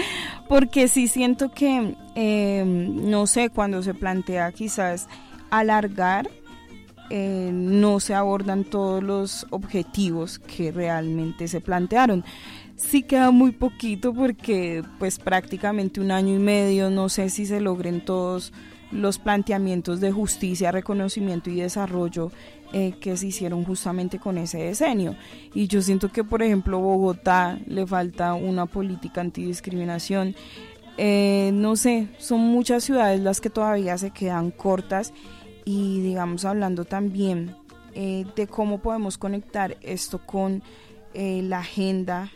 porque 0.48 0.88
sí 0.88 1.08
siento 1.08 1.52
que, 1.52 1.94
eh, 2.14 2.64
no 2.66 3.26
sé, 3.26 3.50
cuando 3.50 3.82
se 3.82 3.94
plantea 3.94 4.52
quizás 4.52 5.08
alargar 5.50 6.28
eh, 7.10 7.50
no 7.52 7.98
se 7.98 8.14
abordan 8.14 8.62
todos 8.62 9.02
los 9.02 9.46
objetivos 9.50 10.38
que 10.38 10.70
realmente 10.70 11.48
se 11.48 11.60
plantearon. 11.60 12.24
Sí 12.76 13.02
queda 13.02 13.32
muy 13.32 13.50
poquito 13.50 14.14
porque 14.14 14.82
pues 14.98 15.18
prácticamente 15.18 16.00
un 16.00 16.12
año 16.12 16.34
y 16.36 16.38
medio, 16.38 16.88
no 16.88 17.08
sé 17.08 17.28
si 17.28 17.46
se 17.46 17.60
logren 17.60 18.04
todos 18.04 18.52
los 18.92 19.18
planteamientos 19.18 20.00
de 20.00 20.12
justicia, 20.12 20.72
reconocimiento 20.72 21.50
y 21.50 21.56
desarrollo 21.56 22.30
eh, 22.72 22.94
que 23.00 23.16
se 23.16 23.26
hicieron 23.26 23.64
justamente 23.64 24.20
con 24.20 24.38
ese 24.38 24.58
decenio. 24.58 25.16
Y 25.52 25.66
yo 25.66 25.82
siento 25.82 26.10
que, 26.10 26.22
por 26.22 26.42
ejemplo, 26.42 26.78
Bogotá 26.78 27.58
le 27.66 27.86
falta 27.86 28.34
una 28.34 28.66
política 28.66 29.20
antidiscriminación. 29.20 30.36
Eh, 30.96 31.50
no 31.52 31.74
sé, 31.74 32.08
son 32.18 32.40
muchas 32.40 32.84
ciudades 32.84 33.20
las 33.20 33.40
que 33.40 33.50
todavía 33.50 33.98
se 33.98 34.10
quedan 34.10 34.52
cortas 34.52 35.12
y 35.64 36.00
digamos 36.00 36.44
hablando 36.44 36.84
también 36.84 37.54
eh, 37.94 38.24
de 38.36 38.46
cómo 38.46 38.78
podemos 38.78 39.18
conectar 39.18 39.76
esto 39.80 40.24
con 40.24 40.62
eh, 41.12 41.42
la 41.42 41.58
Agenda 41.58 42.30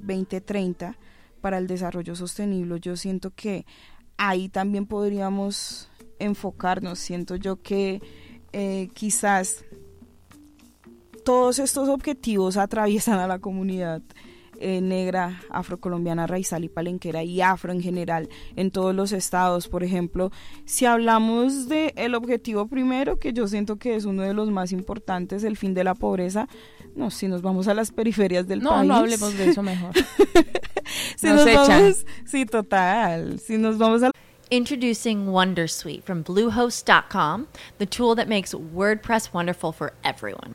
2030 0.00 0.96
para 1.40 1.58
el 1.58 1.66
desarrollo 1.66 2.14
sostenible, 2.14 2.78
yo 2.78 2.96
siento 2.96 3.32
que 3.34 3.66
ahí 4.16 4.48
también 4.48 4.86
podríamos 4.86 5.90
enfocarnos, 6.18 6.98
siento 6.98 7.36
yo 7.36 7.62
que 7.62 8.00
eh, 8.52 8.90
quizás 8.94 9.64
todos 11.24 11.58
estos 11.58 11.88
objetivos 11.88 12.56
atraviesan 12.56 13.18
a 13.18 13.26
la 13.26 13.38
comunidad 13.38 14.02
eh, 14.62 14.80
negra, 14.80 15.40
afrocolombiana, 15.50 16.26
raizal 16.26 16.62
y 16.62 16.68
palenquera 16.68 17.24
y 17.24 17.40
afro 17.40 17.72
en 17.72 17.82
general 17.82 18.28
en 18.54 18.70
todos 18.70 18.94
los 18.94 19.10
estados. 19.10 19.68
Por 19.68 19.82
ejemplo, 19.82 20.30
si 20.64 20.86
hablamos 20.86 21.68
de 21.68 21.92
el 21.96 22.14
objetivo 22.14 22.68
primero, 22.68 23.18
que 23.18 23.32
yo 23.32 23.48
siento 23.48 23.76
que 23.76 23.96
es 23.96 24.04
uno 24.04 24.22
de 24.22 24.34
los 24.34 24.50
más 24.50 24.70
importantes, 24.70 25.42
el 25.42 25.56
fin 25.56 25.74
de 25.74 25.84
la 25.84 25.94
pobreza, 25.94 26.48
no, 26.94 27.10
si 27.10 27.26
nos 27.26 27.42
vamos 27.42 27.66
a 27.66 27.74
las 27.74 27.90
periferias 27.90 28.46
del 28.46 28.60
país. 28.60 28.70
No, 28.70 28.84
no 28.84 28.94
hablemos 28.94 29.36
de 29.36 29.50
eso 29.50 29.62
mejor. 29.62 29.92
si 31.16 31.26
nos, 31.26 31.44
vamos, 31.44 32.06
sí, 32.24 32.46
total. 32.46 33.40
Si 33.40 33.58
nos 33.58 33.78
vamos 33.78 34.02
a 34.04 34.12
Introducing 34.50 35.28
Wondersuite 35.28 36.04
from 36.04 36.22
Bluehost.com, 36.22 37.48
the 37.78 37.86
tool 37.86 38.14
that 38.14 38.28
makes 38.28 38.52
WordPress 38.54 39.32
wonderful 39.32 39.72
for 39.72 39.94
everyone. 40.04 40.54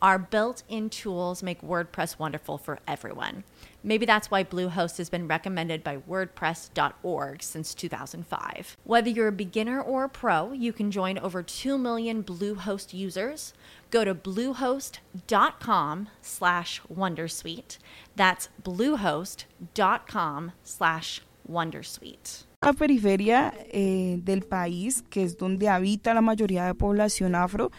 our 0.00 0.18
built 0.18 0.62
in 0.68 0.90
tools 0.90 1.42
make 1.42 1.62
WordPress 1.62 2.18
wonderful 2.18 2.58
for 2.58 2.78
everyone. 2.86 3.44
Maybe 3.82 4.06
that's 4.06 4.30
why 4.30 4.44
Bluehost 4.44 4.98
has 4.98 5.08
been 5.08 5.28
recommended 5.28 5.84
by 5.84 5.98
WordPress.org 5.98 7.42
since 7.42 7.74
2005. 7.74 8.76
Whether 8.84 9.10
you're 9.10 9.28
a 9.28 9.32
beginner 9.32 9.80
or 9.80 10.04
a 10.04 10.08
pro, 10.08 10.52
you 10.52 10.72
can 10.72 10.90
join 10.90 11.18
over 11.18 11.42
2 11.42 11.78
million 11.78 12.22
Bluehost 12.22 12.92
users. 12.92 13.54
Go 13.90 14.04
to 14.04 14.14
bluehost.com 14.14 16.08
slash 16.20 16.82
wondersuite. 16.92 17.78
That's 18.16 18.48
bluehost.com 18.62 20.52
slash 20.62 21.22
wondersuite. 21.48 22.44
La 22.60 22.72
periferia 22.72 23.54
eh, 23.70 24.18
del 24.22 24.42
país, 24.42 25.02
que 25.08 25.22
es 25.22 25.36
donde 25.36 25.68
habita 25.68 26.12
la 26.12 26.20
mayoría 26.20 26.66
de 26.66 26.74
población 26.74 27.36
afro, 27.36 27.70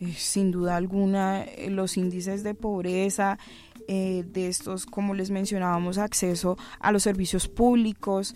eh, 0.00 0.12
sin 0.16 0.50
duda 0.50 0.76
alguna 0.76 1.44
eh, 1.44 1.70
los 1.70 1.96
índices 1.96 2.42
de 2.42 2.54
pobreza, 2.54 3.38
eh, 3.86 4.24
de 4.26 4.48
estos, 4.48 4.86
como 4.86 5.14
les 5.14 5.30
mencionábamos, 5.30 5.98
acceso 5.98 6.56
a 6.80 6.90
los 6.90 7.02
servicios 7.02 7.48
públicos, 7.48 8.34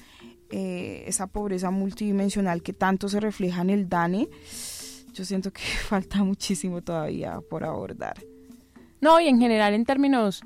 eh, 0.50 1.04
esa 1.06 1.26
pobreza 1.26 1.70
multidimensional 1.70 2.62
que 2.62 2.72
tanto 2.72 3.08
se 3.08 3.20
refleja 3.20 3.62
en 3.62 3.70
el 3.70 3.88
DANE, 3.88 4.28
yo 5.14 5.24
siento 5.24 5.52
que 5.52 5.62
falta 5.88 6.22
muchísimo 6.22 6.82
todavía 6.82 7.40
por 7.48 7.64
abordar. 7.64 8.22
No, 9.00 9.20
y 9.20 9.28
en 9.28 9.38
general 9.38 9.74
en 9.74 9.84
términos, 9.84 10.42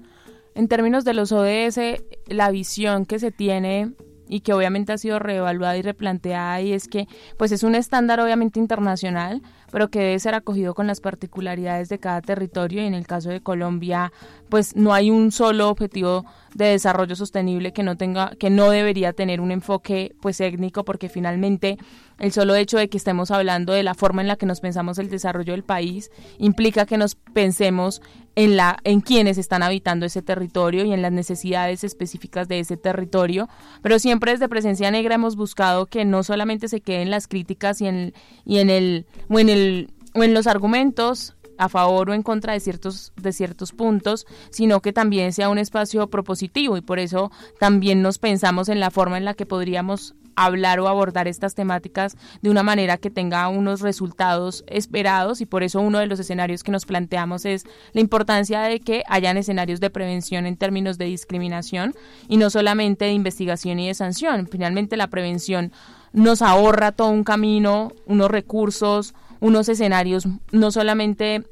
en 0.54 0.68
términos 0.68 1.04
de 1.04 1.14
los 1.14 1.32
ODS, 1.32 1.78
la 2.26 2.50
visión 2.50 3.04
que 3.04 3.18
se 3.18 3.32
tiene 3.32 3.94
y 4.28 4.40
que 4.40 4.52
obviamente 4.52 4.92
ha 4.92 4.98
sido 4.98 5.18
reevaluada 5.18 5.76
y 5.76 5.82
replanteada 5.82 6.60
y 6.60 6.72
es 6.72 6.88
que 6.88 7.06
pues 7.36 7.50
es 7.52 7.62
un 7.62 7.74
estándar 7.74 8.20
obviamente 8.20 8.60
internacional, 8.60 9.42
pero 9.72 9.88
que 9.88 10.00
debe 10.00 10.18
ser 10.20 10.36
acogido 10.36 10.74
con 10.74 10.86
las 10.86 11.00
particularidades 11.00 11.88
de 11.88 11.98
cada 11.98 12.20
territorio 12.20 12.82
y 12.82 12.86
en 12.86 12.94
el 12.94 13.06
caso 13.06 13.30
de 13.30 13.40
Colombia 13.40 14.12
pues 14.48 14.76
no 14.76 14.94
hay 14.94 15.10
un 15.10 15.32
solo 15.32 15.68
objetivo 15.70 16.24
de 16.55 16.66
desarrollo 16.66 17.16
sostenible 17.16 17.72
que 17.72 17.82
no 17.82 17.96
tenga 17.96 18.34
que 18.38 18.50
no 18.50 18.70
debería 18.70 19.12
tener 19.12 19.40
un 19.40 19.50
enfoque 19.50 20.14
pues 20.20 20.40
étnico 20.40 20.84
porque 20.84 21.09
finalmente 21.09 21.78
el 22.18 22.32
solo 22.32 22.55
hecho 22.55 22.78
de 22.78 22.88
que 22.88 22.98
estemos 22.98 23.30
hablando 23.30 23.72
de 23.72 23.82
la 23.82 23.94
forma 23.94 24.22
en 24.22 24.28
la 24.28 24.36
que 24.36 24.46
nos 24.46 24.61
pensamos 24.61 24.98
el 24.98 25.09
desarrollo 25.09 25.53
del 25.53 25.64
país 25.64 26.11
implica 26.38 26.86
que 26.86 26.98
nos 26.98 27.14
pensemos 27.14 28.03
en 28.36 28.57
la 28.57 28.78
en 28.84 29.00
quienes 29.00 29.38
están 29.38 29.62
habitando 29.62 30.07
ese 30.07 30.22
territorio 30.22 30.84
y 30.84 30.92
en 30.92 31.03
las 31.03 31.12
necesidades 31.12 31.84
específicas 31.84 32.48
de 32.48 32.61
ese 32.61 32.76
territorio, 32.76 33.48
pero 33.82 33.98
siempre 33.98 34.32
desde 34.32 34.48
Presencia 34.48 34.90
Negra 34.90 35.16
hemos 35.16 35.36
buscado 35.36 35.86
que 35.86 36.05
no 36.05 36.22
solamente 36.22 36.68
se 36.68 36.80
queden 36.80 37.11
las 37.11 37.28
críticas 37.28 37.80
y 37.80 37.86
en 37.86 38.14
y 38.44 38.59
en 38.59 38.70
el 38.70 39.07
o 39.28 39.38
en 39.38 39.48
el 39.48 39.90
o 40.14 40.22
en 40.22 40.34
los 40.34 40.46
argumentos 40.46 41.34
a 41.64 41.68
favor 41.68 42.10
o 42.10 42.14
en 42.14 42.22
contra 42.22 42.52
de 42.52 42.60
ciertos, 42.60 43.12
de 43.16 43.32
ciertos 43.32 43.72
puntos, 43.72 44.26
sino 44.50 44.80
que 44.80 44.92
también 44.92 45.32
sea 45.32 45.48
un 45.48 45.58
espacio 45.58 46.08
propositivo 46.08 46.76
y 46.76 46.80
por 46.80 46.98
eso 46.98 47.30
también 47.58 48.02
nos 48.02 48.18
pensamos 48.18 48.68
en 48.68 48.80
la 48.80 48.90
forma 48.90 49.18
en 49.18 49.24
la 49.24 49.34
que 49.34 49.46
podríamos 49.46 50.14
hablar 50.36 50.80
o 50.80 50.88
abordar 50.88 51.28
estas 51.28 51.54
temáticas 51.54 52.16
de 52.40 52.50
una 52.50 52.62
manera 52.62 52.96
que 52.96 53.10
tenga 53.10 53.48
unos 53.48 53.80
resultados 53.80 54.64
esperados 54.66 55.40
y 55.40 55.46
por 55.46 55.62
eso 55.62 55.80
uno 55.80 55.98
de 55.98 56.06
los 56.06 56.18
escenarios 56.20 56.62
que 56.62 56.72
nos 56.72 56.86
planteamos 56.86 57.44
es 57.44 57.64
la 57.92 58.00
importancia 58.00 58.62
de 58.62 58.80
que 58.80 59.02
hayan 59.08 59.36
escenarios 59.36 59.80
de 59.80 59.90
prevención 59.90 60.46
en 60.46 60.56
términos 60.56 60.98
de 60.98 61.06
discriminación 61.06 61.94
y 62.28 62.36
no 62.36 62.50
solamente 62.50 63.04
de 63.04 63.12
investigación 63.12 63.78
y 63.78 63.88
de 63.88 63.94
sanción. 63.94 64.48
Finalmente 64.50 64.96
la 64.96 65.08
prevención 65.08 65.72
nos 66.12 66.42
ahorra 66.42 66.92
todo 66.92 67.08
un 67.08 67.24
camino, 67.24 67.92
unos 68.06 68.30
recursos, 68.30 69.14
unos 69.40 69.68
escenarios 69.68 70.28
no 70.52 70.70
solamente 70.70 71.44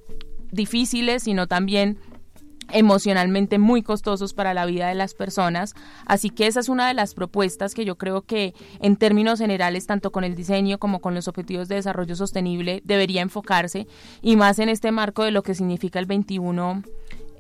difíciles, 0.53 1.23
sino 1.23 1.47
también 1.47 1.99
emocionalmente 2.73 3.59
muy 3.59 3.83
costosos 3.83 4.35
para 4.35 4.55
la 4.55 4.67
vida 4.67 4.89
de 4.89 4.95
las 4.95 5.15
personas. 5.15 5.75
Así 6.07 6.31
que 6.31 6.47
esa 6.47 6.61
es 6.61 6.69
una 6.69 6.89
de 6.89 6.95
las 6.95 7.15
propuestas 7.15 7.75
que 7.75 7.85
yo 7.85 7.97
creo 7.97 8.23
que 8.23 8.55
en 8.81 8.97
términos 8.97 9.39
generales, 9.39 9.87
tanto 9.87 10.13
con 10.13 10.25
el 10.25 10.35
diseño 10.35 10.79
como 10.79 11.01
con 11.01 11.15
los 11.15 11.29
objetivos 11.29 11.69
de 11.69 11.77
desarrollo 11.77 12.17
sostenible, 12.17 12.83
debería 12.85 13.23
enfocarse 13.23 13.87
y 14.23 14.37
más 14.37 14.59
en 14.59 14.69
este 14.69 14.93
marco 14.93 15.25
de 15.25 15.31
lo 15.31 15.43
que 15.43 15.55
significa 15.55 15.99
el 15.99 16.07
21 16.07 16.83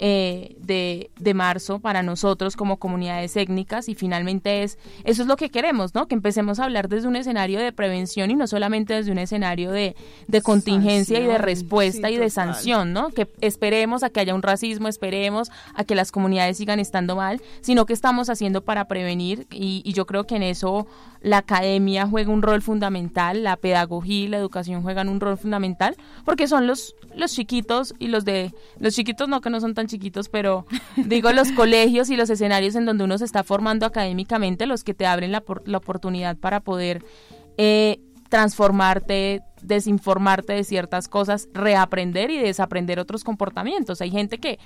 eh, 0.02 0.56
de, 0.58 1.10
de, 1.18 1.34
marzo 1.34 1.78
para 1.78 2.02
nosotros 2.02 2.56
como 2.56 2.78
comunidades 2.78 3.36
étnicas 3.36 3.86
y 3.90 3.94
finalmente 3.94 4.62
es 4.62 4.78
eso 5.04 5.20
es 5.20 5.28
lo 5.28 5.36
que 5.36 5.50
queremos, 5.50 5.94
¿no? 5.94 6.08
Que 6.08 6.14
empecemos 6.14 6.58
a 6.58 6.64
hablar 6.64 6.88
desde 6.88 7.06
un 7.06 7.16
escenario 7.16 7.60
de 7.60 7.70
prevención 7.70 8.30
y 8.30 8.34
no 8.34 8.46
solamente 8.46 8.94
desde 8.94 9.12
un 9.12 9.18
escenario 9.18 9.70
de, 9.70 9.94
de 10.26 10.40
contingencia 10.40 11.20
y 11.20 11.26
de 11.26 11.36
respuesta 11.36 12.10
y 12.10 12.16
de 12.16 12.30
sanción, 12.30 12.94
¿no? 12.94 13.10
Que 13.10 13.28
esperemos 13.42 14.02
a 14.02 14.08
que 14.08 14.20
haya 14.20 14.34
un 14.34 14.40
racismo, 14.40 14.88
esperemos 14.88 15.50
a 15.74 15.84
que 15.84 15.94
las 15.94 16.12
comunidades 16.12 16.56
sigan 16.56 16.80
estando 16.80 17.16
mal, 17.16 17.42
sino 17.60 17.84
que 17.84 17.92
estamos 17.92 18.30
haciendo 18.30 18.62
para 18.62 18.86
prevenir 18.86 19.46
y, 19.50 19.82
y 19.84 19.92
yo 19.92 20.06
creo 20.06 20.24
que 20.24 20.36
en 20.36 20.44
eso 20.44 20.86
la 21.22 21.38
academia 21.38 22.06
juega 22.06 22.30
un 22.30 22.42
rol 22.42 22.62
fundamental, 22.62 23.44
la 23.44 23.56
pedagogía 23.56 24.24
y 24.24 24.28
la 24.28 24.38
educación 24.38 24.82
juegan 24.82 25.08
un 25.08 25.20
rol 25.20 25.36
fundamental, 25.36 25.96
porque 26.24 26.48
son 26.48 26.66
los, 26.66 26.94
los 27.14 27.32
chiquitos 27.34 27.94
y 27.98 28.08
los 28.08 28.24
de, 28.24 28.54
los 28.78 28.94
chiquitos 28.94 29.28
no 29.28 29.40
que 29.40 29.50
no 29.50 29.60
son 29.60 29.74
tan 29.74 29.86
chiquitos, 29.90 30.28
pero 30.28 30.66
digo 30.96 31.32
los 31.32 31.52
colegios 31.56 32.10
y 32.10 32.16
los 32.16 32.30
escenarios 32.30 32.74
en 32.74 32.86
donde 32.86 33.04
uno 33.04 33.18
se 33.18 33.24
está 33.24 33.44
formando 33.44 33.86
académicamente, 33.86 34.66
los 34.66 34.84
que 34.84 34.94
te 34.94 35.06
abren 35.06 35.32
la, 35.32 35.42
la 35.64 35.78
oportunidad 35.78 36.36
para 36.36 36.60
poder 36.60 37.04
eh, 37.58 38.00
transformarte, 38.28 39.42
desinformarte 39.62 40.52
de 40.54 40.64
ciertas 40.64 41.08
cosas, 41.08 41.48
reaprender 41.52 42.30
y 42.30 42.38
desaprender 42.38 42.98
otros 42.98 43.24
comportamientos. 43.24 44.00
Hay 44.00 44.10
gente 44.10 44.38
que 44.38 44.58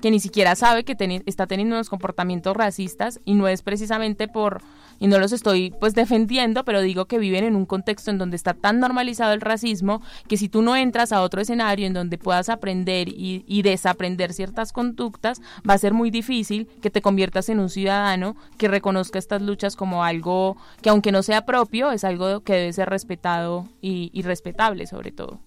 que 0.00 0.10
ni 0.10 0.20
siquiera 0.20 0.54
sabe 0.54 0.84
que 0.84 1.22
está 1.26 1.46
teniendo 1.46 1.74
unos 1.74 1.88
comportamientos 1.88 2.56
racistas 2.56 3.20
y 3.24 3.34
no 3.34 3.48
es 3.48 3.62
precisamente 3.62 4.28
por, 4.28 4.60
y 4.98 5.06
no 5.06 5.18
los 5.18 5.32
estoy 5.32 5.72
pues 5.80 5.94
defendiendo, 5.94 6.64
pero 6.64 6.80
digo 6.80 7.06
que 7.06 7.18
viven 7.18 7.44
en 7.44 7.56
un 7.56 7.66
contexto 7.66 8.10
en 8.10 8.18
donde 8.18 8.36
está 8.36 8.54
tan 8.54 8.80
normalizado 8.80 9.32
el 9.32 9.40
racismo 9.40 10.02
que 10.28 10.36
si 10.36 10.48
tú 10.48 10.62
no 10.62 10.76
entras 10.76 11.12
a 11.12 11.22
otro 11.22 11.40
escenario 11.40 11.86
en 11.86 11.94
donde 11.94 12.18
puedas 12.18 12.48
aprender 12.48 13.08
y, 13.08 13.44
y 13.46 13.62
desaprender 13.62 14.32
ciertas 14.32 14.72
conductas, 14.72 15.40
va 15.68 15.74
a 15.74 15.78
ser 15.78 15.94
muy 15.94 16.10
difícil 16.10 16.68
que 16.80 16.90
te 16.90 17.02
conviertas 17.02 17.48
en 17.48 17.60
un 17.60 17.70
ciudadano 17.70 18.36
que 18.58 18.68
reconozca 18.68 19.18
estas 19.18 19.42
luchas 19.42 19.76
como 19.76 20.04
algo 20.04 20.56
que 20.82 20.90
aunque 20.90 21.12
no 21.12 21.22
sea 21.22 21.44
propio, 21.44 21.90
es 21.92 22.04
algo 22.04 22.40
que 22.40 22.54
debe 22.54 22.72
ser 22.72 22.88
respetado 22.88 23.68
y, 23.80 24.10
y 24.12 24.22
respetable 24.22 24.86
sobre 24.86 25.12
todo. 25.12 25.40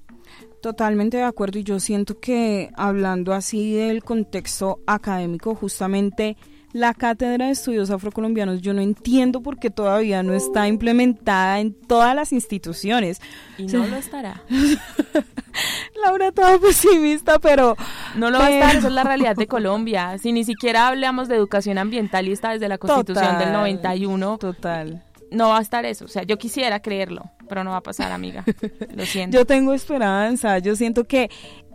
Totalmente 0.61 1.17
de 1.17 1.23
acuerdo 1.23 1.59
y 1.59 1.63
yo 1.63 1.79
siento 1.79 2.19
que 2.19 2.69
hablando 2.75 3.33
así 3.33 3.73
del 3.73 4.03
contexto 4.03 4.79
académico, 4.87 5.55
justamente 5.55 6.35
la 6.73 6.93
cátedra 6.93 7.47
de 7.47 7.51
estudios 7.51 7.89
afrocolombianos 7.89 8.61
yo 8.61 8.73
no 8.73 8.81
entiendo 8.81 9.41
por 9.41 9.57
qué 9.57 9.69
todavía 9.69 10.23
no 10.23 10.33
está 10.33 10.67
implementada 10.67 11.59
en 11.59 11.73
todas 11.73 12.15
las 12.15 12.31
instituciones. 12.31 13.21
Y 13.57 13.65
no 13.65 13.87
lo 13.87 13.95
estará. 13.95 14.43
Laura 16.03 16.31
toda 16.31 16.59
pesimista, 16.59 17.39
pero 17.39 17.75
no 18.15 18.29
lo 18.29 18.39
va 18.39 18.45
a 18.45 18.51
estar, 18.51 18.75
eso 18.75 18.87
es 18.87 18.93
la 18.93 19.03
realidad 19.03 19.35
de 19.35 19.47
Colombia. 19.47 20.17
Si 20.17 20.31
ni 20.31 20.43
siquiera 20.43 20.87
hablamos 20.87 21.27
de 21.27 21.35
educación 21.35 21.77
ambiental 21.77 22.27
y 22.27 22.31
está 22.31 22.51
desde 22.51 22.67
la 22.67 22.77
Constitución 22.77 23.39
del 23.39 23.51
91. 23.51 24.37
Total. 24.37 25.03
No 25.31 25.49
va 25.49 25.59
a 25.59 25.61
estar 25.61 25.85
eso, 25.85 26.05
o 26.05 26.07
sea, 26.07 26.23
yo 26.23 26.37
quisiera 26.37 26.79
creerlo 26.81 27.31
pero 27.49 27.63
no 27.65 27.71
va 27.71 27.77
a 27.77 27.83
pasar, 27.83 28.13
amiga. 28.13 28.45
Lo 28.95 29.05
siento. 29.05 29.37
Yo 29.37 29.45
tengo 29.45 29.73
esperanza. 29.73 30.59
Yo 30.59 30.77
siento 30.77 31.03
que 31.03 31.29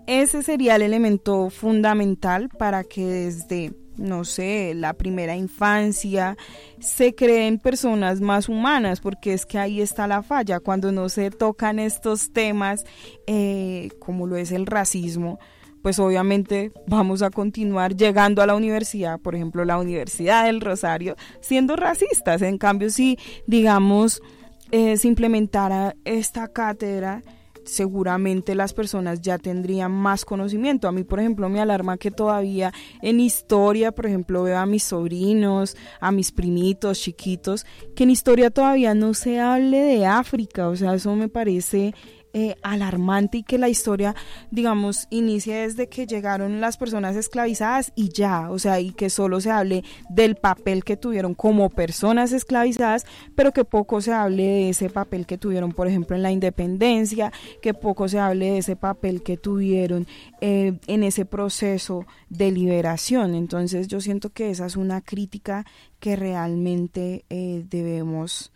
ese 0.07 0.43
sería 0.43 0.77
el 0.77 0.83
elemento 0.83 1.51
fundamental 1.51 2.49
para 2.49 2.85
que 2.85 3.05
desde 3.05 3.75
no 3.97 4.25
sé, 4.25 4.75
la 4.75 4.95
primera 4.95 5.37
infancia, 5.37 6.37
se 6.81 7.15
creen 7.15 7.59
personas 7.59 8.21
más 8.21 8.49
humanas, 8.49 9.01
porque 9.01 9.33
es 9.33 9.47
que 9.47 9.59
ahí 9.59 9.81
está 9.81 10.07
la 10.07 10.23
falla, 10.23 10.61
cuando 10.61 10.93
no 10.93 11.09
se 11.09 11.31
tocan 11.31 11.79
estos 11.79 12.33
temas, 12.33 12.85
eh, 13.27 13.91
como 13.99 14.27
lo 14.27 14.37
es 14.37 14.53
el 14.53 14.67
racismo, 14.67 15.39
pues 15.83 15.99
obviamente 15.99 16.73
vamos 16.87 17.21
a 17.21 17.29
continuar 17.29 17.95
llegando 17.95 18.41
a 18.41 18.47
la 18.47 18.55
universidad, 18.55 19.21
por 19.21 19.35
ejemplo, 19.35 19.67
la 19.67 19.77
Universidad 19.77 20.47
del 20.47 20.63
Rosario, 20.63 21.15
siendo 21.43 21.77
racistas. 21.77 22.41
En 22.41 22.57
cambio, 22.57 22.89
si, 22.89 23.19
digamos, 23.47 24.23
eh, 24.71 24.97
se 24.97 25.09
implementara 25.09 25.95
esta 26.07 26.49
cátedra, 26.49 27.23
seguramente 27.65 28.55
las 28.55 28.73
personas 28.73 29.21
ya 29.21 29.39
tendrían 29.39 29.93
más 29.93 30.25
conocimiento. 30.25 30.89
A 30.89 30.93
mí, 30.93 31.05
por 31.05 31.21
ejemplo, 31.21 31.49
me 31.49 31.61
alarma 31.61 31.99
que 31.99 32.11
todavía 32.11 32.73
en 33.03 33.21
historia, 33.21 33.93
por 33.93 34.07
ejemplo, 34.07 34.43
veo 34.43 34.59
a 34.59 34.67
mis 34.67 34.85
sobrinos, 34.85 35.77
a 36.01 36.13
mis 36.13 36.33
primitos 36.33 37.01
chiquitos, 37.01 37.67
que 37.97 38.05
en 38.05 38.11
historia 38.11 38.51
todavía 38.51 38.95
no 38.95 39.15
se 39.15 39.41
hable 39.41 39.79
de 39.79 40.07
África. 40.07 40.69
O 40.69 40.77
sea, 40.77 40.95
eso 40.95 41.15
me 41.17 41.29
parece 41.29 41.95
eh, 42.37 42.57
alarmante 42.63 43.39
y 43.39 43.43
que 43.45 43.59
la 43.59 43.69
historia, 43.69 44.15
digamos, 44.51 45.07
inicie 45.11 45.55
desde 45.55 45.89
que 45.89 46.07
llegaron 46.07 46.61
las 46.61 46.77
personas 46.77 47.15
esclavizadas 47.15 47.93
y 47.95 48.09
ya, 48.09 48.51
o 48.51 48.59
sea, 48.59 48.81
y 48.81 48.91
que 48.91 49.09
solo 49.09 49.41
se 49.41 49.53
hable 49.53 49.85
del 50.11 50.35
papel 50.35 50.83
que 50.83 50.97
tuvieron 50.97 51.35
como 51.35 51.71
personas 51.71 52.33
esclavizadas, 52.33 53.07
pero 53.37 53.53
que 53.53 53.65
poco 53.65 54.01
se 54.01 54.13
hable 54.13 54.43
de 54.43 54.69
ese 54.71 54.91
papel 54.91 55.27
que 55.27 55.39
tuvieron, 55.39 55.71
por 55.71 55.87
ejemplo, 55.87 56.17
en 56.17 56.23
la 56.23 56.33
independencia, 56.33 57.33
que 57.63 57.73
poco 57.73 58.09
se 58.09 58.19
hable 58.19 58.51
de 58.51 58.59
ese 58.59 58.75
papel 58.75 59.23
que 59.23 59.37
tuvieron 59.37 60.07
eh, 60.41 60.79
en 60.89 61.05
ese 61.05 61.25
proceso 61.25 62.05
de 62.31 62.51
liberación. 62.51 63.37
Entonces 63.37 63.87
yo 63.87 64.01
siento 64.01 64.31
que 64.31 64.51
esa 64.51 64.67
es 64.67 64.77
una 64.77 65.01
crítica 65.01 65.65
que 66.01 66.17
realmente 66.17 67.25
eh, 67.31 67.65
debemos 67.71 68.51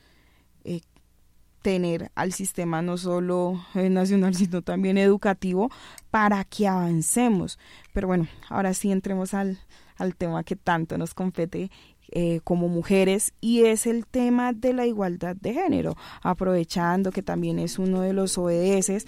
tener 1.68 2.10
al 2.14 2.32
sistema 2.32 2.80
no 2.80 2.96
solo 2.96 3.62
eh, 3.74 3.90
nacional, 3.90 4.34
sino 4.34 4.62
también 4.62 4.96
educativo 4.96 5.70
para 6.10 6.42
que 6.44 6.66
avancemos. 6.66 7.58
Pero 7.92 8.06
bueno, 8.06 8.26
ahora 8.48 8.72
sí 8.72 8.90
entremos 8.90 9.34
al, 9.34 9.58
al 9.98 10.16
tema 10.16 10.44
que 10.44 10.56
tanto 10.56 10.96
nos 10.96 11.12
compete 11.12 11.70
eh, 12.10 12.40
como 12.42 12.68
mujeres 12.68 13.34
y 13.42 13.64
es 13.64 13.86
el 13.86 14.06
tema 14.06 14.54
de 14.54 14.72
la 14.72 14.86
igualdad 14.86 15.36
de 15.36 15.52
género, 15.52 15.94
aprovechando 16.22 17.12
que 17.12 17.22
también 17.22 17.58
es 17.58 17.78
uno 17.78 18.00
de 18.00 18.14
los 18.14 18.38
ODS 18.38 19.04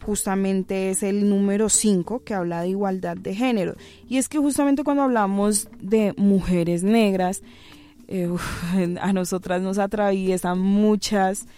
justamente 0.00 0.90
es 0.90 1.02
el 1.02 1.28
número 1.28 1.68
5 1.68 2.22
que 2.22 2.34
habla 2.34 2.60
de 2.60 2.68
igualdad 2.68 3.16
de 3.16 3.34
género. 3.34 3.74
Y 4.08 4.18
es 4.18 4.28
que 4.28 4.38
justamente 4.38 4.84
cuando 4.84 5.02
hablamos 5.02 5.68
de 5.80 6.14
mujeres 6.16 6.84
negras, 6.84 7.42
eh, 8.06 8.28
a 9.00 9.12
nosotras 9.12 9.60
nos 9.60 9.78
atraviesan 9.78 10.60
muchas 10.60 11.48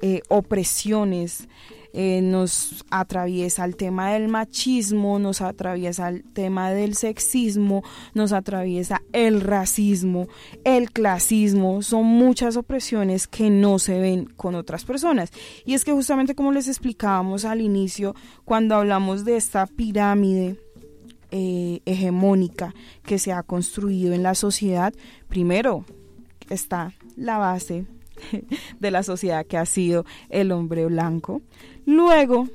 eh, 0.00 0.22
opresiones, 0.28 1.48
eh, 1.92 2.20
nos 2.22 2.84
atraviesa 2.90 3.64
el 3.64 3.74
tema 3.74 4.12
del 4.12 4.28
machismo, 4.28 5.18
nos 5.18 5.40
atraviesa 5.40 6.08
el 6.08 6.22
tema 6.22 6.70
del 6.70 6.94
sexismo, 6.94 7.82
nos 8.14 8.32
atraviesa 8.32 9.02
el 9.12 9.40
racismo, 9.40 10.28
el 10.64 10.92
clasismo, 10.92 11.82
son 11.82 12.04
muchas 12.04 12.56
opresiones 12.56 13.26
que 13.26 13.50
no 13.50 13.78
se 13.78 13.98
ven 13.98 14.26
con 14.26 14.54
otras 14.54 14.84
personas. 14.84 15.30
Y 15.64 15.74
es 15.74 15.84
que 15.84 15.92
justamente 15.92 16.34
como 16.34 16.52
les 16.52 16.68
explicábamos 16.68 17.44
al 17.44 17.60
inicio, 17.60 18.14
cuando 18.44 18.76
hablamos 18.76 19.24
de 19.24 19.36
esta 19.36 19.66
pirámide, 19.66 20.56
eh, 21.30 21.80
hegemónica 21.84 22.74
que 23.02 23.18
se 23.18 23.32
ha 23.32 23.42
construido 23.42 24.14
en 24.14 24.22
la 24.22 24.34
sociedad, 24.34 24.94
primero 25.28 25.84
está 26.48 26.94
la 27.16 27.36
base 27.36 27.84
de 28.80 28.90
la 28.90 29.02
sociedad 29.02 29.46
que 29.46 29.56
ha 29.56 29.66
sido 29.66 30.04
el 30.28 30.52
hombre 30.52 30.86
blanco. 30.86 31.42
Luego, 31.84 32.48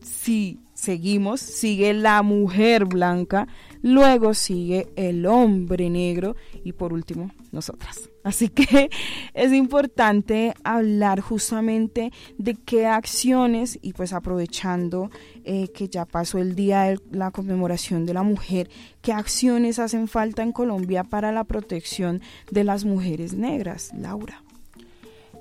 si 0.00 0.60
seguimos, 0.78 1.40
sigue 1.40 1.92
la 1.92 2.22
mujer 2.22 2.84
blanca, 2.84 3.48
luego 3.82 4.32
sigue 4.32 4.88
el 4.94 5.26
hombre 5.26 5.90
negro 5.90 6.36
y 6.64 6.72
por 6.72 6.92
último 6.92 7.32
nosotras. 7.50 8.08
Así 8.22 8.48
que 8.48 8.88
es 9.34 9.52
importante 9.52 10.54
hablar 10.62 11.20
justamente 11.20 12.12
de 12.36 12.54
qué 12.54 12.86
acciones 12.86 13.78
y 13.82 13.92
pues 13.92 14.12
aprovechando 14.12 15.10
eh, 15.44 15.68
que 15.72 15.88
ya 15.88 16.04
pasó 16.04 16.38
el 16.38 16.54
día 16.54 16.82
de 16.82 17.00
la 17.10 17.32
conmemoración 17.32 18.06
de 18.06 18.14
la 18.14 18.22
mujer, 18.22 18.70
qué 19.02 19.12
acciones 19.12 19.78
hacen 19.78 20.06
falta 20.06 20.42
en 20.42 20.52
Colombia 20.52 21.02
para 21.02 21.32
la 21.32 21.44
protección 21.44 22.20
de 22.50 22.64
las 22.64 22.84
mujeres 22.84 23.34
negras, 23.34 23.90
Laura. 23.98 24.42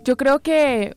Yo 0.07 0.15
creo 0.15 0.39
que 0.39 0.95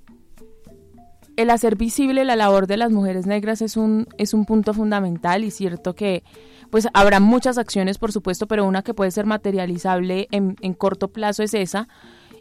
el 1.35 1.51
hacer 1.51 1.75
visible 1.75 2.25
la 2.25 2.37
labor 2.37 2.69
de 2.69 2.77
las 2.77 2.93
mujeres 2.93 3.27
negras 3.27 3.61
es 3.61 3.77
un, 3.77 4.07
es 4.19 4.35
un 4.35 4.45
punto 4.45 4.73
fundamental 4.73 5.43
y 5.43 5.51
cierto 5.51 5.97
que 5.97 6.23
pues 6.71 6.87
habrá 6.95 7.19
muchas 7.19 7.59
acciones, 7.59 7.99
por 7.99 8.13
supuesto, 8.13 8.47
pero 8.47 8.65
una 8.65 8.83
que 8.83 8.95
puede 8.95 9.11
ser 9.11 9.27
materializable 9.27 10.29
en, 10.31 10.55
en 10.61 10.75
corto 10.75 11.09
plazo 11.09 11.43
es 11.43 11.55
esa 11.55 11.89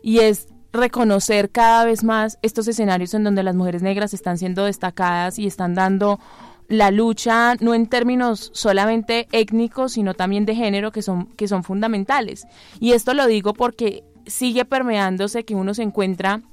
y 0.04 0.20
es 0.20 0.48
reconocer 0.72 1.50
cada 1.50 1.86
vez 1.86 2.04
más 2.04 2.38
estos 2.44 2.68
escenarios 2.68 3.16
en 3.16 3.24
donde 3.24 3.42
las 3.42 3.56
mujeres 3.56 3.82
negras 3.82 4.14
están 4.14 4.38
siendo 4.38 4.66
destacadas 4.66 5.40
y 5.40 5.48
están 5.48 5.74
dando 5.74 6.20
la 6.68 6.92
lucha 6.92 7.56
no 7.62 7.74
en 7.74 7.88
términos 7.88 8.52
solamente 8.54 9.28
étnicos, 9.32 9.94
sino 9.94 10.14
también 10.14 10.46
de 10.46 10.54
género 10.54 10.92
que 10.92 11.02
son 11.02 11.30
que 11.30 11.48
son 11.48 11.64
fundamentales. 11.64 12.46
Y 12.80 12.92
esto 12.92 13.16
lo 13.16 13.26
digo 13.26 13.56
porque 13.56 14.04
sigue 14.28 14.66
permeándose 14.66 15.46
que 15.46 15.56
uno 15.56 15.74
se 15.74 15.82
encuentra 15.82 16.44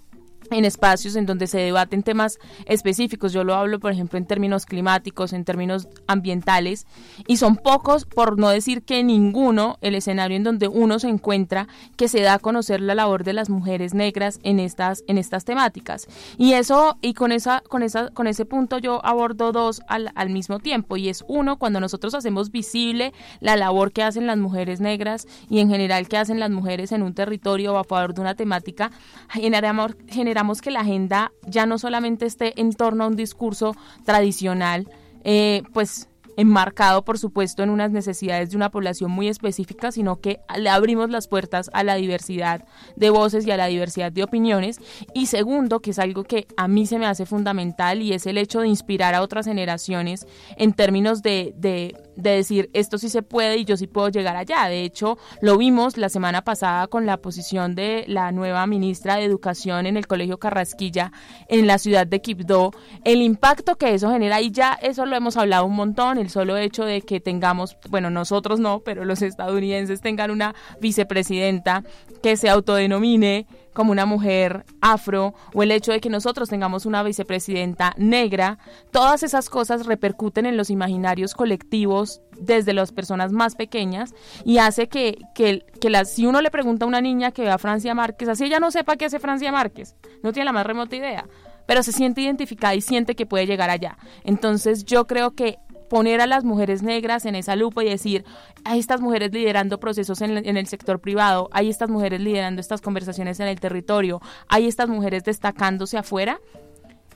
en 0.50 0.64
espacios 0.64 1.16
en 1.16 1.26
donde 1.26 1.46
se 1.46 1.58
debaten 1.58 2.02
temas 2.02 2.38
específicos. 2.66 3.32
Yo 3.32 3.44
lo 3.44 3.54
hablo, 3.54 3.80
por 3.80 3.92
ejemplo, 3.92 4.18
en 4.18 4.26
términos 4.26 4.66
climáticos, 4.66 5.32
en 5.32 5.44
términos 5.44 5.88
ambientales, 6.06 6.86
y 7.26 7.36
son 7.36 7.56
pocos, 7.56 8.04
por 8.04 8.38
no 8.38 8.48
decir 8.48 8.82
que 8.82 9.02
ninguno, 9.02 9.78
el 9.80 9.94
escenario 9.94 10.36
en 10.36 10.44
donde 10.44 10.68
uno 10.68 10.98
se 10.98 11.08
encuentra 11.08 11.68
que 11.96 12.08
se 12.08 12.20
da 12.20 12.34
a 12.34 12.38
conocer 12.38 12.80
la 12.80 12.94
labor 12.94 13.24
de 13.24 13.32
las 13.32 13.50
mujeres 13.50 13.94
negras 13.94 14.38
en 14.42 14.60
estas, 14.60 15.02
en 15.06 15.18
estas 15.18 15.44
temáticas. 15.44 16.06
Y 16.38 16.52
eso, 16.52 16.96
y 17.00 17.14
con 17.14 17.32
esa, 17.32 17.62
con 17.68 17.82
esa, 17.82 18.10
con 18.10 18.26
ese 18.26 18.44
punto 18.44 18.78
yo 18.78 19.04
abordo 19.04 19.52
dos 19.52 19.82
al, 19.88 20.10
al 20.14 20.30
mismo 20.30 20.58
tiempo, 20.58 20.96
y 20.96 21.08
es 21.08 21.24
uno, 21.28 21.58
cuando 21.58 21.80
nosotros 21.80 22.14
hacemos 22.14 22.50
visible 22.50 23.12
la 23.40 23.56
labor 23.56 23.92
que 23.92 24.02
hacen 24.02 24.26
las 24.26 24.38
mujeres 24.38 24.80
negras 24.80 25.26
y 25.48 25.60
en 25.60 25.70
general 25.70 26.08
que 26.08 26.16
hacen 26.16 26.40
las 26.40 26.50
mujeres 26.50 26.92
en 26.92 27.02
un 27.02 27.14
territorio 27.14 27.74
o 27.74 27.78
a 27.78 27.84
favor 27.84 28.14
de 28.14 28.20
una 28.20 28.34
temática, 28.34 28.90
generamos, 29.30 29.96
generamos 30.08 30.35
esperamos 30.36 30.60
que 30.60 30.70
la 30.70 30.80
agenda 30.80 31.32
ya 31.46 31.64
no 31.64 31.78
solamente 31.78 32.26
esté 32.26 32.60
en 32.60 32.74
torno 32.74 33.04
a 33.04 33.06
un 33.06 33.16
discurso 33.16 33.74
tradicional, 34.04 34.86
eh, 35.24 35.62
pues 35.72 36.10
enmarcado, 36.36 37.06
por 37.06 37.18
supuesto, 37.18 37.62
en 37.62 37.70
unas 37.70 37.90
necesidades 37.90 38.50
de 38.50 38.56
una 38.58 38.70
población 38.70 39.10
muy 39.10 39.28
específica, 39.28 39.90
sino 39.92 40.20
que 40.20 40.40
le 40.58 40.68
abrimos 40.68 41.08
las 41.08 41.26
puertas 41.26 41.70
a 41.72 41.84
la 41.84 41.94
diversidad 41.94 42.66
de 42.96 43.08
voces 43.08 43.46
y 43.46 43.50
a 43.50 43.56
la 43.56 43.68
diversidad 43.68 44.12
de 44.12 44.24
opiniones. 44.24 44.78
Y 45.14 45.24
segundo, 45.24 45.80
que 45.80 45.92
es 45.92 45.98
algo 45.98 46.24
que 46.24 46.46
a 46.58 46.68
mí 46.68 46.84
se 46.84 46.98
me 46.98 47.06
hace 47.06 47.24
fundamental 47.24 48.02
y 48.02 48.12
es 48.12 48.26
el 48.26 48.36
hecho 48.36 48.60
de 48.60 48.68
inspirar 48.68 49.14
a 49.14 49.22
otras 49.22 49.46
generaciones 49.46 50.26
en 50.58 50.74
términos 50.74 51.22
de, 51.22 51.54
de, 51.56 51.96
decir 52.16 52.70
esto 52.72 52.98
sí 52.98 53.08
se 53.08 53.22
puede 53.22 53.58
y 53.58 53.64
yo 53.64 53.76
sí 53.76 53.86
puedo 53.86 54.08
llegar 54.08 54.36
allá. 54.36 54.66
De 54.68 54.82
hecho, 54.82 55.18
lo 55.40 55.56
vimos 55.56 55.96
la 55.96 56.08
semana 56.08 56.42
pasada 56.42 56.86
con 56.88 57.06
la 57.06 57.18
posición 57.18 57.74
de 57.74 58.04
la 58.08 58.32
nueva 58.32 58.66
ministra 58.66 59.16
de 59.16 59.24
Educación 59.24 59.86
en 59.86 59.96
el 59.96 60.06
Colegio 60.06 60.38
Carrasquilla 60.38 61.12
en 61.48 61.66
la 61.66 61.78
ciudad 61.78 62.06
de 62.06 62.20
Quibdó, 62.20 62.72
el 63.04 63.22
impacto 63.22 63.76
que 63.76 63.94
eso 63.94 64.10
genera 64.10 64.40
y 64.40 64.50
ya 64.50 64.78
eso 64.82 65.06
lo 65.06 65.16
hemos 65.16 65.36
hablado 65.36 65.66
un 65.66 65.76
montón 65.76 66.18
el 66.18 66.30
solo 66.30 66.56
hecho 66.56 66.84
de 66.84 67.02
que 67.02 67.20
tengamos, 67.20 67.76
bueno, 67.88 68.10
nosotros 68.10 68.60
no, 68.60 68.80
pero 68.80 69.04
los 69.04 69.22
estadounidenses 69.22 70.00
tengan 70.00 70.30
una 70.30 70.54
vicepresidenta 70.80 71.84
que 72.22 72.36
se 72.36 72.48
autodenomine 72.48 73.46
como 73.76 73.92
una 73.92 74.06
mujer 74.06 74.64
afro 74.80 75.34
o 75.52 75.62
el 75.62 75.70
hecho 75.70 75.92
de 75.92 76.00
que 76.00 76.08
nosotros 76.08 76.48
tengamos 76.48 76.86
una 76.86 77.02
vicepresidenta 77.02 77.92
negra, 77.98 78.58
todas 78.90 79.22
esas 79.22 79.50
cosas 79.50 79.84
repercuten 79.84 80.46
en 80.46 80.56
los 80.56 80.70
imaginarios 80.70 81.34
colectivos 81.34 82.22
desde 82.40 82.72
las 82.72 82.90
personas 82.90 83.32
más 83.32 83.54
pequeñas 83.54 84.14
y 84.46 84.58
hace 84.58 84.88
que, 84.88 85.18
que, 85.34 85.66
que 85.78 86.04
si 86.06 86.24
uno 86.24 86.40
le 86.40 86.50
pregunta 86.50 86.86
a 86.86 86.88
una 86.88 87.02
niña 87.02 87.32
que 87.32 87.42
ve 87.42 87.50
a 87.50 87.58
Francia 87.58 87.94
Márquez, 87.94 88.30
así 88.30 88.44
ella 88.44 88.60
no 88.60 88.70
sepa 88.70 88.96
qué 88.96 89.04
hace 89.04 89.18
Francia 89.18 89.52
Márquez, 89.52 89.94
no 90.22 90.32
tiene 90.32 90.46
la 90.46 90.52
más 90.52 90.66
remota 90.66 90.96
idea 90.96 91.26
pero 91.66 91.82
se 91.82 91.92
siente 91.92 92.20
identificada 92.20 92.76
y 92.76 92.80
siente 92.80 93.16
que 93.16 93.26
puede 93.26 93.44
llegar 93.44 93.70
allá. 93.70 93.98
Entonces 94.22 94.84
yo 94.84 95.08
creo 95.08 95.32
que 95.32 95.58
poner 95.88 96.20
a 96.20 96.26
las 96.26 96.44
mujeres 96.44 96.82
negras 96.82 97.26
en 97.26 97.34
esa 97.34 97.56
lupa 97.56 97.84
y 97.84 97.88
decir, 97.88 98.24
hay 98.64 98.78
estas 98.78 99.00
mujeres 99.00 99.32
liderando 99.32 99.78
procesos 99.78 100.20
en, 100.20 100.56
el 100.56 100.66
sector 100.66 101.00
privado, 101.00 101.48
hay 101.52 101.70
estas 101.70 101.88
mujeres 101.88 102.20
liderando 102.20 102.60
estas 102.60 102.80
conversaciones 102.80 103.40
en 103.40 103.48
el 103.48 103.60
territorio, 103.60 104.20
hay 104.48 104.66
estas 104.66 104.88
mujeres 104.88 105.24
destacándose 105.24 105.98
afuera, 105.98 106.40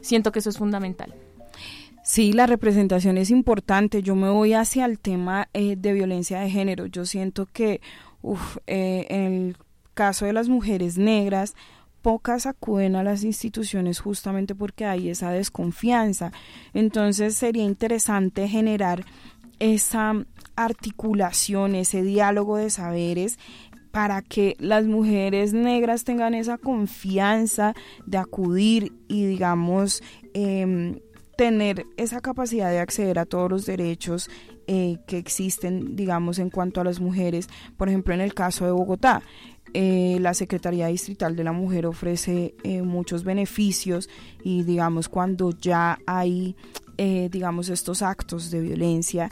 siento 0.01 0.33
que 0.33 0.39
eso 0.39 0.51
es 0.51 0.59
fundamental. 0.59 1.15
Sí, 2.03 2.33
la 2.33 2.47
representación 2.47 3.19
es 3.19 3.31
importante. 3.31 4.03
Yo 4.03 4.17
me 4.17 4.31
voy 4.31 4.55
hacia 4.55 4.87
el 4.87 4.99
tema 4.99 5.49
eh, 5.53 5.77
de 5.77 5.93
violencia 5.93 6.41
de 6.41 6.51
género. 6.51 6.87
Yo 6.87 7.05
siento 7.05 7.47
que 7.53 7.81
uf, 8.23 8.57
eh, 8.67 9.07
en 9.11 9.49
el 9.49 9.57
caso 9.95 10.25
de 10.25 10.33
las 10.33 10.49
mujeres 10.49 10.97
negras, 10.99 11.55
pocas 12.03 12.47
acuden 12.47 12.97
a 12.97 13.03
las 13.03 13.25
instituciones 13.25 14.01
justamente 14.01 14.55
porque 14.55 14.85
hay 14.85 15.09
esa 15.09 15.31
desconfianza. 15.31 16.33
Entonces 16.75 17.35
sería 17.35 17.65
interesante 17.65 18.49
generar 18.49 19.05
esa 19.59 20.15
articulación, 20.57 21.75
ese 21.75 22.03
diálogo 22.03 22.57
de 22.57 22.71
saberes 22.71 23.39
para 23.91 24.23
que 24.23 24.57
las 24.59 24.87
mujeres 24.87 25.53
negras 25.53 26.05
tengan 26.05 26.35
esa 26.35 26.59
confianza 26.59 27.75
de 28.07 28.19
acudir 28.19 28.93
y 29.09 29.27
digamos 29.27 30.03
eh, 30.33 31.01
tener 31.37 31.87
esa 31.97 32.21
capacidad 32.21 32.71
de 32.71 32.81
acceder 32.81 33.19
a 33.19 33.27
todos 33.27 33.51
los 33.51 33.67
derechos 33.67 34.31
eh, 34.67 34.99
que 35.07 35.19
existen 35.19 35.97
digamos 35.97 36.39
en 36.39 36.51
cuanto 36.51 36.81
a 36.81 36.85
las 36.85 37.01
mujeres 37.01 37.49
por 37.77 37.89
ejemplo 37.89 38.15
en 38.15 38.21
el 38.21 38.35
caso 38.35 38.65
de 38.65 38.71
Bogotá 38.71 39.23
eh, 39.75 40.19
la 40.21 40.35
Secretaría 40.35 40.89
Distrital 40.89 41.37
de 41.37 41.45
la 41.45 41.53
Mujer 41.53 41.87
ofrece 41.87 42.55
eh, 42.65 42.83
muchos 42.83 43.25
beneficios 43.25 44.09
y 44.43 44.65
digamos 44.65 45.09
cuando 45.09 45.51
ya 45.51 45.99
hay 46.07 46.57
eh, 46.97 47.29
digamos 47.31 47.69
estos 47.71 48.03
actos 48.03 48.51
de 48.51 48.61
violencia 48.61 49.31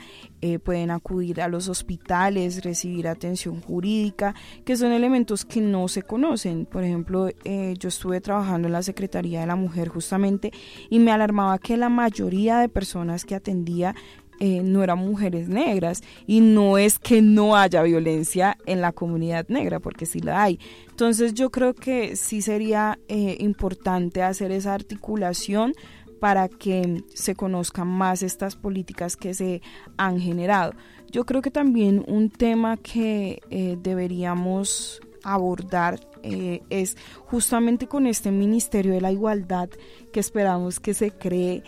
pueden 0.63 0.93
acudir 0.93 1.43
a 1.43 1.49
los 1.49 1.69
hospitales, 1.69 2.63
recibir 2.63 3.09
atención 3.09 3.61
jurídica, 3.61 4.37
que 4.65 4.77
son 4.77 4.93
elementos 4.93 5.45
que 5.45 5.61
no 5.61 5.89
se 5.89 6.03
conocen. 6.03 6.65
Por 6.65 6.85
ejemplo, 6.85 7.29
yo 7.29 7.89
estuve 7.89 8.21
trabajando 8.21 8.69
en 8.69 8.73
la 8.73 8.85
Secretaría 8.85 9.41
de 9.41 9.49
la 9.49 9.57
Mujer 9.57 9.89
justamente 9.89 10.53
y 10.89 11.01
me 11.01 11.11
alarmaba 11.11 11.59
que 11.59 11.77
la 11.77 11.89
mayoría 11.89 12.61
de 12.61 12.69
personas 12.69 13.25
que 13.25 13.35
atendía 13.35 13.97
eh, 14.41 14.63
no 14.63 14.85
eran 14.85 14.99
mujeres 14.99 15.49
negras 15.49 16.03
y 16.27 16.41
no 16.41 16.79
es 16.79 17.01
que 17.01 17.23
no 17.23 17.57
haya 17.57 17.83
violencia 17.83 18.57
en 18.67 18.81
la 18.81 18.93
comunidad 18.93 19.49
negra, 19.49 19.81
porque 19.81 20.07
sí 20.07 20.21
la 20.21 20.45
hay. 20.45 20.61
Entonces 20.89 21.35
yo 21.35 21.51
creo 21.51 21.75
que 21.75 22.15
sí 22.15 22.41
sería 22.41 23.01
eh, 23.09 23.37
importante 23.41 24.23
hacer 24.23 24.53
esa 24.53 24.75
articulación 24.75 25.75
para 26.21 26.49
que 26.49 27.03
se 27.15 27.35
conozcan 27.35 27.89
más 27.89 28.23
estas 28.23 28.55
políticas 28.55 29.17
que 29.17 29.35
se 29.35 29.61
han 29.97 30.21
generado. 30.21 30.73
Yo 31.11 31.25
creo 31.27 31.43
que 31.43 31.51
también 31.51 32.05
un 32.07 32.31
tema 32.31 32.77
que 32.77 33.41
eh, 33.51 33.77
deberíamos 33.81 35.01
abordar 35.25 36.01
es 36.23 36.97
justamente 37.27 37.87
con 37.87 38.07
este 38.07 38.31
Ministerio 38.31 38.93
de 38.93 39.01
la 39.01 39.13
Igualdad 39.13 39.69
que 40.13 40.21
esperamos 40.21 40.81
que 40.81 40.95
se 40.95 41.11
cree 41.11 41.63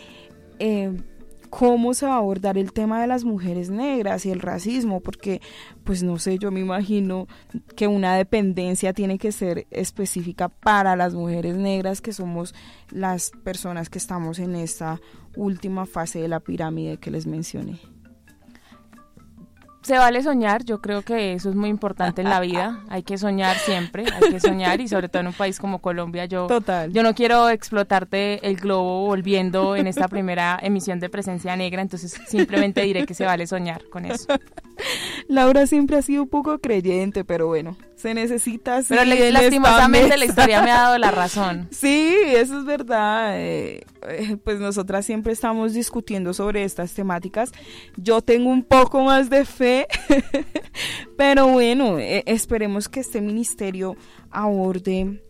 cómo 1.51 1.93
se 1.93 2.05
va 2.07 2.13
a 2.13 2.17
abordar 2.17 2.57
el 2.57 2.71
tema 2.71 3.01
de 3.01 3.07
las 3.07 3.25
mujeres 3.25 3.69
negras 3.69 4.25
y 4.25 4.31
el 4.31 4.39
racismo, 4.39 5.01
porque 5.01 5.41
pues 5.83 6.01
no 6.01 6.17
sé, 6.17 6.39
yo 6.39 6.49
me 6.49 6.61
imagino 6.61 7.27
que 7.75 7.87
una 7.87 8.15
dependencia 8.15 8.93
tiene 8.93 9.19
que 9.19 9.33
ser 9.33 9.67
específica 9.69 10.47
para 10.47 10.95
las 10.95 11.13
mujeres 11.13 11.57
negras, 11.57 11.99
que 12.01 12.13
somos 12.13 12.55
las 12.89 13.31
personas 13.43 13.89
que 13.89 13.99
estamos 13.99 14.39
en 14.39 14.55
esta 14.55 15.01
última 15.35 15.85
fase 15.85 16.19
de 16.21 16.29
la 16.29 16.39
pirámide 16.39 16.97
que 16.97 17.11
les 17.11 17.27
mencioné 17.27 17.79
se 19.81 19.97
vale 19.97 20.21
soñar, 20.21 20.63
yo 20.63 20.79
creo 20.79 21.01
que 21.01 21.33
eso 21.33 21.49
es 21.49 21.55
muy 21.55 21.69
importante 21.69 22.21
en 22.21 22.29
la 22.29 22.39
vida, 22.39 22.81
hay 22.89 23.03
que 23.03 23.17
soñar 23.17 23.57
siempre, 23.57 24.05
hay 24.05 24.31
que 24.31 24.39
soñar 24.39 24.79
y 24.81 24.87
sobre 24.87 25.09
todo 25.09 25.21
en 25.21 25.27
un 25.27 25.33
país 25.33 25.59
como 25.59 25.79
Colombia, 25.79 26.25
yo, 26.25 26.47
yo 26.91 27.03
no 27.03 27.15
quiero 27.15 27.49
explotarte 27.49 28.45
el 28.47 28.57
globo 28.57 29.05
volviendo 29.05 29.75
en 29.75 29.87
esta 29.87 30.07
primera 30.07 30.59
emisión 30.61 30.99
de 30.99 31.09
Presencia 31.09 31.55
Negra, 31.55 31.81
entonces 31.81 32.19
simplemente 32.27 32.81
diré 32.81 33.05
que 33.05 33.13
se 33.13 33.25
vale 33.25 33.47
soñar 33.47 33.83
con 33.89 34.05
eso. 34.05 34.27
Laura 35.27 35.67
siempre 35.67 35.97
ha 35.97 36.01
sido 36.01 36.23
un 36.23 36.29
poco 36.29 36.59
creyente, 36.59 37.23
pero 37.23 37.47
bueno, 37.47 37.77
se 37.95 38.13
necesita... 38.13 38.81
Pero 38.87 39.03
lastimosamente 39.05 40.17
la 40.17 40.25
historia 40.25 40.61
me 40.61 40.71
ha 40.71 40.81
dado 40.81 40.97
la 40.97 41.11
razón. 41.11 41.69
Sí, 41.81 42.15
eso 42.27 42.59
es 42.59 42.65
verdad. 42.65 43.39
Eh, 43.39 43.83
eh, 44.07 44.37
pues 44.43 44.59
nosotras 44.59 45.05
siempre 45.05 45.33
estamos 45.33 45.73
discutiendo 45.73 46.33
sobre 46.33 46.63
estas 46.63 46.93
temáticas. 46.93 47.51
Yo 47.97 48.21
tengo 48.21 48.49
un 48.49 48.63
poco 48.63 49.03
más 49.03 49.29
de 49.29 49.45
fe, 49.45 49.87
pero 51.17 51.47
bueno, 51.47 51.97
eh, 51.97 52.23
esperemos 52.27 52.87
que 52.87 52.99
este 52.99 53.21
ministerio 53.21 53.95
aborde 54.29 55.21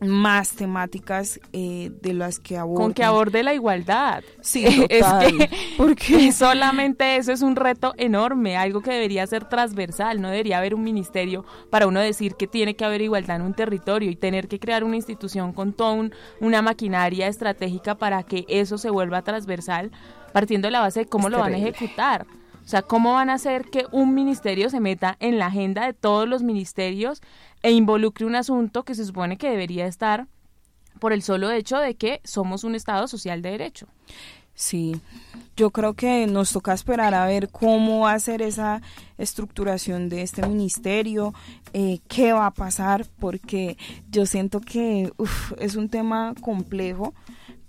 más 0.00 0.52
temáticas 0.52 1.40
eh, 1.52 1.90
de 2.00 2.14
las 2.14 2.38
que 2.38 2.56
aborde. 2.56 2.82
Con 2.82 2.94
que 2.94 3.04
aborde 3.04 3.42
la 3.42 3.54
igualdad. 3.54 4.22
Sí, 4.40 4.64
total. 4.88 5.40
es 5.40 5.48
porque 5.76 6.32
solamente 6.32 7.16
eso 7.16 7.32
es 7.32 7.42
un 7.42 7.56
reto 7.56 7.94
enorme, 7.96 8.56
algo 8.56 8.80
que 8.80 8.92
debería 8.92 9.26
ser 9.26 9.44
transversal, 9.48 10.20
no 10.20 10.28
debería 10.28 10.58
haber 10.58 10.74
un 10.74 10.82
ministerio 10.82 11.44
para 11.70 11.86
uno 11.86 12.00
decir 12.00 12.34
que 12.34 12.46
tiene 12.46 12.74
que 12.74 12.84
haber 12.84 13.02
igualdad 13.02 13.36
en 13.36 13.42
un 13.42 13.54
territorio 13.54 14.10
y 14.10 14.16
tener 14.16 14.48
que 14.48 14.58
crear 14.58 14.84
una 14.84 14.96
institución 14.96 15.52
con 15.52 15.72
toda 15.72 16.10
una 16.40 16.62
maquinaria 16.62 17.26
estratégica 17.26 17.96
para 17.96 18.22
que 18.22 18.46
eso 18.48 18.78
se 18.78 18.90
vuelva 18.90 19.22
transversal, 19.22 19.90
partiendo 20.32 20.68
de 20.68 20.72
la 20.72 20.80
base 20.80 21.00
de 21.00 21.06
cómo 21.06 21.28
lo 21.28 21.38
van 21.38 21.54
a 21.54 21.58
ejecutar. 21.58 22.26
O 22.64 22.68
sea, 22.70 22.82
¿cómo 22.82 23.14
van 23.14 23.30
a 23.30 23.34
hacer 23.34 23.66
que 23.66 23.86
un 23.90 24.14
ministerio 24.14 24.70
se 24.70 24.80
meta 24.80 25.16
en 25.20 25.38
la 25.38 25.46
agenda 25.46 25.86
de 25.86 25.92
todos 25.92 26.28
los 26.28 26.42
ministerios 26.42 27.20
e 27.62 27.72
involucre 27.72 28.26
un 28.26 28.36
asunto 28.36 28.84
que 28.84 28.94
se 28.94 29.04
supone 29.04 29.38
que 29.38 29.50
debería 29.50 29.86
estar 29.86 30.28
por 31.00 31.12
el 31.12 31.22
solo 31.22 31.50
hecho 31.50 31.78
de 31.78 31.96
que 31.96 32.20
somos 32.24 32.62
un 32.62 32.74
Estado 32.76 33.08
social 33.08 33.42
de 33.42 33.50
derecho? 33.50 33.88
Sí, 34.54 35.00
yo 35.56 35.70
creo 35.70 35.94
que 35.94 36.26
nos 36.26 36.52
toca 36.52 36.74
esperar 36.74 37.14
a 37.14 37.24
ver 37.24 37.48
cómo 37.48 38.00
va 38.00 38.12
a 38.12 38.18
ser 38.18 38.42
esa 38.42 38.82
estructuración 39.16 40.10
de 40.10 40.22
este 40.22 40.46
ministerio, 40.46 41.32
eh, 41.72 42.00
qué 42.08 42.34
va 42.34 42.46
a 42.46 42.50
pasar, 42.50 43.06
porque 43.18 43.78
yo 44.10 44.26
siento 44.26 44.60
que 44.60 45.10
es 45.58 45.76
un 45.76 45.88
tema 45.88 46.34
complejo, 46.42 47.14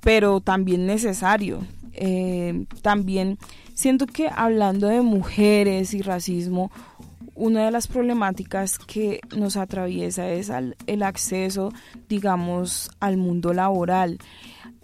pero 0.02 0.42
también 0.42 0.86
necesario. 0.86 1.62
Eh, 1.94 2.66
también 2.82 3.38
siento 3.74 4.06
que 4.08 4.30
hablando 4.34 4.88
de 4.88 5.02
mujeres 5.02 5.94
y 5.94 6.02
racismo, 6.02 6.72
una 7.36 7.66
de 7.66 7.72
las 7.72 7.88
problemáticas 7.88 8.78
que 8.78 9.20
nos 9.36 9.58
atraviesa 9.58 10.30
es 10.30 10.52
el 10.86 11.04
acceso, 11.04 11.74
digamos, 12.08 12.92
al 13.00 13.18
mundo 13.18 13.54
laboral. 13.54 14.20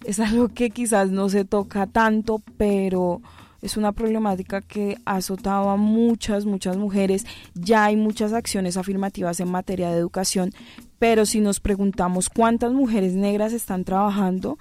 Es 0.06 0.20
algo 0.20 0.48
que 0.50 0.70
quizás 0.70 1.12
no 1.12 1.30
se 1.30 1.46
toca 1.46 1.88
tanto, 1.88 2.42
pero 2.58 3.22
es 3.62 3.78
una 3.78 3.92
problemática 3.92 4.62
que 4.62 4.98
ha 5.06 5.18
azotado 5.18 5.70
a 5.70 5.78
muchas, 5.78 6.46
muchas 6.46 6.78
mujeres. 6.78 7.26
Ya 7.54 7.86
hay 7.86 7.96
muchas 7.96 8.34
acciones 8.34 8.78
afirmativas 8.78 9.40
en 9.40 9.50
materia 9.50 9.90
de 9.90 9.98
educación, 9.98 10.52
pero 11.00 11.26
si 11.26 11.42
nos 11.42 11.60
preguntamos 11.60 12.30
cuántas 12.30 12.72
mujeres 12.72 13.14
negras 13.14 13.54
están 13.54 13.84
trabajando, 13.84 14.58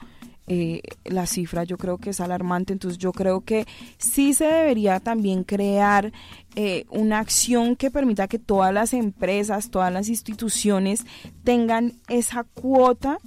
eh, 0.47 0.83
la 1.05 1.27
cifra 1.27 1.65
yo 1.65 1.77
creo 1.77 1.99
que 1.99 2.11
es 2.11 2.21
alarmante, 2.21 2.73
entonces 2.73 2.99
yo 2.99 3.13
creo 3.13 3.43
que 3.43 3.67
sí 3.99 4.33
se 4.33 4.45
debería 4.45 5.01
también 5.01 5.45
crear 5.45 6.13
eh, 6.55 6.85
una 6.91 7.19
acción 7.19 7.77
que 7.77 7.91
permita 7.91 8.29
que 8.29 8.39
todas 8.39 8.73
las 8.73 8.95
empresas, 8.95 9.71
todas 9.71 9.93
las 9.93 10.09
instituciones 10.09 11.05
tengan 11.45 11.95
esa 12.09 12.45
cuota 12.45 13.19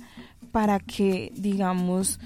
para 0.51 0.79
que, 0.79 1.31
digamos, 1.35 2.19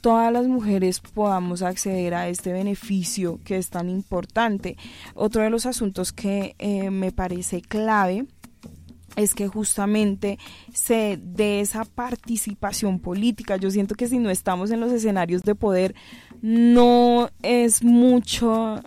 todas 0.00 0.32
las 0.32 0.46
mujeres 0.46 1.00
podamos 1.00 1.62
acceder 1.62 2.14
a 2.14 2.28
este 2.28 2.52
beneficio 2.52 3.40
que 3.44 3.56
es 3.56 3.70
tan 3.70 3.88
importante. 3.88 4.76
Otro 5.14 5.42
de 5.42 5.50
los 5.50 5.64
asuntos 5.64 6.12
que 6.12 6.56
eh, 6.58 6.90
me 6.90 7.12
parece 7.12 7.62
clave 7.62 8.26
es 9.16 9.34
que 9.34 9.48
justamente 9.48 10.38
se 10.72 11.18
dé 11.22 11.60
esa 11.60 11.84
participación 11.84 12.98
política. 12.98 13.56
Yo 13.56 13.70
siento 13.70 13.94
que 13.94 14.08
si 14.08 14.18
no 14.18 14.30
estamos 14.30 14.70
en 14.70 14.80
los 14.80 14.92
escenarios 14.92 15.42
de 15.42 15.54
poder, 15.54 15.94
no 16.40 17.30
es 17.42 17.82
mucho, 17.82 18.80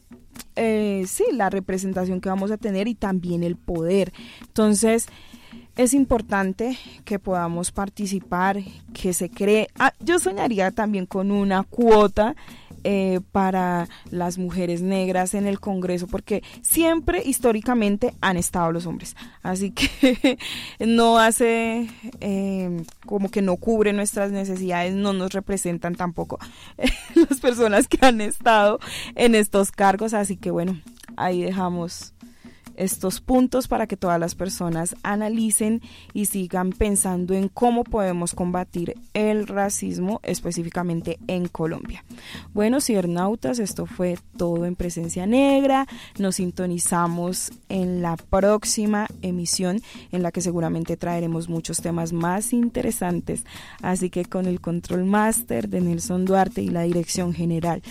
eh, 0.55 1.03
sí, 1.07 1.25
la 1.33 1.49
representación 1.49 2.21
que 2.21 2.29
vamos 2.29 2.51
a 2.51 2.57
tener 2.57 2.87
y 2.87 2.95
también 2.95 3.43
el 3.43 3.55
poder. 3.55 4.13
Entonces, 4.41 5.07
es 5.75 5.93
importante 5.93 6.77
que 7.03 7.19
podamos 7.19 7.71
participar, 7.71 8.59
que 8.93 9.13
se 9.13 9.29
cree. 9.29 9.67
Ah, 9.77 9.93
yo 9.99 10.19
soñaría 10.19 10.71
también 10.71 11.05
con 11.05 11.31
una 11.31 11.63
cuota 11.63 12.35
eh, 12.87 13.19
para 13.31 13.89
las 14.11 14.37
mujeres 14.37 14.83
negras 14.83 15.33
en 15.33 15.47
el 15.47 15.59
Congreso, 15.59 16.05
porque 16.05 16.43
siempre 16.61 17.23
históricamente 17.25 18.13
han 18.21 18.37
estado 18.37 18.71
los 18.71 18.85
hombres. 18.85 19.15
Así 19.41 19.71
que 19.71 20.37
no 20.79 21.17
hace 21.17 21.89
eh, 22.19 22.83
como 23.07 23.29
que 23.31 23.41
no 23.41 23.55
cubre 23.55 23.91
nuestras 23.91 24.29
necesidades, 24.29 24.93
no 24.93 25.13
nos 25.13 25.33
representan 25.33 25.95
tampoco 25.95 26.37
las 27.15 27.39
personas 27.39 27.87
que 27.87 28.05
han 28.05 28.21
estado 28.21 28.79
en 29.15 29.33
estos 29.33 29.71
cargos. 29.71 30.13
Así 30.13 30.37
que 30.37 30.51
bueno, 30.51 30.79
ahí 31.17 31.41
dejamos 31.41 32.13
estos 32.77 33.21
puntos 33.21 33.67
para 33.67 33.87
que 33.87 33.97
todas 33.97 34.19
las 34.19 34.35
personas 34.35 34.95
analicen 35.03 35.81
y 36.13 36.25
sigan 36.25 36.71
pensando 36.71 37.33
en 37.33 37.47
cómo 37.49 37.83
podemos 37.83 38.33
combatir 38.33 38.95
el 39.13 39.47
racismo 39.47 40.19
específicamente 40.23 41.17
en 41.27 41.47
Colombia. 41.47 42.03
Bueno, 42.53 42.81
cibernautas, 42.81 43.59
esto 43.59 43.85
fue 43.85 44.17
todo 44.37 44.65
en 44.65 44.75
presencia 44.75 45.25
negra. 45.25 45.87
Nos 46.17 46.35
sintonizamos 46.35 47.51
en 47.69 48.01
la 48.01 48.17
próxima 48.17 49.07
emisión 49.21 49.81
en 50.11 50.23
la 50.23 50.31
que 50.31 50.41
seguramente 50.41 50.97
traeremos 50.97 51.49
muchos 51.49 51.81
temas 51.81 52.13
más 52.13 52.53
interesantes. 52.53 53.45
Así 53.81 54.09
que 54.09 54.25
con 54.25 54.45
el 54.45 54.61
control 54.61 55.05
máster 55.05 55.69
de 55.69 55.81
Nelson 55.81 56.25
Duarte 56.25 56.61
y 56.61 56.69
la 56.69 56.83
dirección 56.83 57.33
general 57.33 57.81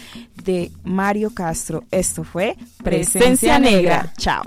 de 0.44 0.70
Mario 0.84 1.30
Castro, 1.30 1.84
esto 1.90 2.24
fue 2.24 2.56
Presencia, 2.82 3.58
Negra. 3.58 4.12
Chao. 4.16 4.42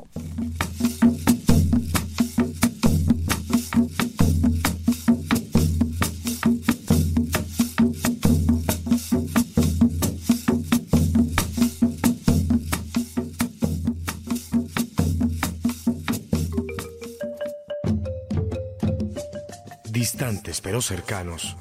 Distantes 19.98 20.62
pero 20.62 20.82
cercanos, 20.82 21.58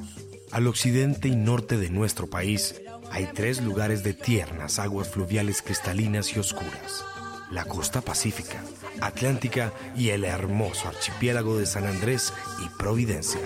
al 0.53 0.67
occidente 0.67 1.29
y 1.29 1.37
norte 1.37 1.79
de 1.79 1.91
nuestro 1.91 2.29
país 2.29 2.81
hay 3.11 3.29
tres 3.35 3.61
lugares 3.61 4.03
de 4.03 4.15
tiernas 4.15 4.79
aguas 4.79 5.09
fluviales 5.09 5.63
cristalinas 5.63 6.37
y 6.37 6.39
oscuras. 6.39 7.05
La 7.51 7.65
costa 7.65 8.01
pacífica, 8.01 8.63
atlántica 9.01 9.73
y 9.97 10.11
el 10.11 10.25
hermoso 10.25 10.89
archipiélago 10.89 11.57
de 11.57 11.67
San 11.67 11.87
Andrés 11.87 12.33
y 12.65 12.69
Providencia. 12.77 13.41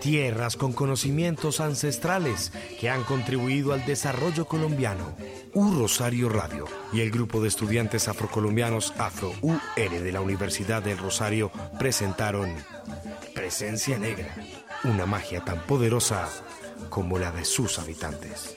Tierras 0.00 0.56
con 0.56 0.72
conocimientos 0.72 1.60
ancestrales 1.60 2.52
que 2.78 2.90
han 2.90 3.04
contribuido 3.04 3.72
al 3.72 3.86
desarrollo 3.86 4.46
colombiano. 4.46 5.14
U 5.54 5.72
Rosario 5.72 6.28
Radio 6.28 6.66
y 6.92 7.00
el 7.00 7.10
grupo 7.10 7.40
de 7.40 7.48
estudiantes 7.48 8.08
afrocolombianos 8.08 8.92
Afro-UR 8.98 9.60
de 9.76 10.12
la 10.12 10.20
Universidad 10.20 10.82
del 10.82 10.98
Rosario 10.98 11.50
presentaron 11.78 12.52
Presencia 13.34 13.98
Negra, 13.98 14.34
una 14.84 15.06
magia 15.06 15.44
tan 15.44 15.60
poderosa 15.60 16.28
como 16.90 17.18
la 17.18 17.30
de 17.30 17.44
sus 17.44 17.78
habitantes. 17.78 18.56